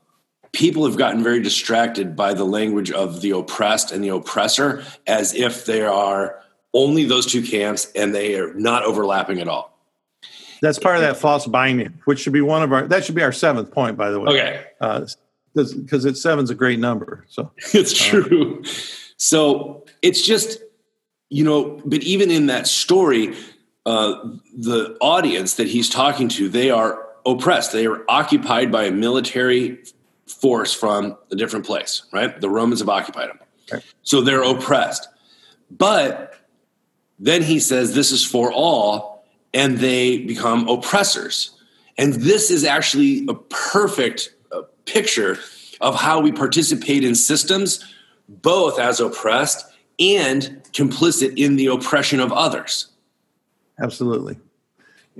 people 0.53 0.85
have 0.85 0.95
gotten 0.95 1.21
very 1.21 1.41
distracted 1.41 2.15
by 2.15 2.33
the 2.33 2.45
language 2.45 2.89
of 2.89 3.19
the 3.19 3.31
oppressed 3.31 3.91
and 3.91 4.01
the 4.01 4.15
oppressor 4.15 4.85
as 5.07 5.35
if 5.35 5.65
they 5.65 5.81
are 5.81 6.39
only 6.73 7.03
those 7.03 7.25
two 7.25 7.41
camps 7.41 7.91
and 7.97 8.15
they 8.15 8.39
are 8.39 8.53
not 8.53 8.85
overlapping 8.85 9.41
at 9.41 9.49
all. 9.49 9.70
That's 10.61 10.77
part 10.77 10.95
of 10.95 11.01
that 11.01 11.17
false 11.17 11.47
binding, 11.47 11.99
which 12.05 12.19
should 12.19 12.33
be 12.33 12.41
one 12.41 12.61
of 12.61 12.71
our. 12.71 12.87
That 12.87 13.03
should 13.03 13.15
be 13.15 13.23
our 13.23 13.31
seventh 13.31 13.71
point, 13.71 13.97
by 13.97 14.11
the 14.11 14.19
way. 14.19 14.31
Okay. 14.31 15.15
Because 15.53 16.05
uh, 16.05 16.09
it's 16.09 16.21
seven's 16.21 16.51
a 16.51 16.55
great 16.55 16.79
number. 16.79 17.25
So 17.29 17.51
it's 17.73 17.99
uh, 17.99 18.21
true. 18.21 18.63
so 19.17 19.85
it's 20.03 20.25
just 20.25 20.59
you 21.29 21.43
know, 21.43 21.81
but 21.85 22.03
even 22.03 22.29
in 22.29 22.45
that 22.47 22.67
story, 22.67 23.33
uh, 23.85 24.13
the 24.55 24.97
audience 25.01 25.55
that 25.55 25.67
he's 25.67 25.89
talking 25.89 26.27
to, 26.29 26.47
they 26.47 26.69
are 26.69 27.07
oppressed. 27.25 27.71
They 27.71 27.87
are 27.87 28.03
occupied 28.07 28.71
by 28.71 28.83
a 28.83 28.91
military 28.91 29.79
force 30.27 30.73
from 30.73 31.17
a 31.31 31.35
different 31.35 31.65
place. 31.65 32.03
Right? 32.13 32.39
The 32.39 32.49
Romans 32.49 32.81
have 32.81 32.89
occupied 32.89 33.29
them, 33.29 33.39
okay. 33.71 33.83
so 34.03 34.21
they're 34.21 34.43
oppressed. 34.43 35.07
But 35.71 36.35
then 37.17 37.41
he 37.41 37.59
says, 37.59 37.95
"This 37.95 38.11
is 38.11 38.23
for 38.23 38.53
all." 38.53 39.10
And 39.53 39.77
they 39.77 40.19
become 40.19 40.67
oppressors. 40.67 41.51
And 41.97 42.13
this 42.13 42.49
is 42.49 42.63
actually 42.63 43.25
a 43.27 43.33
perfect 43.33 44.33
uh, 44.51 44.61
picture 44.85 45.37
of 45.81 45.95
how 45.95 46.19
we 46.19 46.31
participate 46.31 47.03
in 47.03 47.15
systems, 47.15 47.83
both 48.27 48.79
as 48.79 48.99
oppressed 48.99 49.65
and 49.99 50.61
complicit 50.73 51.37
in 51.37 51.55
the 51.57 51.67
oppression 51.67 52.19
of 52.19 52.31
others. 52.31 52.87
Absolutely. 53.79 54.37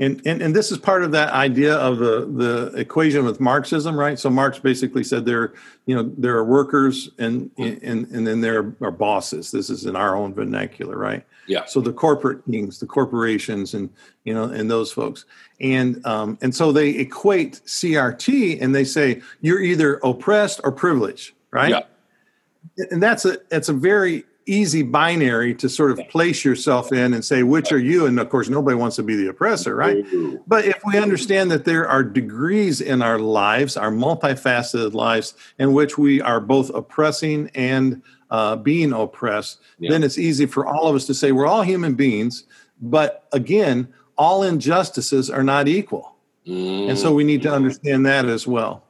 And, 0.02 0.20
and, 0.26 0.42
and 0.42 0.56
this 0.56 0.72
is 0.72 0.80
part 0.80 1.04
of 1.04 1.12
that 1.12 1.30
idea 1.30 1.76
of 1.76 2.00
the, 2.00 2.26
the 2.26 2.74
equation 2.76 3.24
with 3.24 3.40
Marxism, 3.40 3.96
right? 3.96 4.18
So 4.18 4.32
Marx 4.32 4.58
basically 4.58 5.04
said 5.04 5.26
there, 5.26 5.54
you 5.86 5.96
know, 5.96 6.12
there 6.18 6.36
are 6.38 6.44
workers 6.44 7.12
and, 7.20 7.52
and, 7.60 8.08
and 8.12 8.26
then 8.26 8.42
there 8.42 8.74
are 8.82 8.92
bosses. 8.92 9.52
This 9.52 9.70
is 9.70 9.86
in 9.86 9.96
our 9.96 10.16
own 10.16 10.34
vernacular, 10.34 10.98
right? 10.98 11.24
Yeah. 11.46 11.66
So 11.66 11.82
the 11.82 11.94
corporate 11.94 12.44
kings, 12.50 12.80
the 12.80 12.88
corporations, 12.88 13.76
and 13.76 13.92
you 14.24 14.34
know, 14.34 14.46
and 14.46 14.72
those 14.72 14.92
folks, 14.92 15.26
and 15.60 16.04
um, 16.06 16.38
and 16.42 16.56
so 16.56 16.72
they 16.72 16.92
equate 16.92 17.62
CRT 17.66 18.62
and 18.62 18.74
they 18.74 18.84
say 18.84 19.22
you're 19.42 19.62
either 19.62 20.00
oppressed 20.04 20.62
or 20.64 20.72
privileged, 20.72 21.34
right? 21.52 21.72
Yeah. 21.72 22.86
And 22.90 23.04
that's 23.04 23.26
a 23.26 23.38
that's 23.50 23.70
a 23.70 23.74
very 23.74 24.24
easy 24.46 24.82
binary 24.82 25.54
to 25.56 25.70
sort 25.70 25.92
of 25.92 26.00
place 26.10 26.44
yourself 26.44 26.92
in 26.92 27.14
and 27.14 27.24
say 27.24 27.44
which 27.44 27.72
are 27.72 27.80
you? 27.80 28.06
And 28.06 28.20
of 28.20 28.30
course 28.30 28.50
nobody 28.50 28.76
wants 28.76 28.96
to 28.96 29.04
be 29.04 29.16
the 29.16 29.28
oppressor 29.28 29.76
right? 29.76 30.06
But 30.48 30.66
if 30.66 30.82
we 30.86 30.98
understand 30.98 31.52
that 31.52 31.66
there 31.66 31.88
are 31.88 32.04
degrees 32.04 32.82
in 32.82 33.02
our 33.02 33.20
lives 33.20 33.78
our 33.78 33.92
multifaceted 33.92 34.94
lives 34.94 35.36
in 35.60 35.74
which 35.74 35.98
we 35.98 36.22
are 36.22 36.40
both 36.40 36.70
oppressing 36.72 37.50
and 37.56 38.02
uh, 38.30 38.56
being 38.56 38.94
oppressed 38.94 39.60
yeah. 39.78 39.92
then 39.92 40.04
it's 40.04 40.18
easy 40.18 40.46
for 40.46 40.66
all 40.66 40.88
of 40.88 40.96
us 40.96 41.06
to 41.06 41.14
say 41.14 41.32
we're 41.32 41.48
all 41.48 41.62
human 41.62 41.94
beings 41.94 42.46
but 42.82 43.28
again 43.34 43.88
all 44.18 44.44
injustices 44.44 45.30
are 45.30 45.44
not 45.44 45.68
equal. 45.68 46.16
Mm. 46.48 46.90
and 46.90 46.98
so 46.98 47.14
we 47.14 47.24
need 47.24 47.44
to 47.44 47.54
understand 47.54 48.06
that 48.08 48.26
as 48.26 48.48
well. 48.48 48.84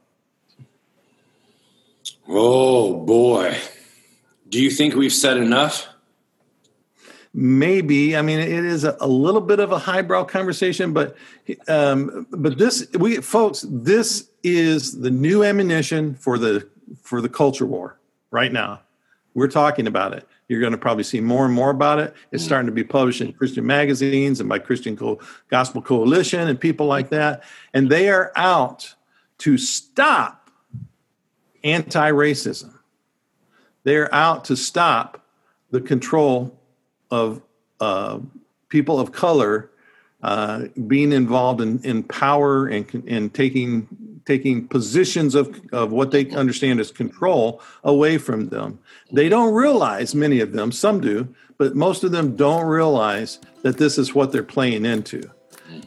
Oh 2.26 3.04
boy 3.04 3.58
do 4.52 4.62
you 4.62 4.70
think 4.70 4.94
we've 4.94 5.12
said 5.12 5.38
enough? 5.38 5.88
Maybe. 7.34 8.14
I 8.14 8.20
mean, 8.20 8.38
it 8.38 8.50
is 8.50 8.84
a, 8.84 8.94
a 9.00 9.08
little 9.08 9.40
bit 9.40 9.58
of 9.58 9.72
a 9.72 9.78
highbrow 9.78 10.24
conversation, 10.24 10.92
but 10.92 11.16
um, 11.66 12.26
but 12.30 12.58
this 12.58 12.86
we 12.92 13.16
folks, 13.16 13.64
this 13.66 14.28
is 14.42 15.00
the 15.00 15.10
new 15.10 15.42
ammunition 15.42 16.14
for 16.14 16.36
the 16.36 16.68
for 17.02 17.22
the 17.22 17.30
culture 17.30 17.64
war 17.64 17.98
right 18.30 18.52
now. 18.52 18.82
We're 19.32 19.48
talking 19.48 19.86
about 19.86 20.12
it. 20.12 20.28
You're 20.48 20.60
going 20.60 20.72
to 20.72 20.78
probably 20.78 21.04
see 21.04 21.20
more 21.20 21.46
and 21.46 21.54
more 21.54 21.70
about 21.70 21.98
it. 21.98 22.14
It's 22.30 22.44
starting 22.44 22.66
to 22.66 22.72
be 22.72 22.84
published 22.84 23.22
in 23.22 23.32
Christian 23.32 23.64
magazines 23.64 24.38
and 24.40 24.48
by 24.50 24.58
Christian 24.58 24.94
Co- 24.98 25.18
Gospel 25.48 25.80
Coalition 25.80 26.46
and 26.46 26.60
people 26.60 26.84
like 26.84 27.08
that. 27.08 27.42
And 27.72 27.88
they 27.88 28.10
are 28.10 28.30
out 28.36 28.94
to 29.38 29.56
stop 29.56 30.50
anti 31.64 32.10
racism. 32.10 32.71
They're 33.84 34.12
out 34.14 34.44
to 34.46 34.56
stop 34.56 35.24
the 35.70 35.80
control 35.80 36.58
of 37.10 37.42
uh, 37.80 38.20
people 38.68 39.00
of 39.00 39.12
color 39.12 39.70
uh, 40.22 40.66
being 40.86 41.12
involved 41.12 41.60
in, 41.60 41.84
in 41.84 42.02
power 42.04 42.66
and, 42.68 43.04
and 43.08 43.34
taking 43.34 43.88
taking 44.24 44.68
positions 44.68 45.34
of, 45.34 45.60
of 45.72 45.90
what 45.90 46.12
they 46.12 46.30
understand 46.30 46.78
as 46.78 46.92
control 46.92 47.60
away 47.82 48.18
from 48.18 48.50
them. 48.50 48.78
They 49.10 49.28
don't 49.28 49.52
realize, 49.52 50.14
many 50.14 50.38
of 50.38 50.52
them, 50.52 50.70
some 50.70 51.00
do, 51.00 51.34
but 51.58 51.74
most 51.74 52.04
of 52.04 52.12
them 52.12 52.36
don't 52.36 52.66
realize 52.66 53.40
that 53.62 53.78
this 53.78 53.98
is 53.98 54.14
what 54.14 54.30
they're 54.30 54.44
playing 54.44 54.84
into. 54.84 55.28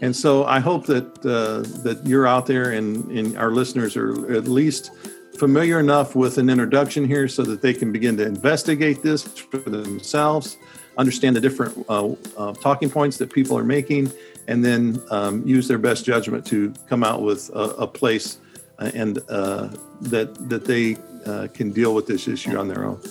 And 0.01 0.13
so 0.13 0.43
I 0.43 0.59
hope 0.59 0.87
that 0.87 1.25
uh, 1.25 1.61
that 1.83 2.05
you're 2.05 2.27
out 2.27 2.45
there 2.47 2.71
and, 2.71 3.09
and 3.09 3.37
our 3.37 3.51
listeners 3.51 3.95
are 3.95 4.33
at 4.33 4.49
least 4.49 4.91
familiar 5.37 5.79
enough 5.79 6.15
with 6.15 6.37
an 6.37 6.49
introduction 6.49 7.05
here 7.05 7.27
so 7.27 7.43
that 7.43 7.61
they 7.61 7.73
can 7.73 7.91
begin 7.91 8.17
to 8.17 8.25
investigate 8.25 9.01
this 9.01 9.23
for 9.23 9.57
themselves, 9.57 10.57
understand 10.97 11.35
the 11.35 11.41
different 11.41 11.85
uh, 11.89 12.13
uh, 12.37 12.53
talking 12.53 12.89
points 12.89 13.17
that 13.17 13.31
people 13.31 13.57
are 13.57 13.63
making, 13.63 14.11
and 14.47 14.63
then 14.63 15.01
um, 15.11 15.45
use 15.45 15.67
their 15.67 15.77
best 15.77 16.05
judgment 16.05 16.45
to 16.47 16.73
come 16.87 17.03
out 17.03 17.21
with 17.21 17.49
a, 17.53 17.63
a 17.79 17.87
place 17.87 18.39
uh, 18.79 18.91
and 18.93 19.19
uh, 19.29 19.69
that 20.01 20.33
that 20.49 20.65
they 20.65 20.97
uh, 21.25 21.47
can 21.53 21.71
deal 21.71 21.93
with 21.93 22.07
this 22.07 22.27
issue 22.27 22.57
on 22.57 22.67
their 22.67 22.85
own. 22.85 23.01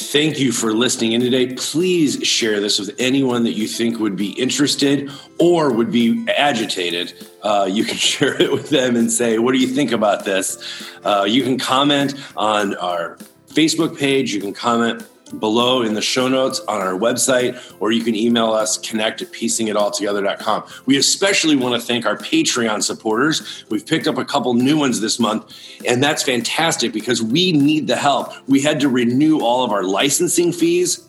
Thank 0.00 0.40
you 0.40 0.50
for 0.50 0.72
listening 0.72 1.12
in 1.12 1.20
today. 1.20 1.54
Please 1.54 2.26
share 2.26 2.58
this 2.58 2.78
with 2.78 2.90
anyone 2.98 3.44
that 3.44 3.52
you 3.52 3.68
think 3.68 3.98
would 3.98 4.16
be 4.16 4.30
interested 4.32 5.10
or 5.38 5.70
would 5.70 5.92
be 5.92 6.26
agitated. 6.26 7.12
Uh, 7.42 7.68
you 7.70 7.84
can 7.84 7.96
share 7.98 8.40
it 8.40 8.50
with 8.50 8.70
them 8.70 8.96
and 8.96 9.12
say, 9.12 9.38
What 9.38 9.52
do 9.52 9.58
you 9.58 9.68
think 9.68 9.92
about 9.92 10.24
this? 10.24 10.58
Uh, 11.04 11.26
you 11.28 11.42
can 11.42 11.58
comment 11.58 12.14
on 12.34 12.74
our 12.76 13.18
Facebook 13.48 13.98
page. 13.98 14.32
You 14.32 14.40
can 14.40 14.54
comment 14.54 15.06
below 15.38 15.82
in 15.82 15.94
the 15.94 16.02
show 16.02 16.28
notes 16.28 16.60
on 16.60 16.80
our 16.80 16.92
website, 16.92 17.60
or 17.80 17.92
you 17.92 18.02
can 18.02 18.14
email 18.14 18.52
us 18.52 18.78
connect 18.78 19.22
at 19.22 19.32
peacingitalltogether.com. 19.32 20.64
We 20.86 20.96
especially 20.96 21.56
want 21.56 21.80
to 21.80 21.86
thank 21.86 22.06
our 22.06 22.16
Patreon 22.16 22.82
supporters. 22.82 23.64
We've 23.68 23.86
picked 23.86 24.06
up 24.06 24.18
a 24.18 24.24
couple 24.24 24.54
new 24.54 24.78
ones 24.78 25.00
this 25.00 25.18
month, 25.18 25.54
and 25.86 26.02
that's 26.02 26.22
fantastic 26.22 26.92
because 26.92 27.22
we 27.22 27.52
need 27.52 27.86
the 27.86 27.96
help. 27.96 28.32
We 28.48 28.62
had 28.62 28.80
to 28.80 28.88
renew 28.88 29.40
all 29.40 29.64
of 29.64 29.72
our 29.72 29.82
licensing 29.82 30.52
fees 30.52 31.06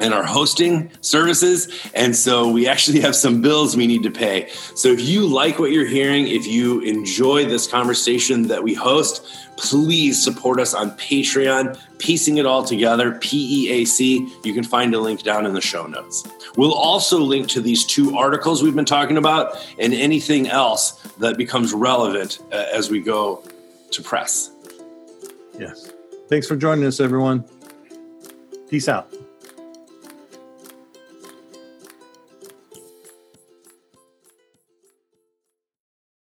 and 0.00 0.12
our 0.12 0.24
hosting 0.24 0.90
services. 1.00 1.68
And 1.94 2.14
so 2.16 2.48
we 2.48 2.66
actually 2.66 3.00
have 3.00 3.14
some 3.14 3.40
bills 3.40 3.76
we 3.76 3.86
need 3.86 4.02
to 4.02 4.10
pay. 4.10 4.48
So 4.74 4.88
if 4.88 5.00
you 5.00 5.26
like 5.26 5.58
what 5.58 5.70
you're 5.70 5.86
hearing, 5.86 6.26
if 6.26 6.46
you 6.46 6.80
enjoy 6.80 7.46
this 7.46 7.66
conversation 7.66 8.48
that 8.48 8.62
we 8.62 8.74
host, 8.74 9.24
please 9.56 10.22
support 10.22 10.58
us 10.58 10.74
on 10.74 10.90
Patreon, 10.92 11.78
peacing 11.98 12.38
it 12.38 12.46
all 12.46 12.64
together, 12.64 13.18
P 13.20 13.68
E 13.68 13.70
A 13.70 13.84
C. 13.84 14.28
You 14.42 14.52
can 14.52 14.64
find 14.64 14.94
a 14.94 14.98
link 14.98 15.22
down 15.22 15.46
in 15.46 15.54
the 15.54 15.60
show 15.60 15.86
notes. 15.86 16.26
We'll 16.56 16.74
also 16.74 17.18
link 17.18 17.48
to 17.48 17.60
these 17.60 17.84
two 17.84 18.16
articles 18.16 18.62
we've 18.62 18.74
been 18.74 18.84
talking 18.84 19.16
about 19.16 19.56
and 19.78 19.94
anything 19.94 20.48
else 20.48 21.00
that 21.18 21.36
becomes 21.36 21.72
relevant 21.72 22.40
uh, 22.52 22.66
as 22.72 22.90
we 22.90 23.00
go 23.00 23.42
to 23.92 24.02
press. 24.02 24.50
Yes. 25.58 25.92
Thanks 26.28 26.48
for 26.48 26.56
joining 26.56 26.84
us, 26.84 26.98
everyone. 26.98 27.44
Peace 28.68 28.88
out. 28.88 29.12